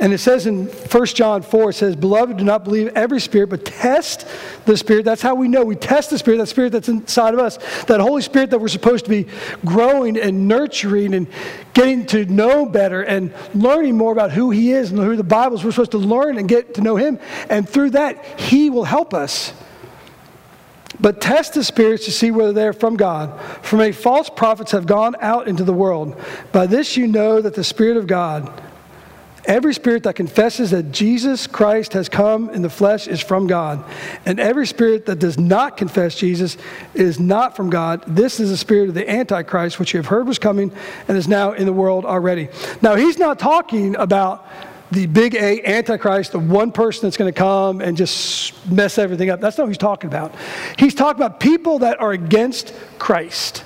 And 0.00 0.12
it 0.12 0.18
says 0.18 0.48
in 0.48 0.66
1 0.66 1.06
John 1.06 1.42
4, 1.42 1.70
it 1.70 1.74
says, 1.74 1.94
Beloved, 1.94 2.36
do 2.36 2.42
not 2.42 2.64
believe 2.64 2.88
every 2.96 3.20
spirit, 3.20 3.50
but 3.50 3.64
test 3.64 4.26
the 4.64 4.76
spirit. 4.76 5.04
That's 5.04 5.22
how 5.22 5.36
we 5.36 5.46
know. 5.46 5.64
We 5.64 5.76
test 5.76 6.10
the 6.10 6.18
spirit, 6.18 6.38
that 6.38 6.48
spirit 6.48 6.72
that's 6.72 6.88
inside 6.88 7.32
of 7.32 7.38
us, 7.38 7.58
that 7.84 8.00
Holy 8.00 8.20
Spirit 8.20 8.50
that 8.50 8.58
we're 8.58 8.66
supposed 8.66 9.04
to 9.04 9.10
be 9.10 9.28
growing 9.64 10.18
and 10.18 10.48
nurturing 10.48 11.14
and 11.14 11.28
getting 11.74 12.06
to 12.06 12.24
know 12.24 12.66
better 12.66 13.02
and 13.02 13.32
learning 13.54 13.96
more 13.96 14.10
about 14.10 14.32
who 14.32 14.50
He 14.50 14.72
is 14.72 14.90
and 14.90 14.98
who 14.98 15.14
the 15.14 15.22
Bible 15.22 15.56
is. 15.56 15.64
We're 15.64 15.70
supposed 15.70 15.92
to 15.92 15.98
learn 15.98 16.38
and 16.38 16.48
get 16.48 16.74
to 16.74 16.80
know 16.80 16.96
Him. 16.96 17.20
And 17.48 17.68
through 17.68 17.90
that, 17.90 18.40
He 18.40 18.70
will 18.70 18.84
help 18.84 19.14
us. 19.14 19.52
But 21.04 21.20
test 21.20 21.52
the 21.52 21.62
spirits 21.62 22.06
to 22.06 22.10
see 22.10 22.30
whether 22.30 22.54
they 22.54 22.66
are 22.66 22.72
from 22.72 22.96
God. 22.96 23.38
For 23.60 23.76
many 23.76 23.92
false 23.92 24.30
prophets 24.30 24.72
have 24.72 24.86
gone 24.86 25.14
out 25.20 25.48
into 25.48 25.62
the 25.62 25.70
world. 25.70 26.18
By 26.50 26.66
this 26.66 26.96
you 26.96 27.06
know 27.06 27.42
that 27.42 27.52
the 27.52 27.62
Spirit 27.62 27.98
of 27.98 28.06
God, 28.06 28.50
every 29.44 29.74
spirit 29.74 30.04
that 30.04 30.14
confesses 30.14 30.70
that 30.70 30.92
Jesus 30.92 31.46
Christ 31.46 31.92
has 31.92 32.08
come 32.08 32.48
in 32.48 32.62
the 32.62 32.70
flesh, 32.70 33.06
is 33.06 33.20
from 33.20 33.46
God. 33.46 33.84
And 34.24 34.40
every 34.40 34.66
spirit 34.66 35.04
that 35.04 35.18
does 35.18 35.38
not 35.38 35.76
confess 35.76 36.14
Jesus 36.14 36.56
is 36.94 37.20
not 37.20 37.54
from 37.54 37.68
God. 37.68 38.02
This 38.06 38.40
is 38.40 38.48
the 38.48 38.56
spirit 38.56 38.88
of 38.88 38.94
the 38.94 39.06
Antichrist, 39.06 39.78
which 39.78 39.92
you 39.92 39.98
have 39.98 40.06
heard 40.06 40.26
was 40.26 40.38
coming 40.38 40.72
and 41.06 41.18
is 41.18 41.28
now 41.28 41.52
in 41.52 41.66
the 41.66 41.72
world 41.74 42.06
already. 42.06 42.48
Now, 42.80 42.94
he's 42.94 43.18
not 43.18 43.38
talking 43.38 43.94
about 43.96 44.48
the 44.94 45.06
big 45.06 45.34
A 45.34 45.62
Antichrist, 45.64 46.32
the 46.32 46.38
one 46.38 46.72
person 46.72 47.02
that's 47.02 47.16
going 47.16 47.32
to 47.32 47.36
come 47.38 47.80
and 47.80 47.96
just 47.96 48.66
mess 48.70 48.96
everything 48.96 49.28
up. 49.28 49.40
That's 49.40 49.58
not 49.58 49.64
what 49.64 49.70
he's 49.70 49.78
talking 49.78 50.08
about. 50.08 50.34
He's 50.78 50.94
talking 50.94 51.20
about 51.20 51.40
people 51.40 51.80
that 51.80 52.00
are 52.00 52.12
against 52.12 52.72
Christ. 52.98 53.64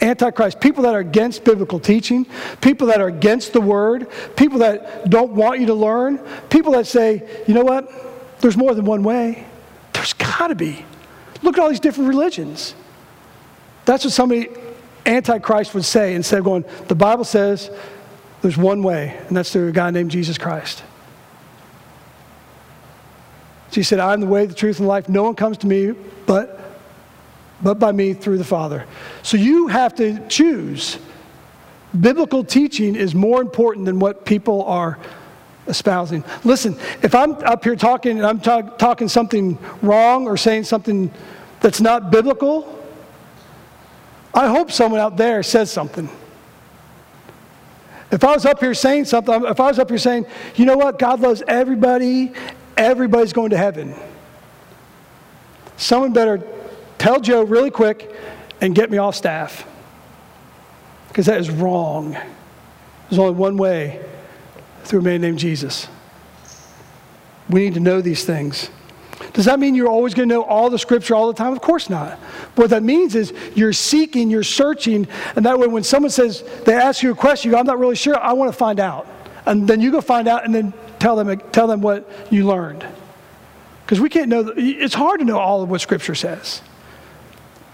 Antichrist, 0.00 0.60
people 0.60 0.84
that 0.84 0.94
are 0.94 1.00
against 1.00 1.44
biblical 1.44 1.78
teaching, 1.78 2.26
people 2.62 2.86
that 2.86 3.00
are 3.02 3.08
against 3.08 3.52
the 3.52 3.60
word, 3.60 4.06
people 4.34 4.60
that 4.60 5.10
don't 5.10 5.32
want 5.32 5.60
you 5.60 5.66
to 5.66 5.74
learn, 5.74 6.18
people 6.48 6.72
that 6.72 6.86
say, 6.86 7.42
you 7.46 7.52
know 7.52 7.64
what, 7.64 8.40
there's 8.40 8.56
more 8.56 8.74
than 8.74 8.86
one 8.86 9.02
way. 9.02 9.46
There's 9.92 10.14
got 10.14 10.48
to 10.48 10.54
be. 10.54 10.86
Look 11.42 11.58
at 11.58 11.62
all 11.62 11.68
these 11.68 11.80
different 11.80 12.08
religions. 12.08 12.74
That's 13.84 14.04
what 14.04 14.14
somebody, 14.14 14.48
Antichrist, 15.04 15.74
would 15.74 15.84
say 15.84 16.14
instead 16.14 16.38
of 16.38 16.44
going, 16.44 16.64
the 16.88 16.94
Bible 16.94 17.24
says 17.24 17.70
there's 18.42 18.56
one 18.56 18.82
way, 18.82 19.18
and 19.28 19.36
that's 19.36 19.52
through 19.52 19.68
a 19.68 19.72
guy 19.72 19.90
named 19.90 20.10
Jesus 20.10 20.38
Christ. 20.38 20.82
She 23.70 23.82
said, 23.82 24.00
I'm 24.00 24.20
the 24.20 24.26
way, 24.26 24.46
the 24.46 24.54
truth, 24.54 24.78
and 24.78 24.88
life. 24.88 25.08
No 25.08 25.22
one 25.22 25.34
comes 25.34 25.58
to 25.58 25.66
me 25.66 25.94
but, 26.26 26.60
but 27.62 27.78
by 27.78 27.92
me 27.92 28.14
through 28.14 28.38
the 28.38 28.44
Father. 28.44 28.86
So 29.22 29.36
you 29.36 29.68
have 29.68 29.94
to 29.96 30.26
choose. 30.28 30.98
Biblical 31.98 32.44
teaching 32.44 32.96
is 32.96 33.14
more 33.14 33.40
important 33.40 33.86
than 33.86 33.98
what 33.98 34.24
people 34.24 34.64
are 34.64 34.98
espousing. 35.66 36.24
Listen, 36.44 36.76
if 37.02 37.14
I'm 37.14 37.32
up 37.44 37.62
here 37.64 37.76
talking 37.76 38.18
and 38.18 38.26
I'm 38.26 38.40
talk, 38.40 38.78
talking 38.78 39.08
something 39.08 39.58
wrong 39.82 40.26
or 40.26 40.36
saying 40.36 40.64
something 40.64 41.12
that's 41.60 41.80
not 41.80 42.10
biblical, 42.10 42.76
I 44.32 44.48
hope 44.48 44.70
someone 44.70 45.00
out 45.00 45.16
there 45.16 45.42
says 45.42 45.70
something. 45.70 46.08
If 48.10 48.24
I 48.24 48.34
was 48.34 48.44
up 48.44 48.60
here 48.60 48.74
saying 48.74 49.04
something, 49.04 49.44
if 49.44 49.60
I 49.60 49.68
was 49.68 49.78
up 49.78 49.88
here 49.88 49.98
saying, 49.98 50.26
you 50.56 50.64
know 50.64 50.76
what, 50.76 50.98
God 50.98 51.20
loves 51.20 51.42
everybody, 51.46 52.32
everybody's 52.76 53.32
going 53.32 53.50
to 53.50 53.56
heaven. 53.56 53.94
Someone 55.76 56.12
better 56.12 56.42
tell 56.98 57.20
Joe 57.20 57.42
really 57.42 57.70
quick 57.70 58.14
and 58.60 58.74
get 58.74 58.90
me 58.90 58.98
off 58.98 59.14
staff. 59.14 59.66
Because 61.08 61.26
that 61.26 61.40
is 61.40 61.50
wrong. 61.50 62.12
There's 63.08 63.18
only 63.18 63.34
one 63.34 63.56
way 63.56 64.04
through 64.84 65.00
a 65.00 65.02
man 65.02 65.20
named 65.20 65.38
Jesus. 65.38 65.88
We 67.48 67.60
need 67.60 67.74
to 67.74 67.80
know 67.80 68.00
these 68.00 68.24
things. 68.24 68.70
Does 69.32 69.44
that 69.44 69.60
mean 69.60 69.74
you're 69.74 69.88
always 69.88 70.14
going 70.14 70.28
to 70.28 70.34
know 70.34 70.42
all 70.42 70.70
the 70.70 70.78
scripture 70.78 71.14
all 71.14 71.28
the 71.28 71.34
time? 71.34 71.52
Of 71.52 71.60
course 71.60 71.88
not. 71.88 72.18
What 72.56 72.70
that 72.70 72.82
means 72.82 73.14
is 73.14 73.32
you're 73.54 73.72
seeking, 73.72 74.28
you're 74.28 74.42
searching, 74.42 75.06
and 75.36 75.46
that 75.46 75.58
way 75.58 75.68
when 75.68 75.84
someone 75.84 76.10
says, 76.10 76.42
they 76.64 76.74
ask 76.74 77.02
you 77.02 77.12
a 77.12 77.14
question, 77.14 77.50
you 77.50 77.54
go, 77.54 77.60
I'm 77.60 77.66
not 77.66 77.78
really 77.78 77.96
sure, 77.96 78.18
I 78.18 78.32
want 78.32 78.50
to 78.50 78.56
find 78.56 78.80
out. 78.80 79.06
And 79.46 79.68
then 79.68 79.80
you 79.80 79.92
go 79.92 80.00
find 80.00 80.28
out 80.28 80.44
and 80.44 80.54
then 80.54 80.72
tell 80.98 81.16
them, 81.16 81.38
tell 81.52 81.66
them 81.66 81.80
what 81.80 82.10
you 82.30 82.46
learned. 82.46 82.84
Because 83.84 84.00
we 84.00 84.08
can't 84.08 84.28
know, 84.28 84.52
it's 84.56 84.94
hard 84.94 85.20
to 85.20 85.26
know 85.26 85.38
all 85.38 85.62
of 85.62 85.70
what 85.70 85.80
scripture 85.80 86.14
says. 86.14 86.62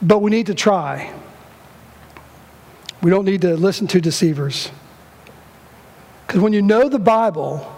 But 0.03 0.21
we 0.21 0.31
need 0.31 0.47
to 0.47 0.55
try. 0.55 1.13
We 3.03 3.11
don't 3.11 3.25
need 3.25 3.43
to 3.43 3.57
listen 3.57 3.87
to 3.89 4.01
deceivers. 4.01 4.71
Because 6.27 6.41
when 6.41 6.53
you 6.53 6.63
know 6.63 6.89
the 6.89 6.99
Bible, 6.99 7.76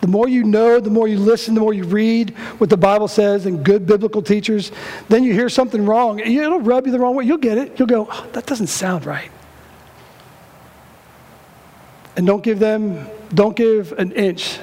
the 0.00 0.08
more 0.08 0.28
you 0.28 0.44
know, 0.44 0.80
the 0.80 0.90
more 0.90 1.08
you 1.08 1.18
listen, 1.18 1.54
the 1.54 1.60
more 1.60 1.74
you 1.74 1.84
read 1.84 2.30
what 2.58 2.70
the 2.70 2.76
Bible 2.76 3.08
says 3.08 3.46
and 3.46 3.64
good 3.64 3.86
biblical 3.86 4.22
teachers, 4.22 4.72
then 5.08 5.24
you 5.24 5.34
hear 5.34 5.48
something 5.48 5.84
wrong. 5.84 6.20
It'll 6.20 6.60
rub 6.60 6.86
you 6.86 6.92
the 6.92 6.98
wrong 6.98 7.14
way. 7.14 7.24
You'll 7.24 7.38
get 7.38 7.58
it. 7.58 7.78
You'll 7.78 7.88
go, 7.88 8.08
oh, 8.10 8.26
that 8.32 8.46
doesn't 8.46 8.68
sound 8.68 9.04
right. 9.04 9.30
And 12.16 12.26
don't 12.26 12.42
give 12.42 12.58
them, 12.58 13.06
don't 13.34 13.54
give 13.54 13.92
an 13.92 14.12
inch 14.12 14.58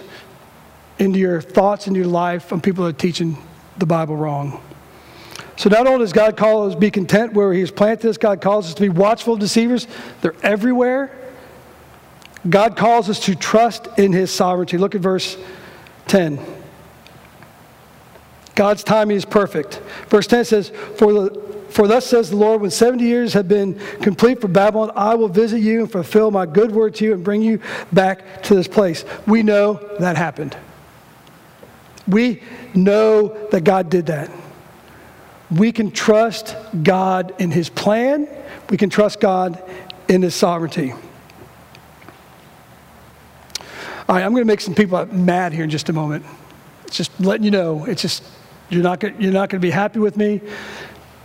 into 0.99 1.19
your 1.19 1.41
thoughts 1.41 1.87
and 1.87 1.95
your 1.95 2.07
life 2.07 2.51
on 2.51 2.59
people 2.59 2.83
that 2.85 2.95
are 2.95 2.99
teaching 2.99 3.37
the 3.77 3.85
Bible 3.85 4.15
wrong. 4.15 4.61
So 5.55 5.69
not 5.69 5.87
only 5.87 5.99
does 5.99 6.13
God 6.13 6.37
call 6.37 6.67
us 6.67 6.73
to 6.73 6.79
be 6.79 6.91
content 6.91 7.33
where 7.33 7.53
He 7.53 7.61
has 7.61 7.71
planted 7.71 8.09
us, 8.09 8.17
God 8.17 8.41
calls 8.41 8.67
us 8.67 8.73
to 8.75 8.81
be 8.81 8.89
watchful 8.89 9.37
deceivers. 9.37 9.87
They're 10.21 10.35
everywhere. 10.43 11.11
God 12.49 12.77
calls 12.77 13.09
us 13.09 13.19
to 13.21 13.35
trust 13.35 13.87
in 13.97 14.13
his 14.13 14.31
sovereignty. 14.31 14.77
Look 14.77 14.95
at 14.95 15.01
verse 15.01 15.37
10. 16.07 16.39
God's 18.55 18.83
timing 18.83 19.17
is 19.17 19.25
perfect. 19.25 19.81
Verse 20.09 20.27
10 20.27 20.45
says, 20.45 20.69
For, 20.95 21.13
the, 21.13 21.41
for 21.69 21.87
thus 21.87 22.07
says 22.07 22.29
the 22.29 22.37
Lord, 22.37 22.61
when 22.61 22.71
70 22.71 23.03
years 23.03 23.33
have 23.33 23.47
been 23.47 23.79
complete 24.01 24.41
for 24.41 24.47
Babylon, 24.47 24.91
I 24.95 25.15
will 25.15 25.27
visit 25.27 25.59
you 25.59 25.81
and 25.81 25.91
fulfill 25.91 26.31
my 26.31 26.45
good 26.45 26.71
word 26.71 26.95
to 26.95 27.05
you 27.05 27.13
and 27.13 27.23
bring 27.23 27.41
you 27.41 27.61
back 27.91 28.41
to 28.43 28.55
this 28.55 28.67
place. 28.67 29.05
We 29.27 29.43
know 29.43 29.79
that 29.99 30.17
happened. 30.17 30.57
We 32.07 32.41
know 32.73 33.27
that 33.49 33.63
God 33.63 33.89
did 33.89 34.07
that. 34.07 34.31
We 35.51 35.71
can 35.71 35.91
trust 35.91 36.55
God 36.83 37.35
in 37.39 37.51
his 37.51 37.69
plan. 37.69 38.27
We 38.69 38.77
can 38.77 38.89
trust 38.89 39.19
God 39.19 39.61
in 40.07 40.21
his 40.21 40.35
sovereignty. 40.35 40.93
All 44.07 44.15
right, 44.15 44.23
I'm 44.23 44.31
going 44.31 44.43
to 44.43 44.47
make 44.47 44.61
some 44.61 44.73
people 44.73 45.05
mad 45.07 45.51
here 45.51 45.65
in 45.65 45.69
just 45.69 45.89
a 45.89 45.93
moment. 45.93 46.25
Just 46.89 47.19
letting 47.19 47.43
you 47.43 47.51
know. 47.51 47.83
It's 47.83 48.01
just 48.01 48.23
you're 48.69 48.83
not 48.83 49.01
gonna, 49.01 49.15
you're 49.19 49.33
not 49.33 49.49
going 49.49 49.59
to 49.59 49.65
be 49.65 49.71
happy 49.71 49.99
with 49.99 50.15
me, 50.15 50.39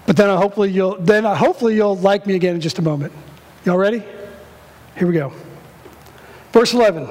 but 0.05 0.16
then 0.16 0.28
I 0.28 0.37
hopefully 0.37 0.70
you'll 0.72 0.97
then 0.97 1.24
I 1.24 1.37
hopefully 1.37 1.76
you'll 1.76 1.97
like 1.97 2.26
me 2.26 2.35
again 2.35 2.57
in 2.57 2.61
just 2.61 2.80
a 2.80 2.83
moment. 2.83 3.12
Y'all 3.64 3.76
ready? 3.76 4.03
Here 4.97 5.07
we 5.07 5.14
go. 5.14 5.33
Verse 6.53 6.74
11. 6.74 7.09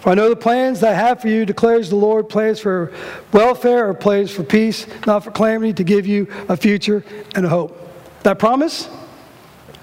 For 0.00 0.10
I 0.10 0.14
know 0.14 0.28
the 0.28 0.36
plans 0.36 0.80
that 0.80 0.92
I 0.92 0.94
have 0.94 1.20
for 1.22 1.28
you, 1.28 1.46
declares 1.46 1.88
the 1.88 1.96
Lord, 1.96 2.28
plans 2.28 2.60
for 2.60 2.92
welfare 3.32 3.88
or 3.88 3.94
plans 3.94 4.30
for 4.30 4.42
peace, 4.42 4.86
not 5.06 5.24
for 5.24 5.30
calamity, 5.30 5.72
to 5.74 5.84
give 5.84 6.06
you 6.06 6.26
a 6.48 6.56
future 6.56 7.04
and 7.34 7.44
a 7.44 7.48
hope. 7.48 7.76
That 8.22 8.38
promise, 8.38 8.88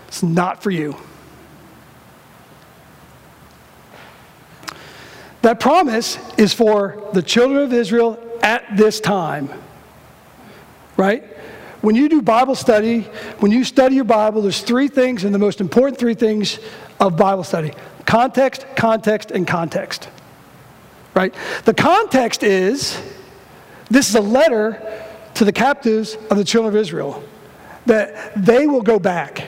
it's 0.07 0.23
not 0.23 0.61
for 0.61 0.71
you. 0.71 0.95
That 5.41 5.59
promise 5.59 6.17
is 6.38 6.53
for 6.53 7.09
the 7.13 7.21
children 7.21 7.63
of 7.63 7.73
Israel 7.73 8.19
at 8.41 8.65
this 8.75 8.99
time. 8.99 9.49
Right? 10.95 11.23
When 11.81 11.95
you 11.95 12.09
do 12.09 12.21
Bible 12.21 12.55
study, 12.55 13.01
when 13.39 13.51
you 13.51 13.63
study 13.63 13.95
your 13.95 14.03
Bible, 14.03 14.41
there's 14.41 14.61
three 14.61 14.88
things, 14.88 15.23
and 15.23 15.33
the 15.33 15.39
most 15.39 15.61
important 15.61 15.99
three 15.99 16.15
things 16.15 16.59
of 16.99 17.15
Bible 17.17 17.43
study 17.43 17.73
context, 18.05 18.65
context, 18.75 19.31
and 19.31 19.45
context. 19.45 20.09
Right? 21.13 21.33
The 21.65 21.73
context 21.73 22.43
is 22.43 23.01
this 23.89 24.09
is 24.09 24.15
a 24.15 24.21
letter 24.21 24.81
to 25.35 25.45
the 25.45 25.51
captives 25.51 26.15
of 26.31 26.38
the 26.38 26.43
children 26.43 26.73
of 26.73 26.79
Israel 26.79 27.23
that 27.85 28.33
they 28.35 28.67
will 28.67 28.81
go 28.81 28.99
back, 28.99 29.47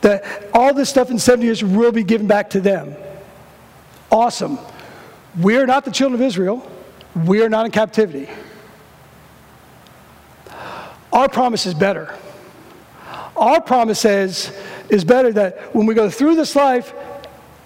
that 0.00 0.50
all 0.52 0.72
this 0.74 0.88
stuff 0.88 1.10
in 1.10 1.18
70 1.18 1.44
years 1.44 1.64
will 1.64 1.92
be 1.92 2.04
given 2.04 2.26
back 2.26 2.50
to 2.50 2.60
them. 2.60 2.94
Awesome. 4.10 4.58
We 5.40 5.56
are 5.56 5.66
not 5.66 5.84
the 5.84 5.90
children 5.90 6.20
of 6.20 6.26
Israel. 6.26 6.68
We 7.14 7.42
are 7.42 7.48
not 7.48 7.66
in 7.66 7.72
captivity. 7.72 8.28
Our 11.12 11.28
promise 11.28 11.66
is 11.66 11.74
better. 11.74 12.14
Our 13.36 13.60
promise 13.60 14.00
says 14.00 14.56
is 14.88 15.04
better 15.04 15.32
that 15.32 15.74
when 15.74 15.86
we 15.86 15.94
go 15.94 16.08
through 16.10 16.36
this 16.36 16.54
life, 16.54 16.92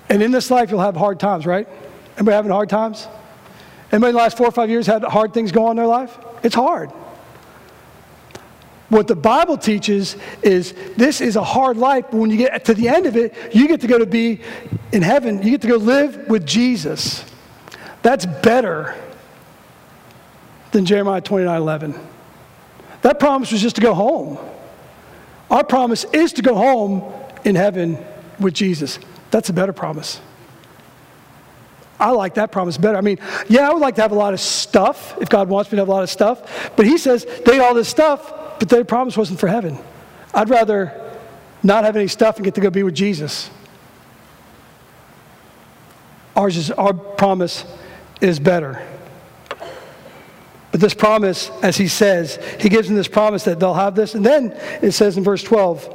and 0.09 0.23
in 0.23 0.31
this 0.31 0.51
life 0.51 0.71
you'll 0.71 0.81
have 0.81 0.97
hard 0.97 1.19
times, 1.19 1.47
right? 1.47 1.69
Anybody 2.17 2.35
having 2.35 2.51
hard 2.51 2.69
times? 2.69 3.09
Anybody 3.93 4.11
in 4.11 4.15
the 4.15 4.23
last 4.23 4.37
four 4.37 4.47
or 4.47 4.53
five 4.53 4.71
years 4.71 4.87
had 4.87 5.03
hard 5.05 5.35
things 5.35 5.53
go 5.53 5.67
on 5.67 5.73
in 5.73 5.77
their 5.77 5.87
life? 5.87 6.17
It's 6.43 6.55
hard. 6.55 6.91
What 8.89 9.09
the 9.09 9.17
Bible 9.17 9.59
teaches 9.59 10.17
is 10.43 10.73
this 10.97 11.21
is 11.21 11.35
a 11.35 11.43
hard 11.43 11.77
life, 11.77 12.07
but 12.11 12.19
when 12.19 12.31
you 12.31 12.37
get 12.37 12.65
to 12.67 12.75
the 12.75 12.89
end 12.89 13.07
of 13.07 13.17
it, 13.17 13.35
you 13.53 13.67
get 13.67 13.81
to 13.81 13.89
go 13.89 13.99
to 13.99 14.07
be 14.07 14.41
in 14.93 15.03
heaven. 15.03 15.43
You 15.43 15.51
get 15.51 15.63
to 15.63 15.69
go 15.69 15.77
live 15.77 16.29
with 16.29 16.47
Jesus. 16.47 17.25
That's 18.03 18.27
better 18.27 18.95
than 20.73 20.85
Jeremiah 20.85 21.21
29 21.21 21.57
11. 21.57 21.95
That 23.03 23.19
promise 23.19 23.53
was 23.53 23.63
just 23.63 23.77
to 23.77 23.83
go 23.83 23.95
home. 23.95 24.39
Our 25.51 25.65
promise 25.65 26.05
is 26.13 26.33
to 26.35 26.43
go 26.43 26.55
home 26.55 27.05
in 27.45 27.55
heaven 27.55 27.99
with 28.41 28.55
Jesus. 28.55 28.99
That's 29.31 29.49
a 29.49 29.53
better 29.53 29.73
promise. 29.73 30.21
I 31.99 32.11
like 32.11 32.35
that 32.35 32.53
promise 32.53 32.77
better. 32.77 32.99
I 32.99 33.01
mean, 33.01 33.19
yeah, 33.49 33.69
I 33.69 33.73
would 33.73 33.81
like 33.81 33.95
to 33.95 34.03
have 34.03 34.13
a 34.13 34.17
lot 34.17 34.35
of 34.35 34.41
stuff 34.41 35.17
if 35.21 35.29
God 35.29 35.49
wants 35.49 35.71
me 35.73 35.77
to 35.77 35.83
have 35.83 35.89
a 35.89 35.93
lot 35.93 36.03
of 36.03 36.11
stuff. 36.11 36.73
But 36.77 36.87
He 36.87 36.99
says 36.99 37.27
they 37.45 37.59
all 37.59 37.75
this 37.75 37.89
stuff, 37.89 38.59
but 38.59 38.69
their 38.69 38.85
promise 38.85 39.17
wasn't 39.17 39.41
for 39.41 39.47
heaven. 39.47 39.79
I'd 40.35 40.51
rather 40.51 40.93
not 41.63 41.85
have 41.85 41.97
any 41.97 42.09
stuff 42.09 42.37
and 42.37 42.45
get 42.45 42.55
to 42.57 42.61
go 42.61 42.71
be 42.71 42.83
with 42.83 42.95
Jesus. 42.95 43.51
Ours 46.35 46.57
is 46.57 46.71
our 46.73 46.93
promise 46.93 47.65
is 48.21 48.39
better. 48.39 48.83
But 50.73 50.81
this 50.81 50.95
promise, 50.95 51.51
as 51.63 51.77
he 51.77 51.89
says, 51.89 52.39
he 52.61 52.69
gives 52.69 52.89
them 52.89 52.97
this 52.97 53.09
promise 53.09 53.45
that 53.45 53.61
they'll 53.61 53.75
have 53.75 53.95
this. 53.95 54.15
And 54.15 54.25
then 54.25 54.53
it 54.83 54.93
says 54.93 55.17
in 55.17 55.25
verse 55.25 55.43
12, 55.43 55.95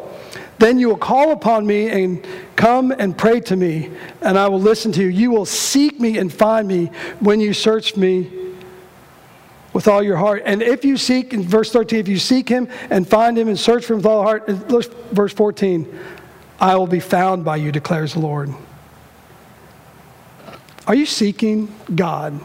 then 0.57 0.79
you 0.79 0.89
will 0.89 0.97
call 0.97 1.31
upon 1.31 1.65
me 1.65 1.89
and 1.89 2.25
come 2.55 2.91
and 2.91 3.17
pray 3.17 3.39
to 3.41 3.55
me, 3.55 3.89
and 4.21 4.37
I 4.37 4.47
will 4.47 4.59
listen 4.59 4.91
to 4.91 5.01
you. 5.01 5.07
You 5.07 5.31
will 5.31 5.45
seek 5.45 5.99
me 5.99 6.19
and 6.19 6.31
find 6.31 6.67
me 6.67 6.87
when 7.19 7.39
you 7.39 7.53
search 7.53 7.97
me 7.97 8.31
with 9.73 9.87
all 9.87 10.03
your 10.03 10.17
heart. 10.17 10.43
And 10.45 10.61
if 10.61 10.85
you 10.85 10.97
seek, 10.97 11.33
in 11.33 11.43
verse 11.43 11.71
13, 11.71 11.99
if 11.99 12.07
you 12.07 12.17
seek 12.19 12.47
him 12.47 12.67
and 12.89 13.07
find 13.07 13.37
him 13.37 13.47
and 13.47 13.57
search 13.57 13.85
for 13.85 13.93
him 13.93 13.99
with 13.99 14.05
all 14.05 14.21
heart, 14.21 14.47
verse 14.47 15.33
14, 15.33 15.99
I 16.59 16.75
will 16.75 16.87
be 16.87 16.99
found 16.99 17.43
by 17.43 17.55
you, 17.55 17.71
declares 17.71 18.13
the 18.13 18.19
Lord. 18.19 18.53
Are 20.87 20.95
you 20.95 21.05
seeking 21.05 21.73
God? 21.93 22.39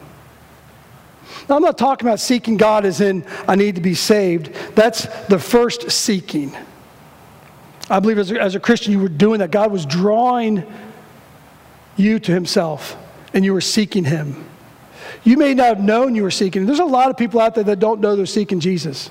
Now, 1.49 1.57
I'm 1.57 1.63
not 1.63 1.79
talking 1.79 2.07
about 2.07 2.21
seeking 2.21 2.57
God 2.57 2.85
as 2.85 3.01
in 3.01 3.25
I 3.47 3.55
need 3.55 3.77
to 3.77 3.81
be 3.81 3.95
saved. 3.95 4.53
That's 4.75 5.07
the 5.27 5.39
first 5.39 5.91
seeking. 5.91 6.57
I 7.89 8.01
believe 8.01 8.19
as 8.19 8.33
a, 8.33 8.41
as 8.41 8.55
a 8.55 8.61
Christian, 8.61 8.93
you 8.93 8.99
were 8.99 9.09
doing 9.09 9.39
that. 9.41 9.51
God 9.51 9.71
was 9.71 9.87
drawing 9.87 10.65
you 11.97 12.19
to 12.19 12.33
Himself, 12.33 12.97
and 13.33 13.45
you 13.45 13.53
were 13.53 13.61
seeking 13.61 14.05
Him. 14.05 14.45
You 15.25 15.37
may 15.37 15.55
not 15.55 15.67
have 15.67 15.81
known 15.81 16.15
you 16.15 16.23
were 16.23 16.31
seeking. 16.31 16.67
There's 16.67 16.79
a 16.79 16.85
lot 16.85 17.11
of 17.11 17.17
people 17.17 17.41
out 17.41 17.55
there 17.55 17.65
that 17.65 17.79
don't 17.79 18.01
know 18.01 18.17
they're 18.17 18.27
seeking 18.27 18.61
Jesus. 18.61 19.11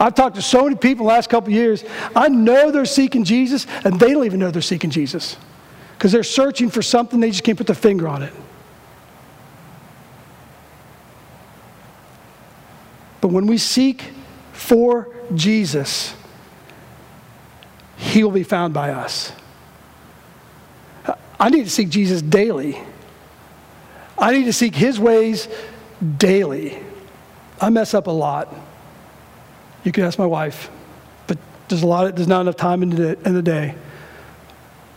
I've 0.00 0.14
talked 0.14 0.36
to 0.36 0.42
so 0.42 0.64
many 0.64 0.76
people 0.76 1.06
the 1.06 1.12
last 1.12 1.28
couple 1.28 1.52
years. 1.52 1.84
I 2.14 2.28
know 2.28 2.70
they're 2.70 2.84
seeking 2.84 3.24
Jesus, 3.24 3.66
and 3.84 3.98
they 3.98 4.12
don't 4.12 4.24
even 4.24 4.38
know 4.38 4.50
they're 4.50 4.62
seeking 4.62 4.90
Jesus 4.90 5.36
because 5.98 6.12
they're 6.12 6.22
searching 6.22 6.70
for 6.70 6.80
something, 6.80 7.18
they 7.18 7.30
just 7.30 7.42
can't 7.42 7.58
put 7.58 7.66
their 7.66 7.74
finger 7.74 8.06
on 8.06 8.22
it. 8.22 8.32
But 13.20 13.28
when 13.28 13.48
we 13.48 13.58
seek 13.58 14.04
for 14.52 15.08
Jesus, 15.34 16.14
He 17.96 18.22
will 18.22 18.30
be 18.30 18.44
found 18.44 18.72
by 18.72 18.92
us. 18.92 19.32
I 21.40 21.50
need 21.50 21.64
to 21.64 21.70
seek 21.70 21.88
Jesus 21.88 22.22
daily. 22.22 22.80
I 24.16 24.30
need 24.30 24.44
to 24.44 24.52
seek 24.52 24.76
His 24.76 25.00
ways 25.00 25.48
daily. 26.16 26.78
I 27.60 27.70
mess 27.70 27.92
up 27.92 28.06
a 28.06 28.12
lot. 28.12 28.54
You 29.82 29.90
can 29.90 30.04
ask 30.04 30.16
my 30.16 30.26
wife, 30.26 30.70
but 31.26 31.38
there's 31.68 31.82
a 31.82 31.88
lot. 31.88 32.14
There's 32.14 32.28
not 32.28 32.42
enough 32.42 32.56
time 32.56 32.84
in 32.84 32.90
the, 32.90 33.18
in 33.26 33.34
the 33.34 33.42
day. 33.42 33.74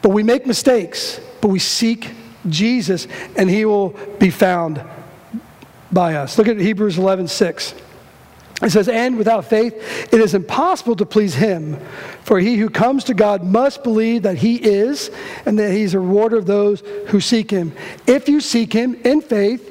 But 0.01 0.09
we 0.09 0.23
make 0.23 0.45
mistakes, 0.45 1.19
but 1.41 1.49
we 1.49 1.59
seek 1.59 2.11
Jesus, 2.49 3.07
and 3.35 3.49
He 3.49 3.65
will 3.65 3.89
be 4.19 4.29
found 4.29 4.81
by 5.91 6.15
us. 6.15 6.37
Look 6.37 6.47
at 6.47 6.57
Hebrews 6.57 6.97
11 6.97 7.27
6. 7.27 7.75
It 8.61 8.69
says, 8.69 8.87
And 8.87 9.17
without 9.17 9.45
faith, 9.45 9.73
it 10.13 10.21
is 10.21 10.35
impossible 10.35 10.95
to 10.97 11.05
please 11.05 11.33
him. 11.33 11.79
For 12.23 12.39
he 12.39 12.57
who 12.57 12.69
comes 12.69 13.05
to 13.05 13.15
God 13.15 13.43
must 13.43 13.83
believe 13.83 14.23
that 14.23 14.37
he 14.37 14.55
is, 14.55 15.09
and 15.45 15.57
that 15.57 15.71
he's 15.71 15.95
a 15.95 15.99
rewarder 15.99 16.37
of 16.37 16.45
those 16.45 16.81
who 17.07 17.19
seek 17.19 17.49
him. 17.49 17.73
If 18.05 18.29
you 18.29 18.39
seek 18.39 18.71
him 18.71 18.93
in 19.03 19.21
faith, 19.21 19.67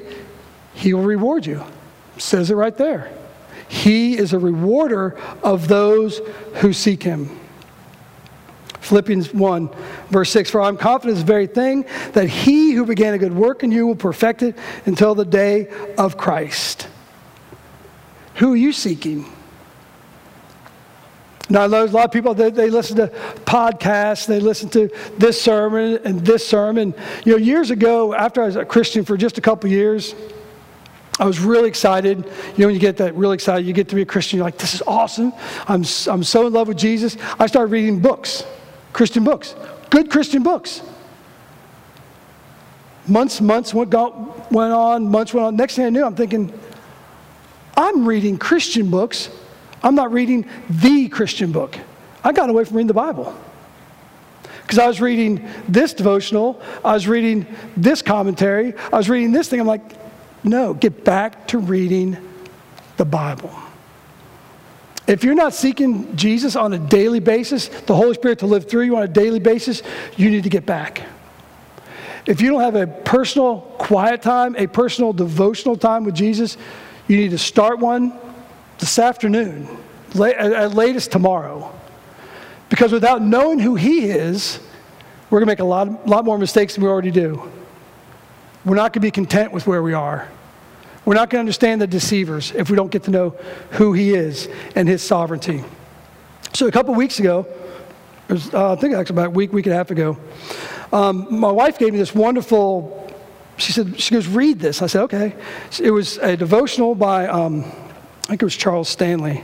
he 0.73 0.93
will 0.93 1.03
reward 1.03 1.45
you. 1.45 1.63
Says 2.17 2.51
it 2.51 2.55
right 2.55 2.75
there. 2.75 3.11
He 3.69 4.17
is 4.17 4.33
a 4.33 4.39
rewarder 4.39 5.17
of 5.41 5.69
those 5.69 6.19
who 6.55 6.73
seek 6.73 7.03
him. 7.03 7.39
Philippians 8.81 9.33
1, 9.33 9.69
verse 10.09 10.29
6 10.31 10.49
For 10.49 10.61
I'm 10.61 10.77
confident 10.77 11.17
this 11.17 11.23
very 11.23 11.47
thing, 11.47 11.85
that 12.13 12.27
he 12.27 12.73
who 12.73 12.85
began 12.85 13.13
a 13.13 13.17
good 13.17 13.33
work 13.33 13.63
in 13.63 13.71
you 13.71 13.87
will 13.87 13.95
perfect 13.95 14.43
it 14.43 14.57
until 14.85 15.15
the 15.15 15.25
day 15.25 15.69
of 15.97 16.17
Christ. 16.17 16.87
Who 18.35 18.53
are 18.53 18.57
you 18.57 18.73
seeking? 18.73 19.31
Now, 21.49 21.67
there's 21.67 21.91
a 21.91 21.95
lot 21.95 22.05
of 22.05 22.11
people, 22.11 22.33
they, 22.33 22.49
they, 22.49 22.69
listen 22.69 22.95
to 22.95 23.07
podcasts, 23.45 24.25
they 24.25 24.39
listen 24.39 24.69
to 24.69 24.89
this 25.17 25.41
sermon 25.41 25.99
and 26.05 26.25
this 26.25 26.47
sermon. 26.47 26.93
You 27.25 27.33
know, 27.33 27.37
years 27.37 27.71
ago, 27.71 28.13
after 28.13 28.41
I 28.41 28.45
was 28.45 28.55
a 28.55 28.63
Christian 28.63 29.03
for 29.03 29.17
just 29.17 29.37
a 29.37 29.41
couple 29.41 29.69
years, 29.69 30.15
I 31.19 31.25
was 31.25 31.39
really 31.39 31.67
excited. 31.67 32.19
You 32.19 32.57
know, 32.57 32.67
when 32.67 32.73
you 32.73 32.79
get 32.79 32.97
that 32.97 33.15
really 33.15 33.35
excited, 33.35 33.67
you 33.67 33.73
get 33.73 33.89
to 33.89 33.95
be 33.95 34.01
a 34.01 34.05
Christian, 34.05 34.37
you're 34.37 34.45
like, 34.45 34.57
this 34.57 34.73
is 34.73 34.81
awesome. 34.87 35.33
I'm, 35.67 35.83
I'm 36.07 36.23
so 36.23 36.47
in 36.47 36.53
love 36.53 36.69
with 36.69 36.77
Jesus. 36.77 37.17
I 37.37 37.47
started 37.47 37.71
reading 37.71 37.99
books, 37.99 38.45
Christian 38.93 39.23
books, 39.23 39.55
good 39.89 40.09
Christian 40.09 40.43
books. 40.43 40.81
Months, 43.07 43.41
months 43.41 43.73
went, 43.73 43.93
went 43.93 44.73
on, 44.73 45.09
months 45.09 45.33
went 45.33 45.47
on. 45.47 45.55
Next 45.55 45.75
thing 45.75 45.85
I 45.85 45.89
knew, 45.89 46.05
I'm 46.05 46.15
thinking, 46.15 46.53
I'm 47.75 48.07
reading 48.07 48.37
Christian 48.37 48.91
books. 48.91 49.29
I'm 49.83 49.95
not 49.95 50.11
reading 50.11 50.47
the 50.69 51.09
Christian 51.09 51.51
book. 51.51 51.77
I 52.23 52.31
got 52.31 52.49
away 52.49 52.63
from 52.63 52.77
reading 52.77 52.87
the 52.87 52.93
Bible. 52.93 53.35
Because 54.61 54.77
I 54.77 54.87
was 54.87 55.01
reading 55.01 55.49
this 55.67 55.93
devotional, 55.93 56.61
I 56.85 56.93
was 56.93 57.07
reading 57.07 57.47
this 57.75 58.01
commentary, 58.01 58.73
I 58.93 58.97
was 58.97 59.09
reading 59.09 59.31
this 59.31 59.49
thing. 59.49 59.59
I'm 59.59 59.67
like, 59.67 59.81
no, 60.43 60.73
get 60.73 61.03
back 61.03 61.47
to 61.47 61.57
reading 61.57 62.17
the 62.97 63.05
Bible. 63.05 63.51
If 65.07 65.23
you're 65.23 65.35
not 65.35 65.53
seeking 65.53 66.15
Jesus 66.15 66.55
on 66.55 66.73
a 66.73 66.79
daily 66.79 67.19
basis, 67.19 67.67
the 67.67 67.95
Holy 67.95 68.13
Spirit 68.13 68.39
to 68.39 68.45
live 68.45 68.69
through 68.69 68.83
you 68.83 68.95
on 68.95 69.03
a 69.03 69.07
daily 69.07 69.39
basis, 69.39 69.81
you 70.15 70.29
need 70.29 70.43
to 70.43 70.49
get 70.49 70.65
back. 70.65 71.01
If 72.25 72.39
you 72.39 72.51
don't 72.51 72.61
have 72.61 72.75
a 72.75 72.85
personal 72.85 73.61
quiet 73.79 74.21
time, 74.21 74.55
a 74.55 74.67
personal 74.67 75.11
devotional 75.11 75.75
time 75.75 76.03
with 76.03 76.13
Jesus, 76.13 76.55
you 77.07 77.17
need 77.17 77.31
to 77.31 77.37
start 77.37 77.79
one 77.79 78.13
this 78.77 78.99
afternoon, 78.99 79.67
at 80.19 80.73
latest 80.73 81.11
tomorrow. 81.11 81.73
Because 82.69 82.91
without 82.91 83.21
knowing 83.21 83.59
who 83.59 83.75
He 83.75 84.05
is, 84.05 84.59
we're 85.29 85.39
going 85.39 85.47
to 85.47 85.51
make 85.51 85.59
a 85.59 85.65
lot, 85.65 86.07
lot 86.07 86.25
more 86.25 86.37
mistakes 86.37 86.75
than 86.75 86.83
we 86.83 86.89
already 86.89 87.11
do. 87.11 87.49
We're 88.63 88.75
not 88.75 88.93
going 88.93 88.93
to 88.93 88.99
be 88.99 89.11
content 89.11 89.51
with 89.51 89.65
where 89.65 89.81
we 89.81 89.93
are. 89.93 90.29
We're 91.05 91.15
not 91.15 91.29
going 91.29 91.39
to 91.39 91.41
understand 91.41 91.81
the 91.81 91.87
deceivers 91.87 92.51
if 92.51 92.69
we 92.69 92.75
don't 92.75 92.91
get 92.91 93.03
to 93.03 93.11
know 93.11 93.31
who 93.71 93.93
He 93.93 94.13
is 94.13 94.47
and 94.75 94.87
His 94.87 95.01
sovereignty. 95.01 95.63
So, 96.53 96.67
a 96.67 96.71
couple 96.71 96.93
weeks 96.93 97.19
ago, 97.19 97.47
was, 98.29 98.53
uh, 98.53 98.73
I 98.73 98.75
think 98.75 98.93
actually 98.93 99.15
about 99.15 99.27
a 99.27 99.31
week, 99.31 99.51
week 99.51 99.65
and 99.65 99.73
a 99.73 99.77
half 99.77 99.91
ago, 99.91 100.17
um, 100.93 101.27
my 101.29 101.51
wife 101.51 101.79
gave 101.79 101.93
me 101.93 101.99
this 101.99 102.13
wonderful 102.13 103.01
she 103.61 103.71
said, 103.71 103.99
she 103.99 104.13
goes, 104.13 104.27
read 104.27 104.59
this. 104.59 104.81
I 104.81 104.87
said, 104.87 105.03
okay. 105.03 105.35
It 105.79 105.91
was 105.91 106.17
a 106.17 106.35
devotional 106.35 106.95
by, 106.95 107.27
um, 107.27 107.63
I 107.63 108.27
think 108.27 108.41
it 108.41 108.45
was 108.45 108.55
Charles 108.55 108.89
Stanley. 108.89 109.43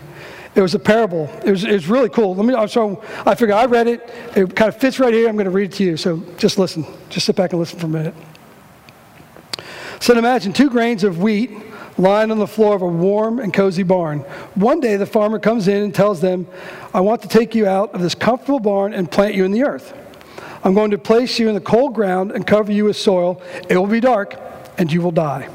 It 0.56 0.62
was 0.62 0.74
a 0.74 0.80
parable. 0.80 1.30
It 1.46 1.52
was, 1.52 1.64
it 1.64 1.74
was 1.74 1.88
really 1.88 2.10
cool. 2.10 2.34
Let 2.34 2.46
me, 2.46 2.68
sorry, 2.68 2.98
I 3.26 3.36
figured 3.36 3.52
I 3.56 3.66
read 3.66 3.88
it. 3.88 4.10
It 4.36 4.56
kind 4.56 4.70
of 4.70 4.78
fits 4.78 5.00
right 5.00 5.14
here. 5.14 5.30
I'm 5.30 5.36
going 5.36 5.46
to 5.46 5.52
read 5.52 5.72
it 5.72 5.76
to 5.78 5.84
you. 5.84 5.98
So 5.98 6.24
just 6.38 6.58
listen. 6.58 6.86
Just 7.10 7.28
sit 7.28 7.36
back 7.36 7.52
and 7.52 7.60
listen 7.60 7.78
for 7.78 7.86
a 7.86 7.90
minute. 7.90 8.16
So 10.00 10.18
imagine 10.18 10.54
two 10.54 10.70
grains 10.70 11.04
of 11.04 11.20
wheat 11.20 11.52
lying 11.98 12.32
on 12.32 12.38
the 12.38 12.48
floor 12.48 12.76
of 12.76 12.82
a 12.82 12.88
warm 12.88 13.40
and 13.40 13.54
cozy 13.54 13.84
barn. 13.84 14.20
One 14.56 14.80
day 14.80 14.98
the 14.98 15.06
farmer 15.06 15.40
comes 15.40 15.68
in 15.68 15.84
and 15.84 15.94
tells 15.94 16.22
them, 16.22 16.48
I 16.94 17.02
want 17.02 17.22
to 17.24 17.28
take 17.28 17.56
you 17.56 17.66
out 17.66 17.94
of 17.94 18.02
this 18.02 18.16
comfortable 18.16 18.60
barn 18.60 18.94
and 18.94 19.12
plant 19.12 19.34
you 19.34 19.46
in 19.46 19.52
the 19.52 19.64
earth. 19.64 19.98
I'm 20.64 20.74
going 20.74 20.92
to 20.92 20.98
place 20.98 21.40
you 21.40 21.50
in 21.50 21.56
the 21.56 21.62
cold 21.62 21.94
ground 21.94 22.32
and 22.32 22.46
cover 22.46 22.72
you 22.72 22.86
with 22.86 22.98
soil. 22.98 23.42
It 23.70 23.78
will 23.78 23.88
be 23.88 24.00
dark, 24.00 24.36
and 24.78 24.92
you 24.92 25.02
will 25.02 25.12
die. 25.12 25.50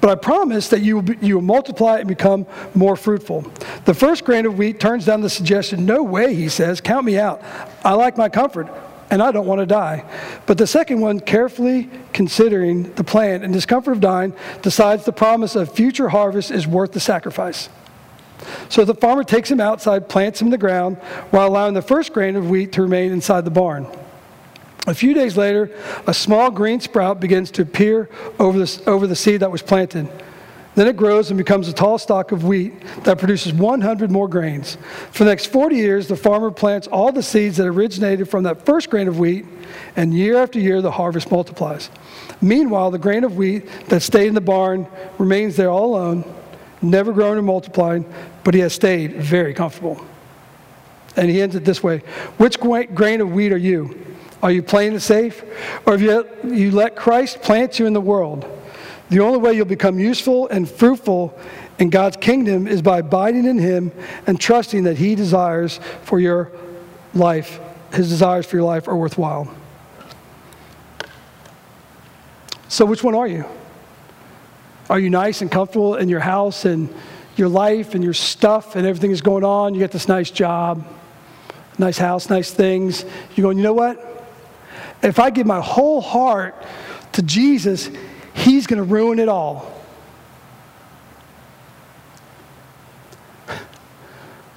But 0.00 0.10
I 0.10 0.14
promise 0.14 0.68
that 0.68 0.82
you 0.82 0.96
will, 0.96 1.02
be, 1.02 1.16
you 1.20 1.36
will 1.36 1.42
multiply 1.42 1.98
and 1.98 2.08
become 2.08 2.46
more 2.74 2.96
fruitful. 2.96 3.50
The 3.84 3.94
first 3.94 4.24
grain 4.24 4.46
of 4.46 4.58
wheat 4.58 4.78
turns 4.78 5.04
down 5.04 5.20
the 5.20 5.30
suggestion. 5.30 5.86
No 5.86 6.02
way, 6.02 6.34
he 6.34 6.48
says. 6.48 6.80
Count 6.80 7.04
me 7.04 7.18
out. 7.18 7.42
I 7.84 7.94
like 7.94 8.16
my 8.16 8.28
comfort, 8.28 8.68
and 9.10 9.22
I 9.22 9.30
don't 9.30 9.46
want 9.46 9.60
to 9.60 9.66
die. 9.66 10.04
But 10.46 10.58
the 10.58 10.66
second 10.66 11.00
one, 11.00 11.20
carefully 11.20 11.90
considering 12.12 12.92
the 12.94 13.04
plan 13.04 13.42
and 13.42 13.52
discomfort 13.52 13.92
of 13.92 14.00
dying, 14.00 14.34
decides 14.62 15.04
the 15.04 15.12
promise 15.12 15.56
of 15.56 15.72
future 15.72 16.08
harvest 16.08 16.50
is 16.50 16.66
worth 16.66 16.92
the 16.92 17.00
sacrifice. 17.00 17.68
So 18.68 18.84
the 18.84 18.94
farmer 18.94 19.24
takes 19.24 19.50
him 19.50 19.60
outside, 19.60 20.08
plants 20.08 20.40
him 20.40 20.48
in 20.48 20.50
the 20.50 20.58
ground, 20.58 20.96
while 21.30 21.48
allowing 21.48 21.74
the 21.74 21.82
first 21.82 22.12
grain 22.12 22.36
of 22.36 22.50
wheat 22.50 22.72
to 22.72 22.82
remain 22.82 23.12
inside 23.12 23.44
the 23.44 23.50
barn. 23.50 23.86
A 24.86 24.94
few 24.94 25.14
days 25.14 25.36
later, 25.36 25.70
a 26.06 26.14
small 26.14 26.50
green 26.50 26.80
sprout 26.80 27.18
begins 27.18 27.50
to 27.52 27.62
appear 27.62 28.08
over 28.38 28.58
the, 28.58 28.82
over 28.86 29.06
the 29.06 29.16
seed 29.16 29.40
that 29.40 29.50
was 29.50 29.62
planted. 29.62 30.08
Then 30.76 30.88
it 30.88 30.96
grows 30.96 31.30
and 31.30 31.38
becomes 31.38 31.68
a 31.68 31.72
tall 31.72 31.96
stalk 31.96 32.32
of 32.32 32.44
wheat 32.44 32.74
that 33.04 33.18
produces 33.18 33.54
100 33.54 34.10
more 34.10 34.28
grains. 34.28 34.76
For 35.10 35.24
the 35.24 35.30
next 35.30 35.46
40 35.46 35.74
years, 35.74 36.06
the 36.06 36.16
farmer 36.16 36.50
plants 36.50 36.86
all 36.86 37.10
the 37.10 37.22
seeds 37.22 37.56
that 37.56 37.66
originated 37.66 38.28
from 38.28 38.44
that 38.44 38.66
first 38.66 38.90
grain 38.90 39.08
of 39.08 39.18
wheat, 39.18 39.46
and 39.96 40.12
year 40.12 40.36
after 40.36 40.60
year, 40.60 40.82
the 40.82 40.90
harvest 40.90 41.30
multiplies. 41.30 41.88
Meanwhile, 42.42 42.90
the 42.90 42.98
grain 42.98 43.24
of 43.24 43.38
wheat 43.38 43.66
that 43.88 44.02
stayed 44.02 44.28
in 44.28 44.34
the 44.34 44.40
barn 44.42 44.86
remains 45.18 45.56
there 45.56 45.70
all 45.70 45.94
alone, 45.96 46.24
never 46.82 47.10
grown 47.10 47.38
or 47.38 47.42
multiplied, 47.42 48.04
but 48.44 48.52
he 48.52 48.60
has 48.60 48.74
stayed 48.74 49.16
very 49.16 49.54
comfortable. 49.54 50.04
And 51.16 51.30
he 51.30 51.40
ends 51.40 51.56
it 51.56 51.64
this 51.64 51.82
way 51.82 52.00
Which 52.36 52.60
grain 52.60 53.22
of 53.22 53.32
wheat 53.32 53.50
are 53.50 53.56
you? 53.56 53.98
Are 54.42 54.50
you 54.52 54.62
playing 54.62 54.92
it 54.92 55.00
safe? 55.00 55.42
Or 55.86 55.96
have 55.96 56.02
you 56.44 56.70
let 56.70 56.96
Christ 56.96 57.40
plant 57.40 57.78
you 57.78 57.86
in 57.86 57.94
the 57.94 58.00
world? 58.02 58.46
The 59.08 59.20
only 59.20 59.38
way 59.38 59.52
you'll 59.52 59.66
become 59.66 59.98
useful 59.98 60.48
and 60.48 60.68
fruitful 60.68 61.38
in 61.78 61.90
God's 61.90 62.16
kingdom 62.16 62.66
is 62.66 62.82
by 62.82 62.98
abiding 62.98 63.44
in 63.44 63.58
Him 63.58 63.92
and 64.26 64.40
trusting 64.40 64.84
that 64.84 64.96
He 64.96 65.14
desires 65.14 65.78
for 66.02 66.18
your 66.18 66.50
life, 67.14 67.60
His 67.92 68.08
desires 68.08 68.46
for 68.46 68.56
your 68.56 68.64
life 68.64 68.88
are 68.88 68.96
worthwhile. 68.96 69.54
So, 72.68 72.84
which 72.84 73.04
one 73.04 73.14
are 73.14 73.28
you? 73.28 73.44
Are 74.90 74.98
you 74.98 75.10
nice 75.10 75.40
and 75.40 75.50
comfortable 75.50 75.96
in 75.96 76.08
your 76.08 76.20
house 76.20 76.64
and 76.64 76.92
your 77.36 77.48
life 77.48 77.94
and 77.94 78.02
your 78.02 78.14
stuff 78.14 78.76
and 78.76 78.86
everything 78.86 79.12
is 79.12 79.20
going 79.20 79.44
on? 79.44 79.74
You 79.74 79.80
get 79.80 79.92
this 79.92 80.08
nice 80.08 80.30
job, 80.30 80.84
nice 81.78 81.98
house, 81.98 82.28
nice 82.28 82.50
things. 82.50 83.04
You're 83.34 83.42
going, 83.42 83.56
you 83.56 83.62
know 83.62 83.72
what? 83.72 84.02
If 85.02 85.18
I 85.18 85.30
give 85.30 85.46
my 85.46 85.60
whole 85.60 86.00
heart 86.00 86.60
to 87.12 87.22
Jesus, 87.22 87.90
He's 88.36 88.66
going 88.66 88.78
to 88.78 88.84
ruin 88.84 89.18
it 89.18 89.28
all. 89.28 89.72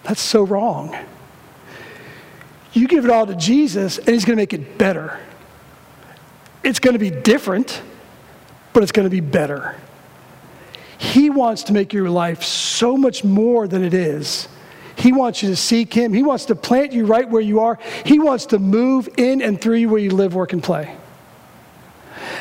That's 0.03 0.21
so 0.21 0.43
wrong. 0.43 0.95
You 2.73 2.87
give 2.87 3.05
it 3.05 3.11
all 3.11 3.25
to 3.25 3.35
Jesus, 3.35 3.97
and 3.97 4.09
He's 4.09 4.25
going 4.25 4.37
to 4.37 4.41
make 4.41 4.53
it 4.53 4.77
better. 4.77 5.19
It's 6.63 6.79
going 6.79 6.93
to 6.93 6.99
be 6.99 7.09
different, 7.09 7.81
but 8.73 8.83
it's 8.83 8.91
going 8.91 9.05
to 9.05 9.09
be 9.09 9.21
better. 9.21 9.75
He 10.97 11.29
wants 11.29 11.63
to 11.63 11.73
make 11.73 11.93
your 11.93 12.09
life 12.09 12.43
so 12.43 12.97
much 12.97 13.23
more 13.23 13.67
than 13.67 13.83
it 13.83 13.93
is. 13.93 14.47
He 14.97 15.13
wants 15.13 15.41
you 15.41 15.49
to 15.49 15.55
seek 15.55 15.93
Him. 15.93 16.11
He 16.11 16.23
wants 16.23 16.45
to 16.45 16.55
plant 16.55 16.91
you 16.91 17.05
right 17.05 17.27
where 17.27 17.41
you 17.41 17.61
are. 17.61 17.79
He 18.05 18.19
wants 18.19 18.47
to 18.47 18.59
move 18.59 19.07
in 19.17 19.41
and 19.41 19.59
through 19.59 19.77
you 19.77 19.89
where 19.89 20.01
you 20.01 20.11
live, 20.11 20.35
work, 20.35 20.51
and 20.51 20.61
play. 20.61 20.95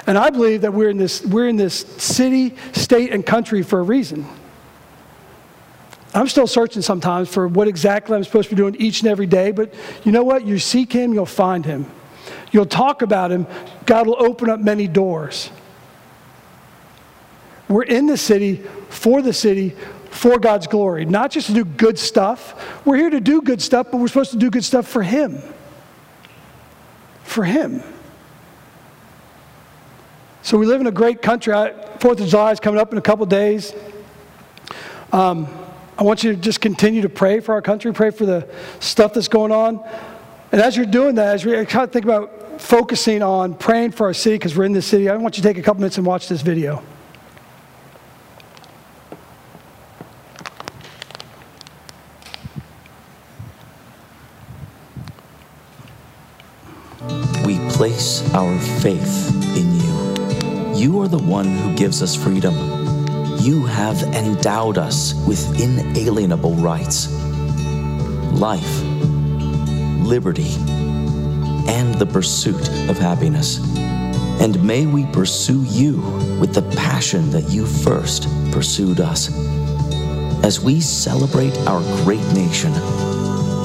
And 0.07 0.19
I 0.19 0.31
believe 0.31 0.63
that 0.63 0.73
we're 0.73 0.91
in 0.91 0.97
this, 0.97 1.25
we're 1.25 1.49
in 1.49 1.57
this 1.57 1.81
city, 1.99 2.55
state, 2.73 3.13
and 3.13 3.25
country 3.25 3.63
for 3.63 3.81
a 3.81 3.83
reason. 3.83 4.27
I'm 6.15 6.29
still 6.29 6.47
searching 6.47 6.83
sometimes 6.83 7.29
for 7.29 7.47
what 7.47 7.69
exactly 7.69 8.17
I'm 8.17 8.25
supposed 8.25 8.49
to 8.49 8.55
be 8.55 8.61
doing 8.61 8.77
each 8.77 9.03
and 9.03 9.11
every 9.11 9.27
day, 9.27 9.53
but 9.53 9.75
you 10.05 10.13
know 10.13 10.25
what? 10.25 10.47
You 10.47 10.59
seek 10.59 10.93
Him, 10.93 11.13
you'll 11.13 11.27
find 11.27 11.65
Him. 11.65 11.87
You'll 12.51 12.67
talk 12.67 13.03
about 13.03 13.31
Him, 13.31 13.47
God 13.85 14.07
will 14.07 14.21
open 14.23 14.49
up 14.49 14.61
many 14.61 14.89
doors. 14.89 15.51
We're 17.69 17.83
in 17.83 18.07
the 18.07 18.17
city, 18.17 18.57
for 18.89 19.21
the 19.21 19.35
city, 19.35 19.77
for 20.11 20.39
God's 20.39 20.67
glory, 20.67 21.05
not 21.05 21.31
just 21.31 21.49
to 21.49 21.53
do 21.53 21.65
good 21.65 21.99
stuff. 21.99 22.87
We're 22.87 22.97
here 22.97 23.11
to 23.11 23.21
do 23.21 23.43
good 23.43 23.61
stuff, 23.61 23.89
but 23.91 23.99
we're 23.99 24.09
supposed 24.09 24.31
to 24.31 24.39
do 24.39 24.51
good 24.51 24.65
stuff 24.65 24.89
for 24.89 25.03
Him. 25.03 25.43
For 27.25 27.45
Him. 27.45 27.83
So 30.49 30.57
we 30.57 30.65
live 30.65 30.81
in 30.81 30.87
a 30.87 30.91
great 30.91 31.21
country. 31.21 31.53
Fourth 32.01 32.21
of 32.23 32.27
July 32.27 32.53
is 32.53 32.59
coming 32.59 32.81
up 32.81 32.91
in 32.91 32.97
a 32.97 33.03
couple 33.03 33.27
days. 33.27 33.75
Um, 35.13 35.47
I 35.99 36.03
want 36.05 36.25
you 36.25 36.35
to 36.35 36.41
just 36.41 36.63
continue 36.63 37.03
to 37.03 37.11
pray 37.11 37.41
for 37.41 37.53
our 37.53 37.61
country, 37.61 37.93
pray 37.93 38.11
for 38.11 38.25
the 38.25 38.49
stuff 38.81 39.13
that's 39.13 39.29
going 39.29 39.53
on. 39.53 39.87
And 40.51 40.63
as 40.63 40.75
you're 40.75 40.87
doing 40.87 41.17
that, 41.17 41.35
as 41.35 41.45
we 41.45 41.53
kind 41.67 41.85
of 41.85 41.93
think 41.93 42.07
about 42.07 42.63
focusing 42.63 43.23
on 43.23 43.57
praying 43.57 43.91
for 43.91 44.07
our 44.07 44.15
city, 44.15 44.37
because 44.37 44.57
we're 44.57 44.65
in 44.65 44.73
this 44.73 44.87
city, 44.87 45.11
I 45.11 45.17
want 45.17 45.37
you 45.37 45.43
to 45.43 45.49
take 45.51 45.59
a 45.59 45.63
couple 45.63 45.83
minutes 45.83 45.99
and 45.99 46.07
watch 46.07 46.29
this 46.29 46.41
video. 46.41 46.83
We 57.45 57.59
place 57.69 58.33
our 58.33 58.59
faith. 58.59 59.38
You 60.79 61.01
are 61.01 61.09
the 61.09 61.19
one 61.19 61.47
who 61.47 61.75
gives 61.75 62.03
us 62.05 62.15
freedom. 62.15 62.55
You 63.41 63.67
have 63.67 64.01
endowed 64.15 64.79
us 64.79 65.13
with 65.27 65.61
inalienable 65.61 66.55
rights 66.55 67.13
life, 68.35 68.81
liberty, 70.07 70.55
and 71.67 71.97
the 71.97 72.07
pursuit 72.07 72.69
of 72.89 72.97
happiness. 72.97 73.59
And 74.41 74.63
may 74.63 74.87
we 74.87 75.05
pursue 75.07 75.65
you 75.65 75.97
with 76.41 76.55
the 76.55 76.63
passion 76.77 77.29
that 77.33 77.51
you 77.51 77.67
first 77.67 78.29
pursued 78.53 79.01
us. 79.01 79.37
As 80.45 80.61
we 80.61 80.81
celebrate 80.81 81.59
our 81.67 81.81
great 82.05 82.25
nation, 82.35 82.73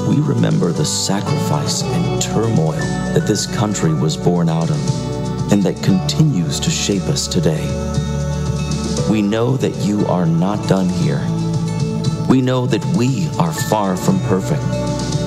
we 0.08 0.16
remember 0.16 0.72
the 0.72 0.84
sacrifice 0.84 1.84
and 1.84 2.20
turmoil 2.20 2.72
that 3.14 3.28
this 3.28 3.46
country 3.46 3.94
was 3.94 4.16
born 4.16 4.48
out 4.48 4.68
of 4.68 5.13
and 5.54 5.62
that 5.62 5.80
continues 5.84 6.58
to 6.58 6.68
shape 6.68 7.04
us 7.04 7.28
today. 7.28 7.62
We 9.08 9.22
know 9.22 9.56
that 9.56 9.76
you 9.86 10.04
are 10.06 10.26
not 10.26 10.68
done 10.68 10.88
here. 10.88 11.20
We 12.28 12.40
know 12.40 12.66
that 12.66 12.84
we 12.96 13.28
are 13.38 13.52
far 13.52 13.96
from 13.96 14.18
perfect, 14.22 14.64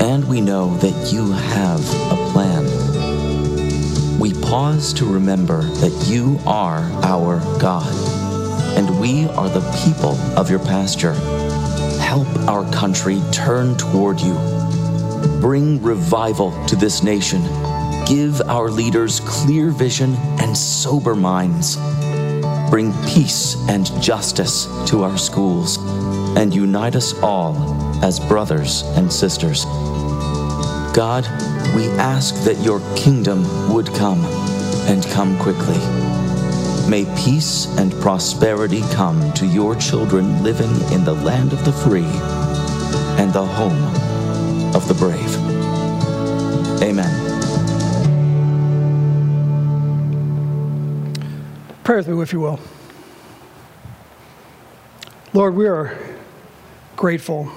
and 0.02 0.28
we 0.28 0.42
know 0.42 0.76
that 0.80 1.14
you 1.14 1.32
have 1.32 1.80
a 2.12 2.18
plan. 2.34 4.20
We 4.20 4.34
pause 4.34 4.92
to 4.96 5.06
remember 5.06 5.62
that 5.62 6.08
you 6.10 6.42
are 6.46 6.82
our 7.04 7.40
God, 7.58 7.88
and 8.78 9.00
we 9.00 9.30
are 9.30 9.48
the 9.48 9.64
people 9.86 10.18
of 10.38 10.50
your 10.50 10.60
pasture. 10.60 11.14
Help 12.02 12.28
our 12.50 12.70
country 12.74 13.22
turn 13.32 13.78
toward 13.78 14.20
you 14.20 14.36
Bring 15.40 15.82
revival 15.84 16.52
to 16.66 16.76
this 16.76 17.04
nation. 17.04 17.42
Give 18.08 18.40
our 18.44 18.72
leaders 18.72 19.20
clear 19.20 19.70
vision 19.70 20.16
and 20.40 20.58
sober 20.58 21.14
minds. 21.14 21.76
Bring 22.70 22.94
peace 23.04 23.58
and 23.68 23.86
justice 24.02 24.66
to 24.90 25.04
our 25.04 25.18
schools 25.18 25.78
and 26.38 26.56
unite 26.56 26.96
us 26.96 27.14
all 27.22 27.58
as 28.02 28.22
brothers 28.22 28.84
and 28.96 29.12
sisters. 29.12 29.66
God, 30.96 31.26
we 31.76 31.90
ask 32.00 32.34
that 32.46 32.58
your 32.64 32.80
kingdom 32.96 33.74
would 33.74 33.88
come 33.88 34.24
and 34.88 35.04
come 35.08 35.38
quickly. 35.38 35.78
May 36.90 37.04
peace 37.26 37.66
and 37.78 37.92
prosperity 38.00 38.84
come 38.94 39.34
to 39.34 39.46
your 39.46 39.76
children 39.76 40.44
living 40.44 40.72
in 40.94 41.04
the 41.04 41.14
land 41.14 41.52
of 41.52 41.66
the 41.66 41.74
free 41.74 42.08
and 43.20 43.34
the 43.34 43.46
home 43.46 43.84
of 44.74 44.88
the 44.88 44.94
brave. 44.94 45.36
Amen. 46.82 47.27
Pray 51.88 51.96
with 51.96 52.10
me, 52.10 52.22
if 52.22 52.34
you 52.34 52.42
will. 52.42 52.60
Lord, 55.32 55.56
we 55.56 55.68
are 55.68 55.98
grateful. 56.98 57.50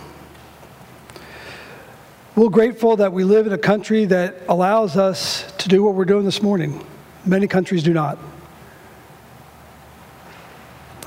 We're 2.37 2.49
grateful 2.49 2.95
that 2.99 3.13
we 3.13 3.25
live 3.25 3.49
in 3.49 3.53
a 3.53 3.59
country 3.59 4.05
that 4.05 4.37
allows 4.49 4.97
us 4.97 5.51
to 5.59 5.69
do 5.69 5.83
what 5.83 5.97
we're 5.97 6.05
doing 6.05 6.25
this 6.25 6.43
morning. 6.43 6.87
Many 7.27 7.49
countries 7.49 7.83
do 7.83 7.93
not. 7.93 8.21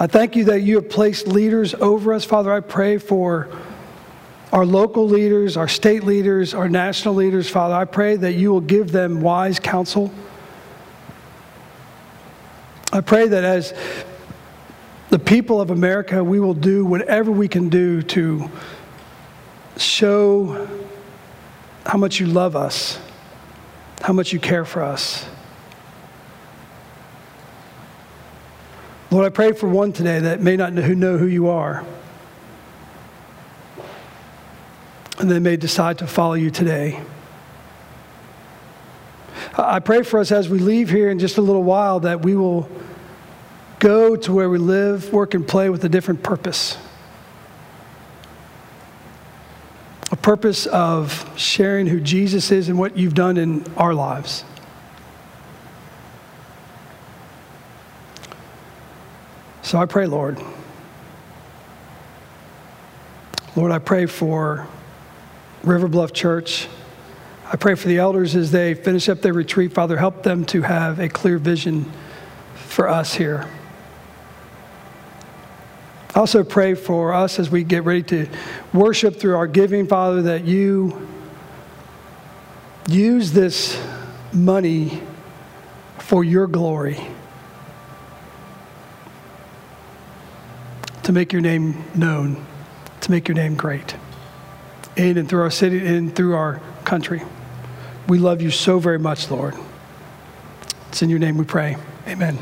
I 0.02 0.08
thank 0.08 0.36
you 0.36 0.44
that 0.44 0.60
you 0.64 0.76
have 0.76 0.90
placed 0.90 1.26
leaders 1.26 1.74
over 1.76 2.14
us. 2.14 2.26
Father, 2.26 2.52
I 2.52 2.60
pray 2.60 2.98
for 2.98 3.48
our 4.52 4.66
local 4.66 5.08
leaders, 5.08 5.56
our 5.56 5.70
state 5.70 6.04
leaders, 6.04 6.54
our 6.54 6.68
national 6.68 7.14
leaders, 7.14 7.50
Father, 7.50 7.76
I 7.76 7.86
pray 7.86 8.18
that 8.18 8.34
you 8.34 8.52
will 8.52 8.60
give 8.60 8.92
them 8.92 9.22
wise 9.22 9.62
counsel. 9.62 10.12
I 12.94 13.02
pray 13.02 13.28
that 13.28 13.44
as 13.44 13.74
the 15.10 15.18
people 15.18 15.60
of 15.60 15.72
America, 15.72 16.24
we 16.24 16.40
will 16.40 16.54
do 16.54 16.86
whatever 16.86 17.32
we 17.32 17.48
can 17.48 17.70
do 17.70 18.04
to 18.04 18.50
show 19.78 20.68
how 21.88 21.98
much 21.98 22.20
you 22.20 22.28
love 22.28 22.56
us, 22.56 23.00
how 24.02 24.14
much 24.14 24.32
you 24.32 24.40
care 24.40 24.64
for 24.64 24.84
us. 24.84 25.26
Lord, 29.10 29.26
I 29.26 29.30
pray 29.30 29.54
for 29.54 29.68
one 29.68 29.92
today 29.92 30.20
that 30.20 30.42
may 30.42 30.56
not 30.56 30.74
know 30.74 31.18
who 31.18 31.26
you 31.26 31.50
are. 31.50 31.84
and 35.20 35.32
they 35.32 35.40
may 35.40 35.56
decide 35.56 35.98
to 36.00 36.06
follow 36.06 36.34
you 36.34 36.52
today. 36.52 37.00
I 39.56 39.80
pray 39.80 40.02
for 40.02 40.20
us 40.20 40.32
as 40.32 40.50
we 40.50 40.58
leave 40.58 40.90
here 40.90 41.12
in 41.12 41.20
just 41.20 41.38
a 41.38 41.42
little 41.42 41.64
while 41.64 42.00
that 42.02 42.24
we 42.24 42.36
will 42.36 42.68
go 43.78 44.16
to 44.16 44.34
where 44.34 44.50
we 44.50 44.58
live, 44.58 45.14
work, 45.14 45.36
and 45.36 45.48
play 45.48 45.70
with 45.70 45.84
a 45.84 45.90
different 45.90 46.24
purpose. 46.24 46.78
A 50.12 50.16
purpose 50.16 50.66
of 50.66 51.30
sharing 51.38 51.86
who 51.86 52.00
Jesus 52.00 52.52
is 52.52 52.68
and 52.68 52.80
what 52.80 52.98
you've 52.98 53.14
done 53.14 53.38
in 53.38 53.64
our 53.78 53.94
lives. 53.94 54.44
So 59.62 59.78
I 59.78 59.86
pray, 59.86 60.08
Lord. 60.08 60.42
Lord, 63.56 63.72
I 63.72 63.78
pray 63.78 64.08
for 64.08 64.68
River 65.64 65.88
Bluff 65.88 66.12
Church. 66.12 66.68
I 67.54 67.56
pray 67.56 67.76
for 67.76 67.88
the 67.88 68.00
elders 68.00 68.36
as 68.36 68.50
they 68.50 68.74
finish 68.74 69.08
up 69.08 69.22
their 69.22 69.32
retreat. 69.32 69.74
Father, 69.74 69.96
help 69.96 70.24
them 70.24 70.44
to 70.46 70.64
have 70.64 70.98
a 70.98 71.08
clear 71.08 71.38
vision 71.38 71.86
for 72.56 72.90
us 72.90 73.14
here. 73.14 73.48
I 76.16 76.20
also 76.20 76.44
pray 76.44 76.74
for 76.74 77.14
us 77.14 77.38
as 77.38 77.52
we 77.52 77.64
get 77.64 77.84
ready 77.84 78.02
to 78.04 78.28
worship 78.74 79.20
through 79.20 79.36
our 79.36 79.46
giving, 79.46 79.86
Father, 79.86 80.24
that 80.24 80.46
you 80.46 81.08
use 82.90 83.32
this 83.32 83.80
money 84.34 85.04
for 86.00 86.24
your 86.24 86.48
glory. 86.48 87.00
To 91.04 91.12
make 91.12 91.32
your 91.32 91.42
name 91.42 91.84
known, 91.94 92.44
to 93.02 93.12
make 93.12 93.28
your 93.28 93.36
name 93.36 93.54
great 93.54 93.96
in 94.96 95.18
and 95.20 95.30
through 95.30 95.42
our 95.42 95.52
city 95.52 95.86
and 95.86 96.16
through 96.16 96.36
our 96.36 96.60
country. 96.84 97.22
We 98.08 98.18
love 98.20 98.42
you 98.42 98.52
so 98.52 98.80
very 98.80 99.00
much, 99.00 99.32
Lord. 99.32 99.56
It's 100.90 101.02
in 101.02 101.10
your 101.10 101.20
name 101.20 101.38
we 101.38 101.46
pray. 101.46 101.78
Amen. 102.08 102.38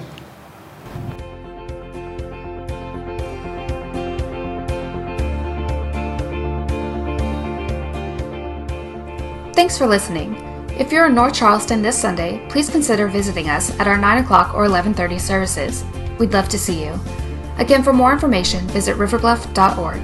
Thanks 9.53 9.77
for 9.77 9.85
listening. 9.85 10.35
If 10.71 10.91
you're 10.91 11.05
in 11.05 11.13
North 11.13 11.35
Charleston 11.35 11.83
this 11.83 11.97
Sunday, 11.97 12.45
please 12.49 12.69
consider 12.69 13.07
visiting 13.07 13.49
us 13.49 13.77
at 13.79 13.87
our 13.87 13.97
9 13.97 14.23
o'clock 14.23 14.55
or 14.55 14.65
11:30 14.65 15.19
services. 15.19 15.83
We'd 16.17 16.33
love 16.33 16.49
to 16.49 16.57
see 16.57 16.83
you. 16.83 16.99
Again, 17.57 17.83
for 17.83 17.93
more 17.93 18.11
information, 18.11 18.67
visit 18.69 18.97
riverbluff.org. 18.97 20.01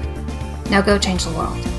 Now 0.70 0.80
go 0.80 0.98
change 0.98 1.24
the 1.24 1.32
world. 1.32 1.77